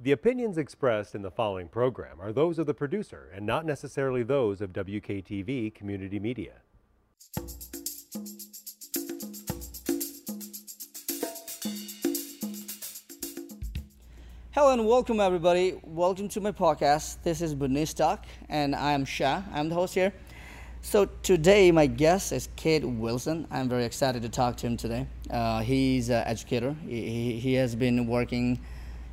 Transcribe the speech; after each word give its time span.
The 0.00 0.12
opinions 0.12 0.58
expressed 0.58 1.16
in 1.16 1.22
the 1.22 1.30
following 1.32 1.66
program 1.66 2.20
are 2.20 2.32
those 2.32 2.60
of 2.60 2.66
the 2.66 2.72
producer 2.72 3.32
and 3.34 3.44
not 3.44 3.66
necessarily 3.66 4.22
those 4.22 4.60
of 4.60 4.72
WKTV 4.72 5.74
Community 5.74 6.20
Media. 6.20 6.52
Hello 14.52 14.72
and 14.72 14.86
welcome 14.86 15.18
everybody. 15.18 15.80
Welcome 15.82 16.28
to 16.28 16.40
my 16.40 16.52
podcast. 16.52 17.16
This 17.24 17.42
is 17.42 17.56
Bunis 17.56 17.92
Talk 17.92 18.24
and 18.48 18.76
I 18.76 18.92
am 18.92 19.04
Shah. 19.04 19.42
I'm 19.52 19.68
the 19.68 19.74
host 19.74 19.94
here. 19.94 20.12
So 20.80 21.06
today 21.24 21.72
my 21.72 21.88
guest 21.88 22.30
is 22.30 22.48
Kade 22.56 22.84
Wilson. 22.84 23.48
I'm 23.50 23.68
very 23.68 23.84
excited 23.84 24.22
to 24.22 24.28
talk 24.28 24.58
to 24.58 24.68
him 24.68 24.76
today. 24.76 25.08
Uh, 25.28 25.58
he's 25.62 26.08
an 26.08 26.22
educator. 26.24 26.76
He, 26.86 27.02
he, 27.02 27.40
he 27.40 27.54
has 27.54 27.74
been 27.74 28.06
working 28.06 28.60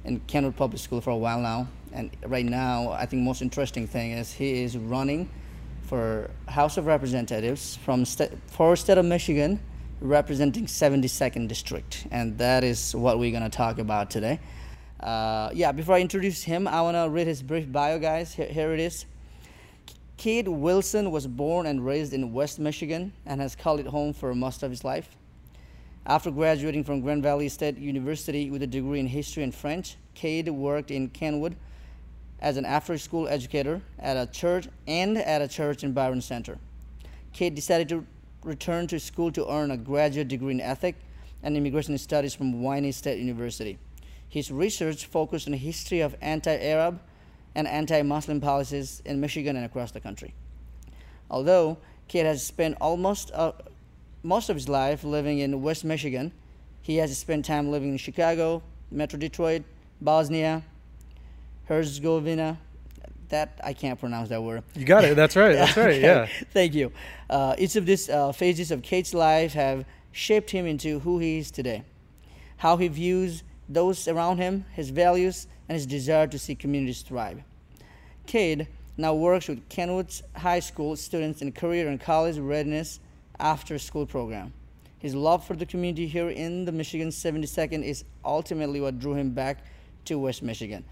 in 0.05 0.19
Kentwood 0.21 0.55
Public 0.55 0.79
School 0.79 1.01
for 1.01 1.09
a 1.09 1.17
while 1.17 1.39
now. 1.39 1.67
And 1.91 2.11
right 2.25 2.45
now, 2.45 2.91
I 2.91 3.05
think 3.05 3.23
most 3.23 3.41
interesting 3.41 3.87
thing 3.87 4.11
is 4.11 4.31
he 4.31 4.63
is 4.63 4.77
running 4.77 5.29
for 5.83 6.29
House 6.47 6.77
of 6.77 6.85
Representatives 6.85 7.77
from 7.77 8.05
st- 8.05 8.31
for 8.47 8.75
state 8.75 8.97
of 8.97 9.05
Michigan, 9.05 9.59
representing 10.01 10.65
72nd 10.65 11.47
district, 11.47 12.07
and 12.11 12.37
that 12.37 12.63
is 12.63 12.95
what 12.95 13.19
we're 13.19 13.31
gonna 13.31 13.49
talk 13.49 13.79
about 13.79 14.09
today. 14.09 14.39
Uh, 14.99 15.49
yeah, 15.53 15.71
before 15.71 15.95
I 15.95 16.01
introduce 16.01 16.43
him, 16.43 16.67
I 16.67 16.81
wanna 16.81 17.07
read 17.09 17.27
his 17.27 17.41
brief 17.41 17.71
bio, 17.71 17.99
guys. 17.99 18.33
Here, 18.33 18.47
here 18.47 18.73
it 18.73 18.79
is. 18.79 19.05
Kade 20.17 20.47
Wilson 20.47 21.11
was 21.11 21.27
born 21.27 21.65
and 21.65 21.85
raised 21.85 22.13
in 22.13 22.33
West 22.33 22.57
Michigan 22.57 23.13
and 23.25 23.41
has 23.41 23.55
called 23.55 23.79
it 23.79 23.87
home 23.87 24.13
for 24.13 24.33
most 24.33 24.63
of 24.63 24.71
his 24.71 24.83
life. 24.83 25.15
After 26.07 26.29
graduating 26.29 26.83
from 26.83 27.01
Grand 27.01 27.23
Valley 27.23 27.49
State 27.49 27.79
University 27.79 28.51
with 28.51 28.61
a 28.61 28.67
degree 28.67 28.99
in 28.99 29.07
history 29.07 29.41
and 29.41 29.53
French, 29.53 29.97
Kade 30.15 30.49
worked 30.49 30.91
in 30.91 31.09
Kentwood 31.09 31.55
as 32.39 32.57
an 32.57 32.65
after 32.65 32.95
school 32.99 33.27
educator 33.27 33.81
at 33.97 34.15
a 34.15 34.27
church 34.31 34.67
and 34.85 35.17
at 35.17 35.41
a 35.41 35.47
church 35.47 35.83
in 35.83 35.93
Byron 35.93 36.21
Center. 36.21 36.59
Kade 37.33 37.55
decided 37.55 37.89
to 37.89 38.05
return 38.43 38.85
to 38.85 38.99
school 38.99 39.31
to 39.31 39.51
earn 39.51 39.71
a 39.71 39.77
graduate 39.77 40.27
degree 40.27 40.53
in 40.53 40.61
ethnic 40.61 40.95
and 41.41 41.57
immigration 41.57 41.97
studies 41.97 42.35
from 42.35 42.61
Wayne 42.61 42.91
State 42.93 43.17
University. 43.17 43.79
His 44.29 44.51
research 44.51 45.05
focused 45.05 45.47
on 45.47 45.53
the 45.53 45.57
history 45.57 46.01
of 46.01 46.15
anti 46.21 46.55
Arab 46.55 47.01
and 47.55 47.67
anti 47.67 48.03
Muslim 48.03 48.39
policies 48.41 49.01
in 49.05 49.19
Michigan 49.19 49.55
and 49.55 49.65
across 49.65 49.91
the 49.91 50.01
country. 50.01 50.35
Although 51.31 51.79
Kade 52.07 52.25
has 52.25 52.45
spent 52.45 52.77
almost 52.79 53.31
uh, 53.33 53.53
most 54.25 54.49
of 54.49 54.55
his 54.55 54.67
life 54.67 55.03
living 55.03 55.39
in 55.39 55.61
West 55.61 55.85
Michigan, 55.85 56.31
he 56.81 56.97
has 56.97 57.15
spent 57.17 57.45
time 57.45 57.69
living 57.71 57.89
in 57.89 57.97
Chicago, 57.97 58.63
Metro 58.91 59.19
Detroit, 59.19 59.63
Bosnia, 60.01 60.63
Herzegovina. 61.65 62.59
That 63.29 63.59
I 63.63 63.73
can't 63.73 63.99
pronounce 63.99 64.29
that 64.29 64.43
word. 64.43 64.63
You 64.75 64.85
got 64.85 65.03
it. 65.03 65.15
That's 65.15 65.35
right. 65.35 65.53
That's 65.53 65.75
right. 65.77 65.95
Okay. 65.95 66.01
Yeah. 66.01 66.27
Thank 66.51 66.75
you. 66.75 66.91
Uh, 67.29 67.55
each 67.57 67.75
of 67.75 67.85
these 67.85 68.07
uh, 68.07 68.31
phases 68.31 68.69
of 68.69 68.83
Kade's 68.83 69.13
life 69.15 69.53
have 69.53 69.83
shaped 70.11 70.51
him 70.51 70.67
into 70.67 70.99
who 70.99 71.17
he 71.17 71.39
is 71.39 71.49
today. 71.49 71.83
How 72.57 72.77
he 72.77 72.87
views 72.87 73.43
those 73.67 74.07
around 74.07 74.37
him, 74.37 74.65
his 74.73 74.91
values, 74.91 75.47
and 75.67 75.75
his 75.75 75.87
desire 75.87 76.27
to 76.27 76.37
see 76.37 76.53
communities 76.53 77.01
thrive. 77.01 77.41
Cade 78.27 78.67
now 78.95 79.15
works 79.15 79.47
with 79.47 79.67
Kentwood 79.69 80.13
High 80.35 80.59
School 80.59 80.95
students 80.95 81.41
in 81.41 81.51
career 81.51 81.87
and 81.87 81.99
college 81.99 82.37
readiness 82.37 82.99
after 83.39 83.77
school 83.77 84.05
program. 84.05 84.53
His 84.99 85.13
love 85.13 85.45
for 85.45 85.55
the 85.55 85.65
community 85.65 86.07
here 86.07 86.29
in 86.29 86.65
the 86.65 86.71
Michigan 86.71 87.09
72nd 87.09 87.83
is 87.83 88.05
ultimately 88.23 88.81
what 88.81 88.99
drew 88.99 89.13
him 89.13 89.31
back 89.31 89.65
to 90.05 90.17
West 90.17 90.41
Michigan. 90.41 90.83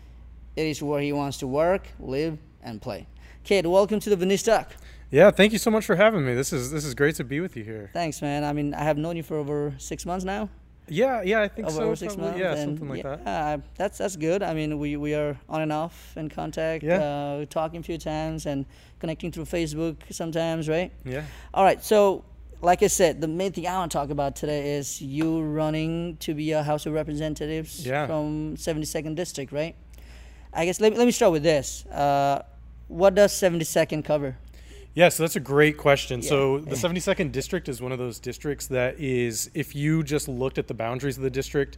It 0.55 0.67
is 0.67 0.83
where 0.83 1.01
he 1.01 1.13
wants 1.13 1.37
to 1.39 1.47
work, 1.47 1.87
live, 1.99 2.37
and 2.61 2.81
play. 2.81 3.07
Cade, 3.43 3.65
welcome 3.65 3.99
to 3.99 4.09
the 4.09 4.15
Venice 4.15 4.43
Talk. 4.43 4.71
Yeah. 5.09 5.29
Thank 5.31 5.51
you 5.51 5.59
so 5.59 5.69
much 5.69 5.85
for 5.85 5.95
having 5.95 6.25
me. 6.25 6.33
This 6.33 6.51
is 6.51 6.71
this 6.71 6.85
is 6.85 6.95
great 6.95 7.15
to 7.15 7.23
be 7.23 7.39
with 7.39 7.55
you 7.55 7.63
here. 7.63 7.89
Thanks, 7.93 8.21
man. 8.21 8.43
I 8.43 8.51
mean, 8.51 8.73
I 8.73 8.83
have 8.83 8.97
known 8.97 9.15
you 9.15 9.21
for 9.21 9.37
over 9.37 9.73
six 9.77 10.05
months 10.05 10.25
now. 10.25 10.49
Yeah. 10.87 11.21
Yeah. 11.21 11.41
I 11.41 11.47
think 11.47 11.67
over, 11.67 11.75
so. 11.75 11.83
over 11.83 11.95
six 11.95 12.15
probably. 12.15 12.41
months. 12.41 12.57
Yeah. 12.57 12.65
Something 12.65 12.89
like 12.89 13.03
yeah, 13.03 13.15
that. 13.17 13.59
uh, 13.59 13.61
that's 13.75 13.97
that's 13.99 14.15
good. 14.15 14.41
I 14.41 14.55
mean, 14.55 14.79
we, 14.79 14.97
we 14.97 15.13
are 15.13 15.39
on 15.47 15.61
and 15.61 15.71
off 15.71 16.17
in 16.17 16.29
contact. 16.29 16.83
Yeah. 16.83 16.97
Uh, 16.97 17.45
talking 17.45 17.81
a 17.81 17.83
few 17.83 17.99
times 17.99 18.47
and 18.47 18.65
connecting 18.99 19.31
through 19.31 19.45
Facebook 19.45 19.97
sometimes, 20.09 20.67
right? 20.67 20.91
Yeah. 21.05 21.25
All 21.53 21.63
right. 21.63 21.83
So, 21.83 22.25
like 22.63 22.81
I 22.81 22.87
said, 22.87 23.19
the 23.19 23.27
main 23.27 23.51
thing 23.51 23.67
I 23.67 23.73
want 23.77 23.91
to 23.91 23.97
talk 23.97 24.09
about 24.09 24.37
today 24.37 24.75
is 24.75 25.01
you 25.01 25.41
running 25.41 26.15
to 26.21 26.33
be 26.33 26.53
a 26.53 26.63
House 26.63 26.85
of 26.85 26.93
Representatives 26.93 27.85
Yeah. 27.85 28.07
from 28.07 28.55
72nd 28.55 29.15
District, 29.15 29.51
right? 29.51 29.75
I 30.53 30.65
guess 30.65 30.79
let 30.79 30.93
me, 30.93 30.97
let 30.97 31.05
me 31.05 31.11
start 31.11 31.33
with 31.33 31.43
this. 31.43 31.85
Uh, 31.87 32.41
what 32.87 33.15
does 33.15 33.33
72nd 33.33 34.05
cover? 34.05 34.37
Yeah, 34.95 35.09
so 35.09 35.23
that's 35.23 35.35
a 35.35 35.39
great 35.41 35.77
question. 35.77 36.21
So 36.21 36.59
the 36.59 36.75
72nd 36.75 37.31
district 37.31 37.67
is 37.67 37.81
one 37.81 37.91
of 37.91 37.97
those 37.97 38.19
districts 38.19 38.67
that 38.67 38.99
is, 38.99 39.49
if 39.55 39.75
you 39.75 40.03
just 40.03 40.27
looked 40.27 40.57
at 40.59 40.67
the 40.67 40.75
boundaries 40.75 41.17
of 41.17 41.23
the 41.23 41.31
district, 41.31 41.77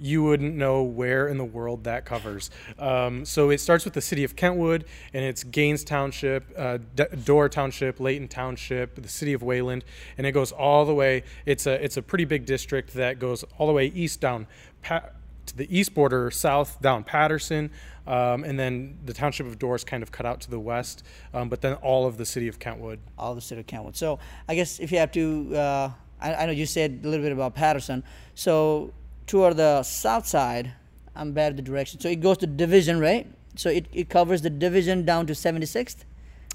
you 0.00 0.22
wouldn't 0.22 0.54
know 0.54 0.82
where 0.82 1.28
in 1.28 1.38
the 1.38 1.44
world 1.44 1.84
that 1.84 2.04
covers. 2.04 2.50
Um, 2.78 3.24
so 3.24 3.50
it 3.50 3.58
starts 3.60 3.84
with 3.84 3.94
the 3.94 4.00
city 4.00 4.24
of 4.24 4.36
Kentwood, 4.36 4.84
and 5.12 5.24
it's 5.24 5.44
Gaines 5.44 5.84
Township, 5.84 6.52
uh, 6.56 6.78
D- 6.94 7.04
Dorr 7.24 7.48
Township, 7.48 8.00
Leighton 8.00 8.28
Township, 8.28 8.94
the 9.00 9.08
city 9.08 9.32
of 9.32 9.42
Wayland, 9.42 9.84
and 10.16 10.26
it 10.26 10.32
goes 10.32 10.52
all 10.52 10.84
the 10.84 10.94
way. 10.94 11.22
It's 11.44 11.66
a 11.66 11.82
it's 11.82 11.96
a 11.96 12.02
pretty 12.02 12.24
big 12.24 12.46
district 12.46 12.94
that 12.94 13.18
goes 13.18 13.44
all 13.58 13.66
the 13.66 13.72
way 13.72 13.86
east 13.86 14.20
down. 14.20 14.46
Pa- 14.82 15.10
to 15.46 15.56
the 15.56 15.78
east 15.78 15.94
border, 15.94 16.28
south 16.30 16.82
down 16.82 17.04
Patterson, 17.04 17.70
um, 18.06 18.42
and 18.42 18.58
then 18.58 18.98
the 19.04 19.12
township 19.12 19.46
of 19.46 19.60
Dorr 19.60 19.76
is 19.76 19.84
kind 19.84 20.02
of 20.02 20.10
cut 20.10 20.26
out 20.26 20.40
to 20.40 20.50
the 20.50 20.58
west, 20.58 21.04
um, 21.32 21.48
but 21.48 21.60
then 21.60 21.74
all 21.74 22.04
of 22.06 22.18
the 22.18 22.26
city 22.26 22.48
of 22.48 22.58
Kentwood. 22.58 22.98
all 23.16 23.34
the 23.34 23.40
city 23.40 23.60
of 23.60 23.66
Kentwood. 23.68 23.96
So 23.96 24.18
I 24.48 24.56
guess 24.56 24.80
if 24.80 24.90
you 24.90 24.98
have 24.98 25.12
to, 25.12 25.56
uh, 25.56 25.90
I, 26.20 26.34
I 26.34 26.46
know 26.46 26.52
you 26.52 26.66
said 26.66 27.00
a 27.04 27.08
little 27.08 27.24
bit 27.24 27.30
about 27.32 27.54
Patterson. 27.54 28.02
So 28.34 28.92
toward 29.26 29.56
the 29.56 29.82
south 29.82 30.26
side, 30.26 30.72
I'm 31.14 31.32
bad 31.32 31.52
at 31.52 31.56
the 31.56 31.62
direction. 31.62 32.00
So 32.00 32.08
it 32.08 32.20
goes 32.20 32.38
to 32.38 32.46
division, 32.46 33.00
right? 33.00 33.26
So 33.56 33.70
it, 33.70 33.86
it 33.92 34.08
covers 34.08 34.42
the 34.42 34.50
division 34.50 35.04
down 35.04 35.26
to 35.26 35.32
76th. 35.32 36.04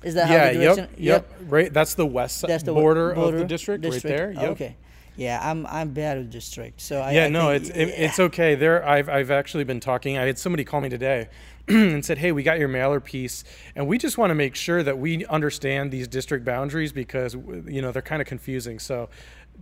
Is 0.04 0.16
that 0.16 0.28
how 0.28 0.34
yeah, 0.34 0.54
the 0.54 0.60
yep, 0.60 0.76
direction? 0.76 0.96
yep, 0.98 1.34
right. 1.48 1.72
That's 1.74 1.94
the 1.94 2.06
west 2.06 2.46
That's 2.48 2.64
the 2.64 2.74
border, 2.74 3.14
border 3.14 3.38
of 3.38 3.42
the 3.42 3.48
district, 3.48 3.86
right 3.86 4.02
there. 4.02 4.32
Yep. 4.32 4.44
Okay. 4.52 4.76
Yeah, 5.16 5.40
I'm 5.44 5.68
I'm 5.68 5.90
bad 5.90 6.18
with 6.18 6.32
district. 6.32 6.82
So 6.82 7.02
I, 7.02 7.12
Yeah, 7.12 7.26
I 7.26 7.30
no, 7.30 7.52
think- 7.52 7.62
it's 7.62 7.70
it, 7.70 7.90
it's 7.90 8.20
okay. 8.20 8.56
There, 8.56 8.88
I've 8.88 9.10
I've 9.10 9.30
actually 9.30 9.64
been 9.66 9.80
talking. 9.80 10.18
I 10.18 10.26
had 10.26 10.40
somebody 10.40 10.64
call 10.64 10.82
me 10.82 10.90
today 10.90 11.28
and 11.68 12.04
said, 12.04 12.18
"Hey, 12.18 12.32
we 12.32 12.44
got 12.44 12.60
your 12.60 12.68
mailer 12.68 13.00
piece, 13.00 13.44
and 13.76 13.88
we 13.88 13.98
just 13.98 14.18
want 14.18 14.32
to 14.32 14.36
make 14.36 14.56
sure 14.56 14.84
that 14.84 14.98
we 14.98 15.26
understand 15.28 15.92
these 15.92 16.08
district 16.08 16.44
boundaries 16.46 16.92
because 16.92 17.34
you 17.34 17.82
know 17.82 17.92
they're 17.92 18.02
kind 18.02 18.22
of 18.22 18.28
confusing." 18.28 18.80
So, 18.80 19.10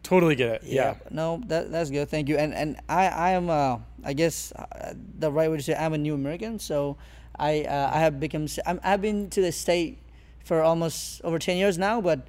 totally 0.03 0.35
get 0.35 0.49
it. 0.49 0.63
Yeah, 0.63 0.95
No, 1.09 1.41
that, 1.47 1.71
that's 1.71 1.89
good. 1.89 2.09
Thank 2.09 2.29
you. 2.29 2.37
And 2.37 2.53
and 2.53 2.79
I 2.87 3.07
I 3.07 3.29
am 3.31 3.49
uh, 3.49 3.77
I 4.03 4.13
guess 4.13 4.51
uh, 4.53 4.93
the 5.17 5.31
right 5.31 5.49
way 5.51 5.57
to 5.57 5.63
say 5.63 5.75
I'm 5.75 5.93
a 5.93 5.97
new 5.97 6.13
American. 6.13 6.59
So 6.59 6.97
I 7.37 7.61
uh, 7.63 7.91
I 7.93 7.99
have 7.99 8.19
become 8.19 8.47
I'm, 8.65 8.79
I've 8.83 9.01
been 9.01 9.29
to 9.31 9.41
the 9.41 9.51
state 9.51 9.97
for 10.45 10.61
almost 10.61 11.21
over 11.23 11.37
ten 11.39 11.57
years 11.57 11.77
now, 11.77 12.01
but 12.01 12.27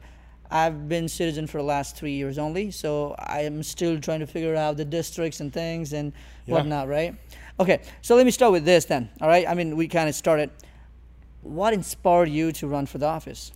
I've 0.50 0.88
been 0.88 1.08
citizen 1.08 1.46
for 1.46 1.58
the 1.58 1.64
last 1.64 1.94
three 1.96 2.12
years 2.14 2.36
only. 2.36 2.72
So 2.72 3.14
I 3.18 3.42
am 3.42 3.62
still 3.62 4.00
trying 4.00 4.18
to 4.20 4.26
figure 4.26 4.56
out 4.56 4.76
the 4.76 4.84
districts 4.84 5.38
and 5.40 5.52
things 5.52 5.92
and 5.92 6.12
Yeah. 6.46 6.54
whatnot. 6.54 6.88
Right. 6.88 7.14
Okay. 7.60 7.82
So 8.00 8.16
let 8.16 8.24
me 8.24 8.32
start 8.32 8.52
with 8.52 8.64
this 8.64 8.86
then. 8.86 9.10
All 9.20 9.28
right. 9.28 9.46
I 9.46 9.52
mean, 9.52 9.76
we 9.76 9.86
kind 9.86 10.08
of 10.08 10.14
started. 10.14 10.50
What 11.42 11.74
inspired 11.74 12.30
you 12.30 12.52
to 12.52 12.66
run 12.66 12.86
for 12.86 12.98
the 12.98 13.06
office? 13.06 13.52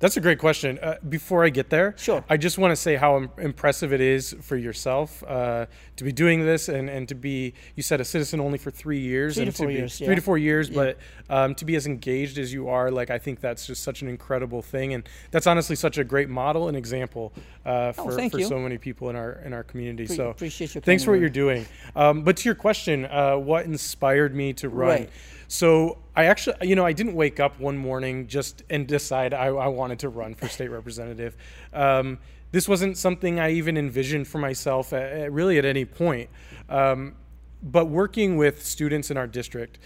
That's 0.00 0.16
a 0.16 0.20
great 0.20 0.38
question. 0.38 0.78
Uh, 0.80 0.94
before 1.08 1.44
I 1.44 1.48
get 1.48 1.70
there, 1.70 1.94
Sure. 1.96 2.24
I 2.30 2.36
just 2.36 2.56
want 2.56 2.70
to 2.70 2.76
say 2.76 2.94
how 2.94 3.16
im- 3.16 3.30
impressive 3.36 3.92
it 3.92 4.00
is 4.00 4.32
for 4.42 4.56
yourself 4.56 5.24
uh, 5.26 5.66
to 5.96 6.04
be 6.04 6.12
doing 6.12 6.46
this 6.46 6.68
and, 6.68 6.88
and 6.88 7.08
to 7.08 7.16
be, 7.16 7.54
you 7.74 7.82
said, 7.82 8.00
a 8.00 8.04
citizen 8.04 8.38
only 8.40 8.58
for 8.58 8.70
three 8.70 9.00
years. 9.00 9.34
Three 9.34 9.46
to 9.46 9.50
four 9.52 9.66
be, 9.66 9.74
years, 9.74 9.98
Three 9.98 10.06
yeah. 10.06 10.14
to 10.14 10.20
four 10.20 10.38
years, 10.38 10.68
Yeah. 10.68 10.74
but 10.76 10.98
um, 11.28 11.54
to 11.56 11.64
be 11.64 11.74
as 11.74 11.86
engaged 11.88 12.38
as 12.38 12.52
you 12.52 12.68
are, 12.68 12.92
like, 12.92 13.10
I 13.10 13.18
think 13.18 13.40
that's 13.40 13.66
just 13.66 13.82
such 13.82 14.02
an 14.02 14.08
incredible 14.08 14.62
thing. 14.62 14.94
And 14.94 15.02
that's 15.32 15.48
honestly 15.48 15.74
such 15.74 15.98
a 15.98 16.04
great 16.04 16.28
model 16.28 16.68
and 16.68 16.76
example 16.76 17.32
uh, 17.66 17.90
for, 17.90 18.12
Oh, 18.20 18.28
for 18.28 18.38
you. 18.38 18.46
so 18.46 18.58
many 18.60 18.78
people 18.78 19.10
in 19.10 19.16
our 19.16 19.32
in 19.44 19.52
our 19.52 19.64
community. 19.64 20.06
Pre- 20.06 20.16
so 20.16 20.30
appreciate 20.30 20.74
your 20.76 20.82
thanks 20.82 21.02
for 21.02 21.10
what 21.10 21.18
you're 21.20 21.28
doing. 21.28 21.66
Um, 21.96 22.22
but 22.22 22.36
to 22.38 22.44
your 22.48 22.54
question, 22.54 23.04
uh, 23.06 23.36
what 23.36 23.64
inspired 23.66 24.32
me 24.34 24.52
to 24.54 24.68
run? 24.68 24.88
Right. 24.88 25.10
So 25.48 25.98
I 26.14 26.26
actually, 26.26 26.68
you 26.68 26.76
know, 26.76 26.84
I 26.84 26.92
didn't 26.92 27.14
wake 27.14 27.40
up 27.40 27.58
one 27.58 27.76
morning 27.76 28.26
just 28.26 28.62
and 28.68 28.86
decide 28.86 29.32
I, 29.32 29.46
I 29.46 29.68
wanted 29.68 29.98
to 30.00 30.10
run 30.10 30.34
for 30.34 30.48
state 30.48 30.68
representative. 30.68 31.36
Um, 31.72 32.18
this 32.52 32.68
wasn't 32.68 32.96
something 32.96 33.40
I 33.40 33.52
even 33.52 33.76
envisioned 33.76 34.28
for 34.28 34.38
myself 34.38 34.92
at, 34.92 35.02
at- 35.12 35.32
really 35.32 35.58
at 35.58 35.64
any 35.64 35.84
point. 35.84 36.28
Um, 36.68 37.14
but 37.62 37.86
working 37.86 38.36
with 38.36 38.64
students 38.64 39.10
in 39.10 39.16
our 39.16 39.26
district, 39.26 39.78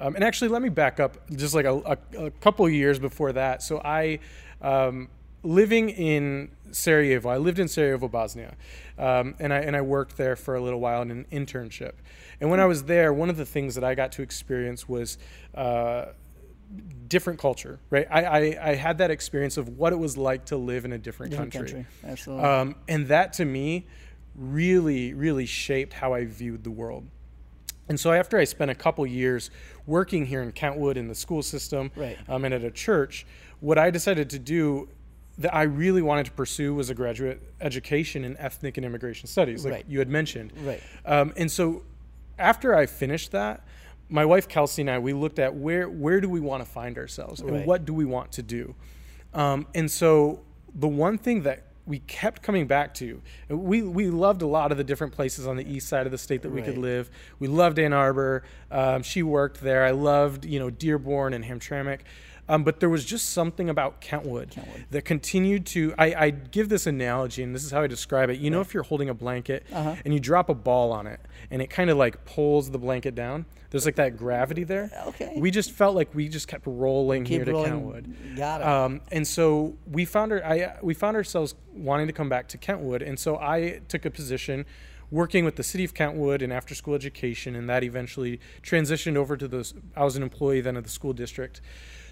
um, 0.00 0.14
and 0.14 0.24
actually, 0.24 0.48
let 0.48 0.62
me 0.62 0.70
back 0.70 0.98
up 0.98 1.18
just 1.30 1.54
like 1.54 1.66
a, 1.66 1.98
a, 2.16 2.24
a 2.26 2.30
couple 2.30 2.68
years 2.68 2.98
before 2.98 3.32
that. 3.32 3.62
So 3.62 3.80
I. 3.84 4.18
Um, 4.62 5.08
living 5.42 5.88
in 5.90 6.50
Sarajevo, 6.70 7.28
I 7.28 7.38
lived 7.38 7.58
in 7.58 7.68
Sarajevo, 7.68 8.08
Bosnia, 8.08 8.54
um, 8.98 9.34
and 9.38 9.52
I 9.52 9.58
and 9.60 9.74
I 9.76 9.80
worked 9.80 10.16
there 10.16 10.36
for 10.36 10.54
a 10.54 10.60
little 10.60 10.80
while 10.80 11.02
in 11.02 11.10
an 11.10 11.26
internship. 11.32 11.92
And 12.40 12.50
when 12.50 12.60
I 12.60 12.66
was 12.66 12.84
there, 12.84 13.12
one 13.12 13.30
of 13.30 13.36
the 13.36 13.46
things 13.46 13.74
that 13.74 13.84
I 13.84 13.94
got 13.94 14.12
to 14.12 14.22
experience 14.22 14.88
was 14.88 15.18
uh, 15.54 16.06
different 17.08 17.38
culture. 17.38 17.80
Right, 17.90 18.06
I, 18.10 18.24
I 18.24 18.70
I 18.70 18.74
had 18.74 18.98
that 18.98 19.10
experience 19.10 19.56
of 19.56 19.68
what 19.78 19.92
it 19.92 19.98
was 19.98 20.16
like 20.16 20.46
to 20.46 20.56
live 20.56 20.84
in 20.84 20.92
a 20.92 20.98
different, 20.98 21.30
Different 21.32 21.52
country. 21.52 21.72
country. 21.72 22.10
Absolutely. 22.10 22.44
Um, 22.44 22.76
and 22.88 23.08
that 23.08 23.32
to 23.34 23.44
me 23.44 23.86
really, 24.36 25.12
really 25.12 25.46
shaped 25.46 25.92
how 25.94 26.14
I 26.14 26.24
viewed 26.24 26.62
the 26.64 26.70
world. 26.70 27.06
And 27.88 27.98
so 27.98 28.12
after 28.12 28.38
I 28.38 28.44
spent 28.44 28.70
a 28.70 28.74
couple 28.76 29.04
years 29.04 29.50
working 29.84 30.26
here 30.26 30.40
in 30.42 30.52
Kentwood 30.52 30.96
in 30.96 31.08
the 31.08 31.14
school 31.16 31.42
system 31.42 31.90
Right. 31.96 32.16
um, 32.28 32.44
and 32.44 32.54
at 32.54 32.62
a 32.62 32.70
church, 32.70 33.26
what 33.58 33.76
I 33.78 33.90
decided 33.90 34.30
to 34.30 34.38
do 34.38 34.88
that 35.40 35.54
I 35.54 35.62
really 35.62 36.02
wanted 36.02 36.26
to 36.26 36.32
pursue 36.32 36.74
was 36.74 36.90
a 36.90 36.94
graduate 36.94 37.42
education 37.60 38.24
in 38.24 38.36
ethnic 38.36 38.76
and 38.76 38.84
immigration 38.86 39.26
studies, 39.26 39.64
like 39.64 39.72
Right. 39.74 39.84
you 39.88 39.98
had 39.98 40.08
mentioned. 40.08 40.52
Right. 40.64 40.82
Um, 41.04 41.32
and 41.36 41.50
so 41.50 41.82
after 42.38 42.74
I 42.74 42.86
finished 42.86 43.32
that, 43.32 43.64
my 44.08 44.24
wife 44.24 44.48
Kelsey 44.48 44.82
and 44.82 44.90
I 44.90 44.98
we 44.98 45.12
looked 45.12 45.38
at 45.38 45.54
where 45.54 45.88
where 45.88 46.20
do 46.20 46.28
we 46.28 46.40
want 46.40 46.64
to 46.64 46.70
find 46.70 46.98
ourselves 46.98 47.40
and 47.40 47.50
Right. 47.50 47.66
what 47.66 47.84
do 47.84 47.94
we 47.94 48.04
want 48.04 48.32
to 48.32 48.42
do. 48.42 48.74
Um, 49.32 49.66
and 49.74 49.90
so 49.90 50.40
the 50.74 50.88
one 50.88 51.16
thing 51.16 51.42
that 51.42 51.66
we 51.86 52.00
kept 52.00 52.42
coming 52.42 52.66
back 52.66 52.92
to, 52.94 53.22
we 53.48 53.80
we 53.82 54.10
loved 54.10 54.42
a 54.42 54.46
lot 54.46 54.72
of 54.72 54.78
the 54.78 54.84
different 54.84 55.12
places 55.14 55.46
on 55.46 55.56
the 55.56 55.66
east 55.68 55.88
side 55.88 56.04
of 56.06 56.12
the 56.12 56.18
state 56.18 56.42
that 56.42 56.52
we 56.52 56.60
could 56.60 56.76
live. 56.78 57.10
We 57.38 57.48
loved 57.48 57.78
Ann 57.78 57.92
Arbor. 57.94 58.42
Um, 58.70 59.02
she 59.02 59.22
worked 59.22 59.60
there. 59.62 59.84
I 59.84 59.92
loved 59.92 60.44
you 60.44 60.58
know 60.58 60.68
Dearborn 60.70 61.32
and 61.32 61.44
Hamtramck. 61.44 62.00
Um, 62.50 62.64
but 62.64 62.80
there 62.80 62.88
was 62.88 63.04
just 63.04 63.28
something 63.30 63.70
about 63.70 64.00
Kentwood, 64.00 64.50
Kentwood. 64.50 64.84
that 64.90 65.04
continued 65.04 65.66
to. 65.66 65.94
I, 65.96 66.14
I 66.26 66.30
give 66.30 66.68
this 66.68 66.84
analogy, 66.86 67.44
and 67.44 67.54
this 67.54 67.62
is 67.64 67.70
how 67.70 67.82
I 67.82 67.86
describe 67.86 68.28
it. 68.28 68.40
You 68.40 68.50
know, 68.50 68.60
if 68.60 68.74
you're 68.74 68.82
holding 68.82 69.08
a 69.08 69.14
blanket 69.14 69.64
Uh-huh. 69.72 69.94
and 70.04 70.12
you 70.12 70.18
drop 70.18 70.48
a 70.48 70.54
ball 70.54 70.90
on 70.92 71.06
it, 71.06 71.20
and 71.52 71.62
it 71.62 71.68
kind 71.70 71.90
of 71.90 71.96
like 71.96 72.24
pulls 72.24 72.70
the 72.70 72.78
blanket 72.78 73.14
down. 73.14 73.46
There's 73.70 73.86
like 73.86 73.94
that 73.96 74.16
gravity 74.16 74.64
there. 74.64 74.90
Okay. 75.08 75.32
We 75.36 75.52
just 75.52 75.70
felt 75.70 75.94
like 75.94 76.12
we 76.12 76.28
just 76.28 76.48
kept 76.48 76.66
rolling 76.66 77.22
Keep 77.22 77.32
here 77.36 77.44
to 77.44 77.52
rolling. 77.52 77.70
Kentwood. 77.70 78.16
Got 78.36 78.60
it. 78.62 78.66
Um, 78.66 79.00
and 79.12 79.24
so 79.24 79.76
we 79.88 80.04
found 80.04 80.32
our, 80.32 80.44
I, 80.44 80.76
we 80.82 80.92
found 80.92 81.16
ourselves 81.16 81.54
wanting 81.72 82.08
to 82.08 82.12
come 82.12 82.28
back 82.28 82.48
to 82.48 82.58
Kentwood, 82.58 83.00
and 83.00 83.16
so 83.16 83.36
I 83.36 83.80
took 83.86 84.04
a 84.04 84.10
position 84.10 84.66
working 85.12 85.44
with 85.44 85.54
the 85.54 85.62
city 85.62 85.84
of 85.84 85.94
Kentwood 85.94 86.42
in 86.42 86.50
after 86.50 86.74
school 86.74 86.94
education, 86.96 87.54
and 87.54 87.68
that 87.70 87.84
eventually 87.84 88.40
transitioned 88.62 89.14
over 89.16 89.36
to 89.36 89.46
the. 89.46 89.72
I 89.96 90.02
was 90.02 90.16
an 90.16 90.24
employee 90.24 90.60
then 90.62 90.76
of 90.76 90.82
the 90.82 90.90
school 90.90 91.12
district, 91.12 91.60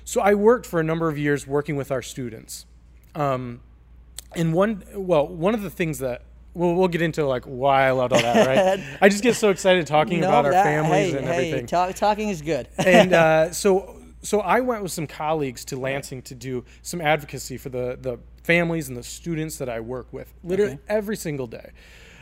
so 0.08 0.22
I 0.22 0.32
worked 0.32 0.64
for 0.64 0.80
a 0.80 0.82
number 0.82 1.10
of 1.10 1.18
years 1.18 1.46
working 1.46 1.76
with 1.76 1.90
our 1.92 2.00
students. 2.00 2.64
Um, 3.14 3.60
and 4.34 4.54
one, 4.54 4.82
well, 4.94 5.26
one 5.28 5.52
of 5.52 5.60
the 5.60 5.68
things 5.68 5.98
that. 5.98 6.22
Well, 6.54 6.74
we'll 6.74 6.88
get 6.88 7.02
into 7.02 7.26
like 7.26 7.44
why 7.44 7.86
I 7.86 7.90
loved 7.90 8.14
all 8.14 8.22
that, 8.22 8.46
right? 8.46 8.82
I 9.02 9.10
just 9.10 9.22
get 9.22 9.36
so 9.36 9.50
excited 9.50 9.86
talking 9.86 10.20
No, 10.20 10.28
about 10.28 10.46
our 10.46 10.52
that- 10.52 10.64
families 10.64 11.12
hey, 11.12 11.18
and 11.18 11.26
hey, 11.26 11.32
everything 11.50 11.66
talk- 11.66 11.94
talking 11.94 12.30
is 12.30 12.40
good. 12.40 12.68
and 12.78 13.12
uh, 13.12 13.52
so 13.52 13.96
so 14.22 14.40
I 14.40 14.60
went 14.60 14.82
with 14.82 14.92
some 14.92 15.06
colleagues 15.06 15.66
to 15.66 15.76
Lansing 15.78 16.22
to 16.22 16.34
do 16.34 16.64
some 16.80 17.02
advocacy 17.02 17.58
for 17.58 17.68
the 17.68 17.98
the 18.00 18.16
families 18.44 18.88
and 18.88 18.96
the 18.96 19.02
students 19.02 19.58
that 19.58 19.68
I 19.68 19.80
work 19.80 20.10
with, 20.10 20.32
literally 20.42 20.72
Okay. 20.72 20.82
every 20.88 21.16
single 21.16 21.46
day. 21.46 21.70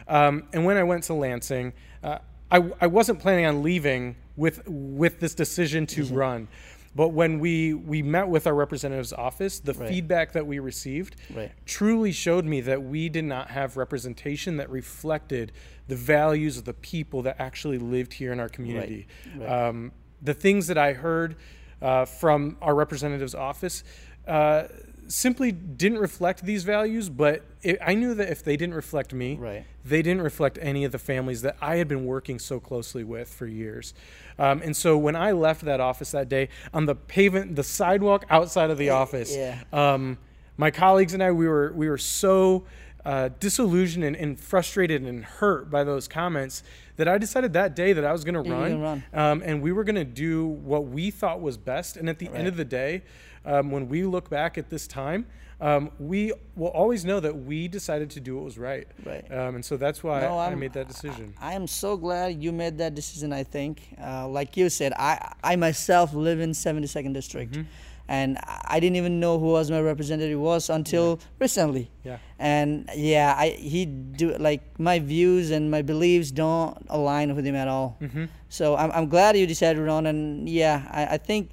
Um, 0.09 0.49
and 0.53 0.65
when 0.65 0.77
I 0.77 0.83
went 0.83 1.05
to 1.05 1.15
Lansing, 1.15 1.73
uh, 2.03 2.19
I 2.51 2.69
I 2.81 2.89
wasn't 2.89 3.21
planning 3.21 3.47
on 3.47 3.63
leaving 3.63 4.17
with 4.37 4.61
with 4.67 5.21
this 5.21 5.35
decision 5.37 5.87
to 5.87 6.05
run. 6.07 6.49
But 6.97 7.11
when 7.11 7.39
we, 7.41 7.75
we 7.75 8.03
met 8.03 8.27
with 8.29 8.47
our 8.47 8.55
representative's 8.55 9.13
office, 9.13 9.61
the 9.61 9.75
Right. 9.75 9.89
feedback 9.89 10.33
that 10.33 10.47
we 10.47 10.59
received 10.59 11.17
Right. 11.35 11.53
truly 11.67 12.11
showed 12.11 12.47
me 12.47 12.63
that 12.63 12.83
we 12.83 13.11
did 13.11 13.27
not 13.27 13.51
have 13.51 13.77
representation 13.77 14.57
that 14.57 14.71
reflected 14.71 15.53
the 15.89 15.95
values 15.97 16.57
of 16.57 16.65
the 16.65 16.73
people 16.73 17.21
that 17.23 17.37
actually 17.39 17.77
lived 17.79 18.15
here 18.15 18.33
in 18.33 18.41
our 18.41 18.49
community. 18.49 19.07
Right. 19.37 19.47
Um, 19.49 19.93
the 20.23 20.33
things 20.33 20.69
that 20.69 20.79
I 20.79 20.95
heard 20.95 21.37
uh, 21.83 22.07
from 22.07 22.57
our 22.63 22.75
representative's 22.75 23.35
office 23.35 23.85
uh, 24.27 24.65
simply 25.09 25.53
didn't 25.53 25.99
reflect 25.99 26.45
these 26.45 26.65
values, 26.65 27.09
but 27.09 27.43
it, 27.63 27.79
I 27.85 27.95
knew 27.95 28.15
that 28.15 28.29
if 28.31 28.43
they 28.43 28.57
didn't 28.57 28.75
reflect 28.75 29.13
me, 29.13 29.37
Right. 29.37 29.65
they 29.85 30.03
didn't 30.03 30.23
reflect 30.23 30.59
any 30.61 30.85
of 30.85 30.93
the 30.93 30.99
families 30.99 31.43
that 31.43 31.57
I 31.61 31.77
had 31.77 31.89
been 31.89 32.05
working 32.07 32.39
so 32.39 32.61
closely 32.61 33.05
with 33.05 33.29
for 33.29 33.47
years. 33.47 33.95
Um, 34.39 34.61
and 34.63 34.77
so 34.77 34.97
when 34.99 35.17
I 35.17 35.33
left 35.33 35.65
that 35.65 35.81
office 35.81 36.11
that 36.13 36.29
day, 36.29 36.49
on 36.75 36.87
the 36.87 36.95
pavement, 36.95 37.57
the 37.57 37.65
sidewalk 37.65 38.25
outside 38.31 38.71
of 38.71 38.79
the 38.79 38.91
office, 38.91 39.35
yeah. 39.35 39.63
um, 39.73 40.19
my 40.57 40.71
colleagues 40.71 41.15
and 41.15 41.23
I, 41.23 41.31
we 41.33 41.47
were 41.49 41.73
we 41.75 41.89
were 41.89 41.99
so 41.99 42.65
uh, 43.07 43.29
disillusioned 43.39 44.05
and, 44.05 44.17
and 44.17 44.39
frustrated 44.39 45.03
and 45.03 45.25
hurt 45.25 45.71
by 45.71 45.85
those 45.85 46.09
comments 46.09 46.63
that 46.97 47.07
I 47.07 47.19
decided 47.19 47.53
that 47.53 47.77
day 47.77 47.93
that 47.93 48.05
I 48.05 48.11
was 48.11 48.25
going 48.25 48.35
to 48.35 48.41
run, 48.51 48.73
gonna 48.73 48.79
run. 48.83 49.05
Um, 49.15 49.43
and 49.45 49.63
we 49.63 49.71
were 49.71 49.85
going 49.85 49.95
to 49.97 50.05
do 50.05 50.45
what 50.47 50.87
we 50.89 51.11
thought 51.13 51.41
was 51.41 51.57
best. 51.57 51.97
And 51.97 52.09
at 52.09 52.19
the 52.19 52.27
Right. 52.29 52.39
end 52.39 52.49
of 52.49 52.57
the 52.57 52.65
day, 52.65 53.03
um, 53.45 53.71
when 53.71 53.89
we 53.89 54.03
look 54.03 54.29
back 54.29 54.59
at 54.59 54.71
this 54.71 54.89
time, 54.89 55.27
um, 55.61 55.91
we 56.01 56.33
will 56.57 56.69
always 56.69 57.05
know 57.05 57.21
that 57.21 57.35
we 57.45 57.69
decided 57.69 58.11
to 58.11 58.21
do 58.21 58.35
what 58.35 58.45
was 58.45 58.59
right. 58.59 58.89
Right. 59.05 59.25
Um, 59.33 59.55
and 59.55 59.65
so 59.65 59.77
that's 59.77 60.03
why 60.03 60.21
No, 60.21 60.39
I 60.39 60.53
made 60.57 60.73
that 60.75 60.89
decision. 60.89 61.33
I 61.41 61.55
am 61.55 61.67
so 61.69 61.97
glad 61.97 62.43
you 62.43 62.51
made 62.53 62.77
that 62.79 62.95
decision. 62.97 63.33
I 63.33 63.45
think, 63.45 63.83
uh, 64.03 64.27
like 64.29 64.57
you 64.57 64.69
said, 64.69 64.93
I 64.99 65.33
I 65.45 65.55
myself 65.57 66.13
live 66.13 66.41
in 66.41 66.51
72nd 66.51 67.15
district, 67.15 67.53
Mm-hmm. 67.53 67.63
And 68.09 68.39
I 68.47 68.79
didn't 68.81 68.97
even 68.97 69.19
know 69.21 69.39
who 69.39 69.47
was 69.47 69.71
my 69.71 69.81
representative 69.81 70.39
was 70.39 70.71
until 70.71 71.19
recently. 71.39 71.91
Yeah. 72.05 72.19
And 72.39 72.89
yeah, 72.95 73.35
I 73.37 73.51
he 73.51 73.85
do 73.87 74.37
like 74.39 74.79
my 74.79 74.99
views 74.99 75.51
and 75.51 75.71
my 75.71 75.83
beliefs 75.83 76.31
don't 76.31 76.77
align 76.89 77.35
with 77.35 77.45
him 77.45 77.57
at 77.57 77.69
all. 77.69 77.97
Mm-hmm. 78.01 78.27
So 78.49 78.77
I'm 78.77 78.91
I'm 78.93 79.09
glad 79.09 79.37
you 79.37 79.47
decided 79.47 79.77
to 79.79 79.83
run, 79.85 80.07
and 80.07 80.49
yeah, 80.49 80.87
I, 80.91 81.15
I 81.15 81.19
think 81.19 81.51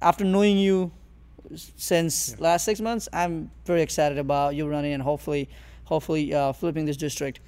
after 0.00 0.24
knowing 0.24 0.58
you 0.58 0.92
since 1.54 2.38
last 2.40 2.64
six 2.64 2.80
months, 2.80 3.08
I'm 3.12 3.50
very 3.64 3.82
excited 3.82 4.18
about 4.18 4.54
you 4.54 4.66
running 4.68 4.92
and 4.92 5.02
hopefully, 5.02 5.48
hopefully 5.84 6.34
uh, 6.34 6.52
flipping 6.52 6.84
this 6.86 6.96
district. 6.96 7.40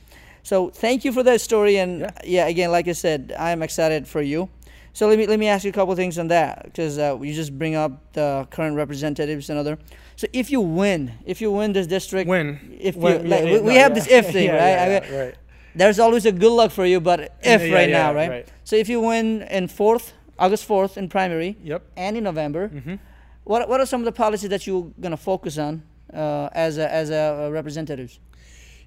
So 0.43 0.71
thank 0.71 1.05
you 1.05 1.13
for 1.13 1.23
that 1.25 1.41
story, 1.41 1.77
and 1.79 2.01
Yeah. 2.01 2.11
yeah. 2.25 2.47
again, 2.47 2.71
like 2.71 2.89
I 2.89 2.93
said, 2.93 3.35
I'm 3.39 3.63
excited 3.63 4.07
for 4.07 4.23
you. 4.23 4.49
So 4.99 5.07
let 5.07 5.17
me 5.17 5.29
let 5.29 5.39
me 5.39 5.47
ask 5.47 5.63
you 5.65 5.71
a 5.71 5.73
couple 5.73 5.95
things 5.95 6.19
on 6.19 6.27
that 6.29 6.65
because 6.65 6.99
uh, 6.99 7.17
you 7.23 7.33
just 7.33 7.57
bring 7.57 7.77
up 7.77 7.93
the 8.15 8.49
current 8.51 8.75
representatives 8.75 9.49
and 9.49 9.57
other. 9.57 9.79
So 10.17 10.27
if 10.33 10.51
you 10.51 10.61
win, 10.61 11.13
if 11.25 11.41
you 11.41 11.53
win 11.53 11.73
this 11.73 11.87
district, 11.87 12.27
When 12.29 12.59
if 12.81 12.97
when- 12.97 13.23
you 13.23 13.29
like, 13.29 13.45
yeah, 13.45 13.45
we, 13.45 13.53
yeah, 13.59 13.61
we 13.71 13.75
have 13.77 13.93
yeah. 13.93 13.95
this 13.95 14.09
if 14.09 14.27
thing, 14.37 14.47
Yeah, 14.47 14.63
right? 14.63 14.75
yeah, 14.77 14.83
I 14.85 14.89
yeah, 14.89 15.01
mean, 15.11 15.21
right. 15.27 15.35
there's 15.77 16.01
always 16.01 16.27
a 16.27 16.33
good 16.33 16.51
luck 16.51 16.73
for 16.73 16.85
you, 16.85 16.99
but 17.01 17.21
if 17.21 17.61
Yeah, 17.63 17.75
right 17.79 17.89
yeah, 17.89 17.99
now, 18.03 18.13
right? 18.13 18.29
right. 18.31 18.49
So 18.65 18.75
if 18.75 18.89
you 18.89 19.01
win 19.01 19.43
in 19.43 19.69
fourth, 19.69 20.15
August 20.37 20.65
fourth 20.65 20.99
in 20.99 21.09
primary, 21.09 21.57
Yep. 21.63 21.81
and 21.97 22.17
in 22.17 22.25
November, 22.25 22.69
Mm-hmm. 22.69 22.97
what 23.45 23.69
what 23.69 23.79
are 23.81 23.87
some 23.87 24.01
of 24.01 24.05
the 24.13 24.17
policies 24.25 24.51
that 24.51 24.67
you're 24.67 24.91
gonna 25.01 25.17
focus 25.33 25.59
on 25.59 25.83
uh, 26.13 26.49
as 26.67 26.77
a, 26.77 26.93
as 26.93 27.11
a 27.11 27.23
uh, 27.47 27.51
representatives? 27.59 28.19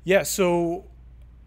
Yeah, 0.04 0.24
so 0.24 0.44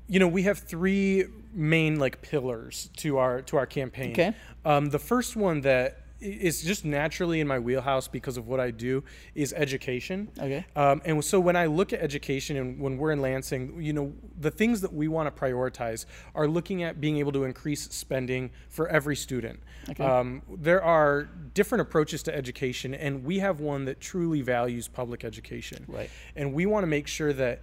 you 0.08 0.18
know, 0.20 0.28
we 0.36 0.42
have 0.44 0.58
three 0.60 1.26
main 1.54 1.98
like 1.98 2.20
pillars 2.22 2.90
to 2.96 3.18
our 3.18 3.42
to 3.42 3.56
our 3.56 3.66
campaign. 3.66 4.12
Okay. 4.12 4.34
Um, 4.64 4.90
the 4.90 4.98
first 4.98 5.36
one 5.36 5.60
that 5.62 6.04
is 6.24 6.62
just 6.62 6.84
naturally 6.84 7.40
in 7.40 7.46
my 7.46 7.58
wheelhouse 7.58 8.08
because 8.08 8.36
of 8.36 8.46
what 8.46 8.58
I 8.58 8.70
do 8.70 9.04
is 9.34 9.52
education. 9.52 10.28
Okay. 10.38 10.64
Um, 10.74 11.02
and 11.04 11.22
so 11.22 11.38
when 11.38 11.56
I 11.56 11.66
look 11.66 11.92
at 11.92 12.00
education 12.00 12.56
and 12.56 12.80
when 12.80 12.96
we're 12.96 13.12
in 13.12 13.20
Lansing, 13.20 13.80
you 13.82 13.92
know, 13.92 14.12
the 14.40 14.50
things 14.50 14.80
that 14.80 14.92
we 14.92 15.08
want 15.08 15.34
to 15.34 15.42
prioritize 15.42 16.06
are 16.34 16.48
looking 16.48 16.82
at 16.82 17.00
being 17.00 17.18
able 17.18 17.32
to 17.32 17.44
increase 17.44 17.82
spending 17.90 18.50
for 18.70 18.88
every 18.88 19.16
student. 19.16 19.60
Okay. 19.90 20.04
Um, 20.04 20.42
there 20.48 20.82
are 20.82 21.24
different 21.52 21.82
approaches 21.82 22.22
to 22.24 22.34
education, 22.34 22.94
and 22.94 23.24
we 23.24 23.40
have 23.40 23.60
one 23.60 23.84
that 23.84 24.00
truly 24.00 24.40
values 24.40 24.88
public 24.88 25.24
education. 25.24 25.84
Right. 25.86 26.10
And 26.36 26.54
we 26.54 26.64
want 26.66 26.84
to 26.84 26.88
make 26.88 27.06
sure 27.06 27.32
that 27.34 27.60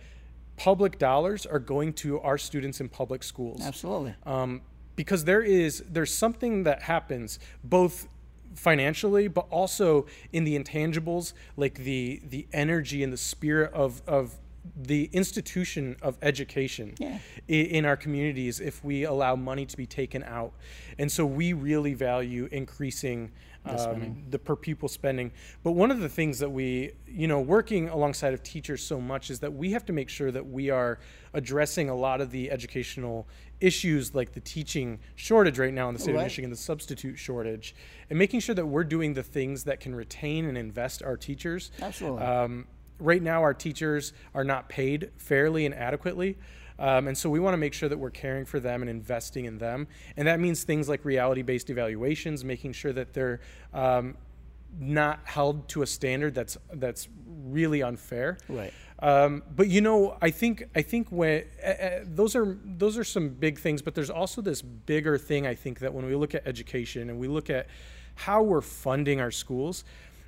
public 0.64 1.00
dollars 1.00 1.46
are 1.48 1.60
going 1.60 1.92
to 1.92 2.20
our 2.22 2.38
students 2.38 2.80
in 2.80 2.88
public 2.88 3.24
schools 3.24 3.62
Absolutely. 3.66 4.14
um, 4.28 4.62
because 4.96 5.24
there 5.26 5.42
is 5.42 5.84
there's 5.90 6.14
something 6.14 6.64
that 6.66 6.84
happens 6.84 7.40
both 7.64 8.08
financially 8.54 9.28
but 9.28 9.48
also 9.50 10.06
in 10.32 10.44
the 10.44 10.56
intangibles 10.60 11.34
like 11.58 11.76
the 11.80 12.22
the 12.30 12.46
energy 12.54 13.02
and 13.04 13.12
the 13.12 13.18
spirit 13.18 13.74
of 13.74 14.02
of 14.06 14.36
the 14.76 15.10
institution 15.14 15.96
of 16.04 16.16
education 16.22 16.94
Yeah. 17.00 17.18
in 17.48 17.84
our 17.86 17.98
communities 17.98 18.60
if 18.60 18.84
we 18.84 19.04
allow 19.06 19.36
money 19.36 19.66
to 19.66 19.76
be 19.76 19.88
taken 19.88 20.22
out 20.24 20.52
and 21.00 21.12
so 21.12 21.26
we 21.26 21.54
really 21.54 21.96
value 21.96 22.48
increasing 22.52 23.32
um, 23.66 24.24
the 24.30 24.40
per 24.40 24.56
pupil 24.56 24.88
spending 24.90 25.32
but 25.64 25.72
one 25.74 25.92
of 25.92 26.00
the 26.00 26.10
things 26.10 26.40
that 26.40 26.50
we 26.50 26.92
you 27.08 27.28
know 27.28 27.40
working 27.40 27.90
alongside 27.90 28.34
of 28.34 28.42
teachers 28.42 28.84
so 28.84 29.00
much 29.00 29.30
is 29.30 29.40
that 29.40 29.54
we 29.54 29.72
have 29.72 29.86
to 29.86 29.94
make 29.94 30.10
sure 30.10 30.32
that 30.32 30.48
we 30.48 30.70
are 30.70 30.98
addressing 31.34 31.88
a 31.90 31.96
lot 31.96 32.22
of 32.22 32.32
the 32.32 32.50
educational 32.50 33.28
issues 33.60 34.16
like 34.16 34.32
the 34.32 34.40
teaching 34.40 35.00
shortage 35.16 35.60
right 35.60 35.74
now 35.74 35.88
in 35.90 35.94
the 35.94 36.00
state 36.02 36.14
Right. 36.16 36.22
of 36.22 36.26
michigan 36.26 36.50
the 36.50 36.56
substitute 36.56 37.18
shortage 37.20 37.76
and 38.10 38.18
making 38.18 38.40
sure 38.40 38.56
that 38.56 38.66
we're 38.66 38.84
doing 38.84 39.14
the 39.14 39.24
things 39.24 39.64
that 39.66 39.80
can 39.80 39.94
retain 39.94 40.46
and 40.46 40.58
invest 40.58 41.04
our 41.04 41.16
teachers 41.16 41.72
Absolutely. 41.82 42.24
um, 42.24 42.68
right 43.00 43.22
now, 43.24 43.42
our 43.42 43.54
teachers 43.56 44.14
are 44.36 44.44
not 44.44 44.70
paid 44.70 45.10
fairly 45.18 45.66
and 45.66 45.74
adequately. 45.74 46.38
Um, 46.82 47.08
and 47.08 47.16
so 47.16 47.30
we 47.30 47.40
want 47.40 47.54
to 47.54 47.58
make 47.58 47.74
sure 47.74 47.88
that 47.88 47.98
we're 47.98 48.10
caring 48.10 48.44
for 48.44 48.60
them 48.60 48.82
and 48.82 48.90
investing 48.90 49.46
in 49.46 49.60
them. 49.60 49.88
And 50.18 50.28
that 50.28 50.40
means 50.40 50.64
things 50.64 50.90
like 50.90 51.06
reality 51.06 51.44
based 51.44 51.70
evaluations, 51.70 52.44
making 52.44 52.74
sure 52.74 52.92
that 52.92 53.14
they're 53.14 53.40
um, 53.72 54.18
not 54.80 55.20
held 55.26 55.70
to 55.70 55.84
a 55.84 55.88
standard 55.88 56.34
that's, 56.34 56.58
that's 56.74 57.08
really 57.44 57.84
unfair. 57.84 58.40
Right. 58.50 58.74
Um, 58.98 59.44
but 59.56 59.68
you 59.68 59.82
know, 59.82 60.18
I 60.22 60.30
think 60.30 60.64
I 60.76 60.84
think 60.84 61.08
when 61.12 61.44
uh, 61.64 61.70
uh, 61.70 62.00
those 62.04 62.36
are 62.36 62.58
those 62.64 63.00
are 63.00 63.04
some 63.04 63.30
big 63.30 63.58
things, 63.58 63.82
but 63.82 63.96
there's 63.96 64.12
also 64.12 64.42
this 64.42 64.62
bigger 64.62 65.18
thing. 65.18 65.48
I 65.48 65.56
think 65.56 65.80
that 65.80 65.92
when 65.92 66.06
we 66.06 66.14
look 66.14 66.36
at 66.36 66.46
education 66.46 67.10
and 67.10 67.20
we 67.20 67.28
look 67.28 67.50
at 67.50 67.66
how 68.14 68.44
we're 68.44 68.62
funding 68.62 69.20
our 69.20 69.32
schools, 69.32 69.86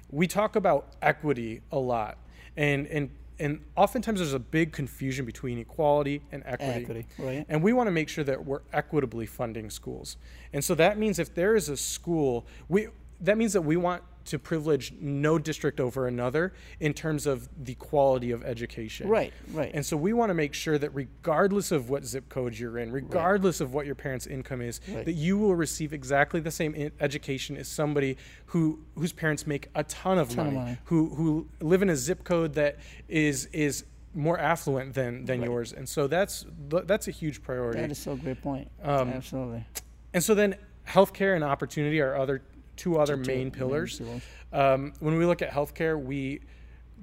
we 0.09 0.25
talk 0.25 0.55
about 0.55 0.87
equity 1.03 1.61
a 1.71 1.77
lot, 1.77 2.17
and 2.57 2.87
and 2.87 3.11
and 3.39 3.61
oftentimes 3.75 4.19
there's 4.19 4.33
a 4.33 4.39
big 4.39 4.71
confusion 4.71 5.25
between 5.25 5.57
equality 5.57 6.21
and 6.31 6.43
equity. 6.45 6.81
Equity, 6.81 7.05
right. 7.17 7.45
And 7.49 7.63
we 7.63 7.73
want 7.73 7.87
to 7.87 7.91
make 7.91 8.09
sure 8.09 8.23
that 8.23 8.45
we're 8.45 8.61
equitably 8.71 9.25
funding 9.25 9.69
schools. 9.69 10.17
And 10.53 10.63
so 10.63 10.75
that 10.75 10.97
means 10.97 11.19
if 11.19 11.33
there 11.33 11.55
is 11.55 11.69
a 11.69 11.77
school, 11.77 12.45
we 12.69 12.87
that 13.21 13.37
means 13.37 13.53
that 13.53 13.61
we 13.61 13.77
want 13.77 14.03
to 14.25 14.39
privilege 14.39 14.93
no 14.99 15.37
district 15.37 15.79
over 15.79 16.07
another 16.07 16.53
in 16.79 16.93
terms 16.93 17.25
of 17.27 17.49
the 17.65 17.75
quality 17.75 18.31
of 18.31 18.43
education. 18.43 19.07
Right, 19.09 19.33
right. 19.51 19.71
And 19.73 19.85
so 19.85 19.97
we 19.97 20.13
want 20.13 20.29
to 20.29 20.33
make 20.33 20.53
sure 20.53 20.77
that 20.77 20.89
regardless 20.93 21.71
of 21.71 21.89
what 21.89 22.05
zip 22.05 22.29
code 22.29 22.57
you're 22.57 22.77
in, 22.77 22.91
regardless 22.91 23.59
of 23.61 23.73
what 23.73 23.85
your 23.85 23.95
parents' 23.95 24.27
income 24.27 24.61
is, 24.61 24.79
Right. 24.87 25.05
that 25.05 25.13
you 25.13 25.37
will 25.37 25.55
receive 25.55 25.93
exactly 25.93 26.39
the 26.39 26.51
same 26.51 26.91
education 26.99 27.57
as 27.57 27.67
somebody 27.67 28.17
who 28.47 28.79
whose 28.95 29.11
parents 29.13 29.45
make 29.47 29.67
a 29.75 29.83
ton 29.83 30.17
of, 30.17 30.29
Ton 30.29 30.47
of 30.47 30.53
money, 30.53 30.65
money. 30.65 30.77
who 30.85 31.09
who 31.15 31.47
live 31.59 31.81
in 31.81 31.89
a 31.89 31.95
zip 31.95 32.23
code 32.23 32.53
that 32.53 32.77
is 33.07 33.45
is 33.47 33.85
more 34.13 34.39
affluent 34.39 34.93
than 34.93 35.25
than 35.25 35.41
Right. 35.41 35.49
yours. 35.49 35.73
And 35.73 35.87
so 35.89 36.07
that's 36.07 36.45
that's 36.69 37.07
a 37.07 37.11
huge 37.11 37.41
priority. 37.41 37.81
that 37.81 37.91
is 37.91 37.97
so 37.97 38.15
great 38.15 38.41
point. 38.41 38.69
Um, 38.81 39.09
Absolutely. 39.09 39.65
And 40.13 40.23
so 40.23 40.35
then 40.35 40.55
healthcare 40.87 41.33
and 41.35 41.43
opportunity 41.43 41.99
are 42.01 42.15
other 42.15 42.41
two 42.75 42.97
other 42.97 43.15
Two- 43.17 43.23
two 43.23 43.27
main 43.31 43.37
main 43.39 43.51
pillars. 43.51 43.99
pillars. 43.99 44.21
Um, 44.51 44.93
when 44.99 45.17
we 45.17 45.25
look 45.25 45.41
at 45.41 45.51
healthcare, 45.51 46.01
we 46.01 46.41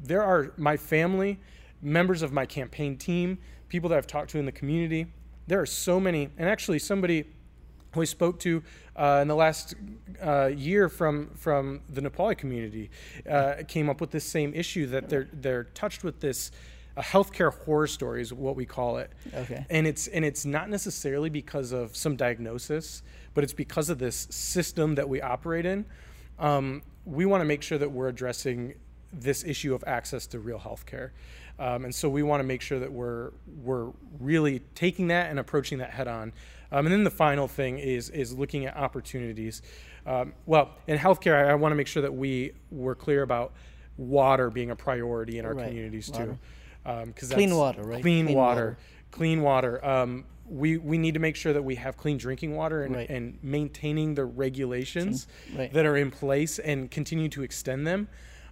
there 0.02 0.22
are 0.22 0.52
my 0.56 0.76
family, 0.76 1.38
members 1.82 2.22
of 2.22 2.32
my 2.32 2.46
campaign 2.46 2.96
team, 2.96 3.38
people 3.68 3.88
that 3.90 3.98
I've 3.98 4.06
talked 4.06 4.30
to 4.30 4.38
in 4.38 4.46
the 4.46 4.52
community. 4.52 5.06
There 5.46 5.60
are 5.60 5.66
so 5.66 6.00
many, 6.00 6.30
and 6.38 6.48
actually 6.48 6.78
somebody 6.78 7.24
who 7.92 8.02
I 8.02 8.04
spoke 8.04 8.38
to 8.40 8.62
uh, 8.96 9.18
in 9.20 9.28
the 9.28 9.34
last 9.34 9.74
uh, 10.24 10.46
year 10.46 10.88
from 10.88 11.30
from 11.34 11.80
the 11.88 12.00
Nepali 12.00 12.36
community 12.38 12.90
uh, 13.28 13.54
came 13.66 13.90
up 13.90 14.00
with 14.00 14.10
this 14.10 14.24
same 14.24 14.54
issue 14.54 14.86
that 14.86 15.08
they're 15.08 15.28
they're 15.32 15.64
touched 15.64 16.04
with 16.04 16.20
this. 16.20 16.50
A 16.96 17.02
healthcare 17.02 17.52
horror 17.54 17.86
story 17.86 18.20
is 18.20 18.32
what 18.32 18.56
we 18.56 18.66
call 18.66 18.98
it 18.98 19.10
Okay. 19.32 19.64
and 19.70 19.86
it's 19.86 20.08
and 20.08 20.24
it's 20.24 20.44
not 20.44 20.68
necessarily 20.68 21.30
because 21.30 21.72
of 21.72 21.96
some 21.96 22.16
diagnosis, 22.16 23.02
but 23.34 23.44
it's 23.44 23.52
because 23.52 23.88
of 23.90 23.99
this 23.99 24.26
system 24.30 24.94
that 24.96 25.08
we 25.08 25.20
operate 25.20 25.66
in. 25.66 25.84
Um, 26.38 26.82
we 27.04 27.26
want 27.26 27.40
to 27.40 27.44
make 27.44 27.62
sure 27.62 27.78
that 27.78 27.90
we're 27.90 28.08
addressing 28.08 28.75
this 29.12 29.44
issue 29.44 29.75
of 29.75 29.82
access 29.87 30.26
to 30.28 30.38
real 30.38 30.58
health 30.58 30.87
care. 30.87 31.12
Um, 31.58 31.84
and 31.84 31.94
so 31.94 32.08
we 32.08 32.22
want 32.22 32.40
to 32.40 32.44
make 32.46 32.62
sure 32.62 32.78
that 32.78 32.90
we're 32.90 33.32
we're 33.62 33.90
really 34.18 34.60
taking 34.75 35.08
that 35.08 35.30
and 35.30 35.38
approaching 35.38 35.78
that 35.78 35.90
head 35.90 36.08
on. 36.08 36.32
Um, 36.72 36.87
and 36.87 36.92
then 36.92 37.04
the 37.04 37.10
final 37.10 37.49
thing 37.49 37.78
is 37.78 38.08
is 38.10 38.32
looking 38.32 38.64
at 38.66 38.76
opportunities. 38.76 39.60
Um, 40.06 40.32
well, 40.46 40.70
in 40.87 40.96
healthcare, 40.99 41.34
I, 41.46 41.50
I 41.50 41.54
want 41.54 41.72
to 41.72 41.76
make 41.76 41.87
sure 41.88 42.02
that 42.02 42.14
we 42.14 42.52
we're 42.70 42.94
clear 42.94 43.22
about 43.22 43.52
water 43.99 44.49
being 44.49 44.70
a 44.70 44.76
priority 44.76 45.38
in 45.38 45.44
our 45.44 45.52
Right, 45.54 45.66
communities 45.68 46.08
water. 46.10 46.25
too. 46.26 46.38
Um, 46.90 47.12
'cause 47.12 47.30
Clean 47.30 47.54
water, 47.54 47.82
right? 47.82 48.00
Clean, 48.00 48.25
Clean 48.25 48.37
water, 48.37 48.60
water. 48.64 48.78
clean 49.10 49.42
water. 49.42 49.84
Um, 50.50 50.59
we 50.59 50.76
we 50.78 50.99
need 50.99 51.14
to 51.14 51.21
make 51.21 51.37
sure 51.37 51.52
that 51.52 51.62
we 51.62 51.75
have 51.76 51.97
clean 51.97 52.19
drinking 52.19 52.54
water 52.54 52.83
and, 52.85 52.95
Right. 52.95 53.09
and 53.11 53.38
maintaining 53.42 54.14
the 54.14 54.25
regulations 54.25 55.26
Right. 55.57 55.73
that 55.73 55.87
are 55.87 55.97
in 55.97 56.11
place 56.11 56.59
and 56.59 56.90
continue 56.90 57.28
to 57.30 57.42
extend 57.42 57.87
them. 57.87 58.09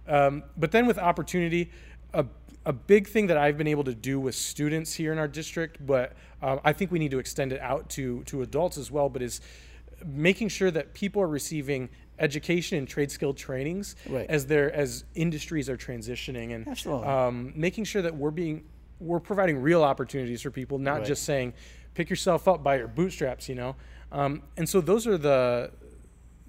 Um, 0.07 0.43
but 0.57 0.71
then 0.71 0.87
with 0.87 0.97
opportunity, 0.97 1.71
a 2.13 2.25
a 2.65 2.73
big 2.73 3.07
thing 3.07 3.27
that 3.27 3.37
I've 3.37 3.57
been 3.57 3.67
able 3.67 3.85
to 3.85 3.95
do 3.95 4.19
with 4.19 4.35
students 4.35 4.93
here 4.93 5.11
in 5.13 5.17
our 5.17 5.27
district, 5.29 5.83
but 5.85 6.13
uh, 6.41 6.57
I 6.63 6.73
think 6.73 6.91
we 6.91 6.99
need 6.99 7.11
to 7.11 7.19
extend 7.19 7.53
it 7.53 7.61
out 7.61 7.89
to 7.91 8.23
to 8.25 8.41
adults 8.41 8.77
as 8.77 8.91
well. 8.91 9.09
But 9.09 9.21
is 9.21 9.41
making 10.05 10.47
sure 10.49 10.71
that 10.71 10.93
people 10.93 11.21
are 11.21 11.27
receiving 11.27 11.89
education 12.19 12.77
and 12.77 12.87
trade 12.87 13.11
skill 13.11 13.33
trainings 13.33 13.95
Right. 14.09 14.29
as 14.29 14.45
their 14.45 14.71
as 14.73 15.03
industries 15.15 15.69
are 15.69 15.77
transitioning 15.77 16.53
and 16.53 16.85
um, 17.05 17.53
making 17.55 17.85
sure 17.85 18.01
that 18.01 18.15
we're 18.15 18.31
being 18.31 18.63
we're 18.99 19.19
providing 19.21 19.61
real 19.61 19.81
opportunities 19.81 20.41
for 20.41 20.51
people, 20.51 20.77
not 20.77 20.99
Right. 20.99 21.07
just 21.07 21.23
saying 21.23 21.53
pick 21.93 22.09
yourself 22.09 22.47
up 22.47 22.63
by 22.63 22.77
your 22.77 22.87
bootstraps, 22.87 23.49
you 23.49 23.55
know. 23.55 23.75
Um, 24.11 24.43
and 24.57 24.67
so 24.67 24.81
those 24.81 25.05
are 25.07 25.17
the 25.17 25.71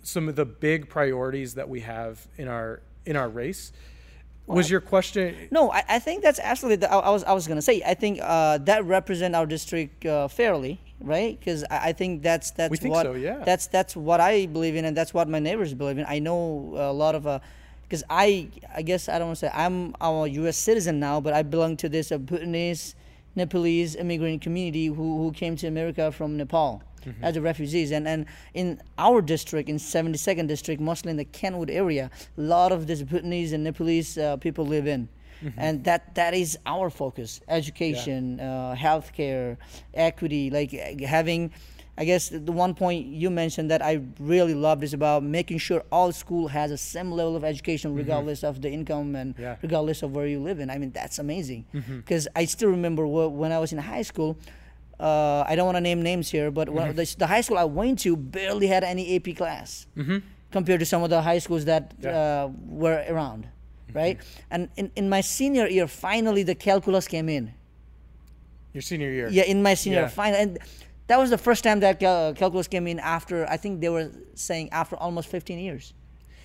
some 0.03 0.29
of 0.29 0.37
the 0.37 0.47
big 0.47 0.89
priorities 0.89 1.55
that 1.55 1.69
we 1.69 1.81
have 1.81 2.27
in 2.37 2.49
our 2.49 2.83
in 3.05 3.17
our 3.17 3.29
race. 3.29 3.73
Was 4.47 4.69
your 4.69 4.81
question? 4.81 5.49
No, 5.53 5.71
I, 5.71 5.85
I 5.89 5.99
think 6.01 6.23
that's 6.23 6.41
absolutely. 6.41 6.77
The, 6.77 6.93
I, 6.93 6.99
I 6.99 7.11
was 7.11 7.23
I 7.25 7.33
was 7.33 7.47
gonna 7.47 7.63
say. 7.63 7.83
I 7.87 7.95
think 7.95 8.19
uh, 8.21 8.59
that 8.59 8.85
represent 8.85 9.37
our 9.37 9.47
district 9.47 10.05
uh, 10.05 10.27
fairly, 10.27 10.81
right? 11.01 11.39
Because 11.39 11.65
I, 11.71 11.91
I 11.91 11.93
think 11.93 12.23
that's 12.23 12.51
that's 12.51 12.71
We 12.71 12.77
think 12.77 12.95
what 12.95 13.07
so, 13.07 13.15
yeah. 13.15 13.45
that's 13.45 13.69
that's 13.69 13.95
what 13.95 14.21
I 14.21 14.47
believe 14.47 14.75
in, 14.75 14.85
and 14.85 14.97
that's 14.97 15.15
what 15.15 15.29
my 15.29 15.39
neighbors 15.39 15.73
believe 15.75 15.99
in. 15.99 16.07
I 16.09 16.19
know 16.19 16.75
a 16.77 16.93
lot 16.93 17.15
of. 17.15 17.27
Uh, 17.27 17.41
because 17.91 18.05
I, 18.09 18.47
I 18.73 18.83
guess 18.83 19.09
I 19.09 19.19
don't 19.19 19.29
want 19.29 19.39
to 19.41 19.47
say 19.47 19.53
I'm, 19.53 19.97
I'm 20.01 20.15
a 20.15 20.27
U.S. 20.29 20.57
citizen 20.57 21.01
now, 21.01 21.21
but 21.21 21.35
I 21.35 21.43
belong 21.43 21.77
to 21.79 21.89
this 21.89 22.13
uh, 22.13 22.19
Bhutanese, 22.19 22.95
Nepalese 23.37 23.97
immigrant 23.97 24.43
community 24.43 24.87
who, 24.87 25.23
who 25.23 25.33
came 25.33 25.57
to 25.57 25.67
America 25.67 26.13
from 26.13 26.37
Nepal 26.37 26.83
Mm-hmm. 27.07 27.25
as 27.25 27.35
a 27.35 27.41
refugees. 27.41 27.93
And, 27.93 28.07
and 28.07 28.27
in 28.53 28.79
our 28.99 29.23
district, 29.23 29.71
in 29.71 29.77
72nd 29.77 30.47
district, 30.49 30.83
mostly 30.83 31.11
in 31.11 31.17
the 31.17 31.25
Kentwood 31.25 31.71
area, 31.71 32.11
a 32.37 32.41
lot 32.41 32.73
of 32.73 32.87
these 32.87 33.03
Bhutanese 33.03 33.55
and 33.55 33.65
Nepalese 33.65 34.19
uh, 34.19 34.37
people 34.37 34.67
live 34.67 34.87
in. 34.87 35.09
Mm-hmm. 35.43 35.59
And 35.59 35.85
that, 35.85 36.15
that 36.15 36.35
is 36.35 36.59
our 36.67 36.91
focus 36.91 37.41
education, 37.49 38.39
uh, 38.39 38.75
healthcare, 38.79 39.57
equity, 39.95 40.51
like 40.51 40.75
uh, 40.75 41.07
having. 41.07 41.53
I 42.01 42.05
guess 42.07 42.31
the 42.31 42.51
one 42.51 42.73
point 42.75 43.09
you 43.09 43.29
mentioned 43.29 43.71
that 43.71 43.83
I 43.83 44.01
really 44.19 44.55
loved 44.55 44.83
is 44.83 44.95
about 44.95 45.23
making 45.23 45.59
sure 45.59 45.85
all 45.93 46.13
school 46.13 46.49
has 46.49 46.71
a 46.71 46.79
same 46.79 47.13
level 47.13 47.37
of 47.37 47.45
education 47.45 47.91
mm-hmm. 47.91 47.99
regardless 47.99 48.43
of 48.43 48.63
the 48.63 48.71
income 48.71 49.15
and 49.15 49.35
Yeah. 49.39 49.57
regardless 49.61 50.03
of 50.03 50.13
where 50.17 50.27
you 50.27 50.41
live 50.41 50.61
in. 50.61 50.71
I 50.71 50.79
mean, 50.79 50.93
that's 50.93 51.19
amazing. 51.19 51.67
Mm-hmm. 51.75 51.99
Because 51.99 52.27
I 52.35 52.47
still 52.47 52.71
remember 52.71 53.07
when 53.07 53.53
I 53.53 53.59
was 53.59 53.73
in 53.75 53.79
high 53.79 54.01
school, 54.01 54.39
uh, 54.99 55.45
I 55.47 55.55
don't 55.57 55.67
want 55.67 55.77
to 55.77 55.83
name 55.83 56.01
names 56.01 56.31
here, 56.31 56.51
but 56.51 56.71
when 56.71 56.89
mm-hmm. 56.89 56.97
the, 56.97 57.17
the 57.19 57.27
high 57.27 57.43
school 57.43 57.59
I 57.59 57.65
went 57.65 57.99
to 58.01 58.17
barely 58.17 58.67
had 58.67 58.83
any 58.83 59.05
AP 59.17 59.37
class 59.37 59.87
compared 60.51 60.81
to 60.81 60.87
some 60.87 61.03
of 61.03 61.11
the 61.11 61.21
high 61.21 61.39
schools 61.39 61.67
that 61.67 61.93
Yeah. 62.01 62.11
uh, 62.11 62.51
were 62.83 63.05
around, 63.11 63.47
right? 63.93 64.17
And 64.51 64.71
in, 64.81 64.91
in 64.97 65.11
my 65.11 65.21
senior 65.21 65.67
year, 65.69 65.87
finally 65.87 66.45
the 66.45 66.55
calculus 66.55 67.07
came 67.07 67.29
in. 67.29 67.53
Your 68.73 68.83
senior 68.83 69.11
year. 69.11 69.29
Yeah, 69.29 69.45
in 69.45 69.63
my 69.63 69.75
senior 69.75 70.01
Yeah. 70.09 70.09
final, 70.09 70.41
and 70.41 70.59
that 71.11 71.19
was 71.19 71.29
the 71.31 71.39
first 71.39 71.65
time 71.65 71.81
that 71.81 71.99
cal- 71.99 72.33
calculus 72.35 72.69
came 72.69 72.87
in 72.87 72.99
after 73.01 73.45
I 73.51 73.57
think 73.57 73.81
they 73.81 73.89
were 73.89 74.11
saying 74.35 74.69
after 74.71 74.95
almost 74.97 75.29
15 75.29 75.59
years. 75.59 75.93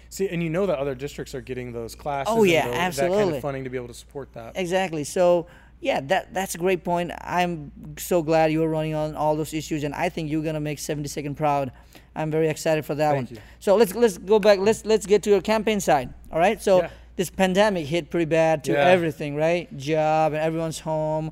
See, 0.10 0.28
and 0.28 0.42
you 0.42 0.50
know 0.50 0.66
that 0.66 0.80
other 0.80 0.96
districts 0.96 1.36
are 1.36 1.42
getting 1.42 1.72
those 1.72 1.94
classes. 1.94 2.34
Oh, 2.36 2.42
and 2.42 2.52
yeah, 2.52 2.66
tho- 2.66 2.72
That 2.72 2.74
kind 2.78 2.88
absolutely. 2.88 3.36
of 3.38 3.42
funding 3.42 3.64
to 3.66 3.70
be 3.70 3.78
able 3.78 3.88
to 3.90 3.94
support 3.94 4.34
that. 4.34 4.54
Exactly. 4.56 5.04
So 5.04 5.46
yeah, 5.82 6.00
that 6.12 6.34
that's 6.34 6.56
a 6.56 6.58
great 6.58 6.84
point. 6.84 7.12
I'm 7.22 7.72
so 7.98 8.24
glad 8.24 8.52
you 8.52 8.64
are 8.64 8.70
running 8.70 8.96
on 8.96 9.16
all 9.16 9.36
those 9.36 9.54
issues, 9.54 9.84
and 9.84 9.94
I 9.94 10.10
think 10.10 10.32
you're 10.32 10.44
gonna 10.44 10.60
make 10.60 10.80
72nd 10.80 11.36
proud. 11.36 11.72
I'm 12.16 12.32
very 12.32 12.48
excited 12.50 12.86
for 12.86 12.96
that 12.96 13.12
Thank 13.14 13.30
one. 13.30 13.36
you. 13.36 13.42
So 13.60 13.76
let's 13.76 13.94
let's 13.94 14.18
go 14.18 14.40
back. 14.40 14.58
Let's 14.60 14.84
let's 14.86 15.06
get 15.06 15.22
to 15.24 15.30
your 15.30 15.42
campaign 15.42 15.80
side. 15.80 16.14
All 16.32 16.40
right. 16.40 16.60
So 16.62 16.74
Yeah. 16.84 16.90
this 17.18 17.30
pandemic 17.30 17.86
hit 17.86 18.10
pretty 18.10 18.26
bad 18.42 18.64
to 18.66 18.72
Yeah. 18.72 18.88
everything, 18.96 19.36
right? 19.36 19.66
Job 19.78 20.34
and 20.34 20.42
everyone's 20.42 20.80
home. 20.80 21.32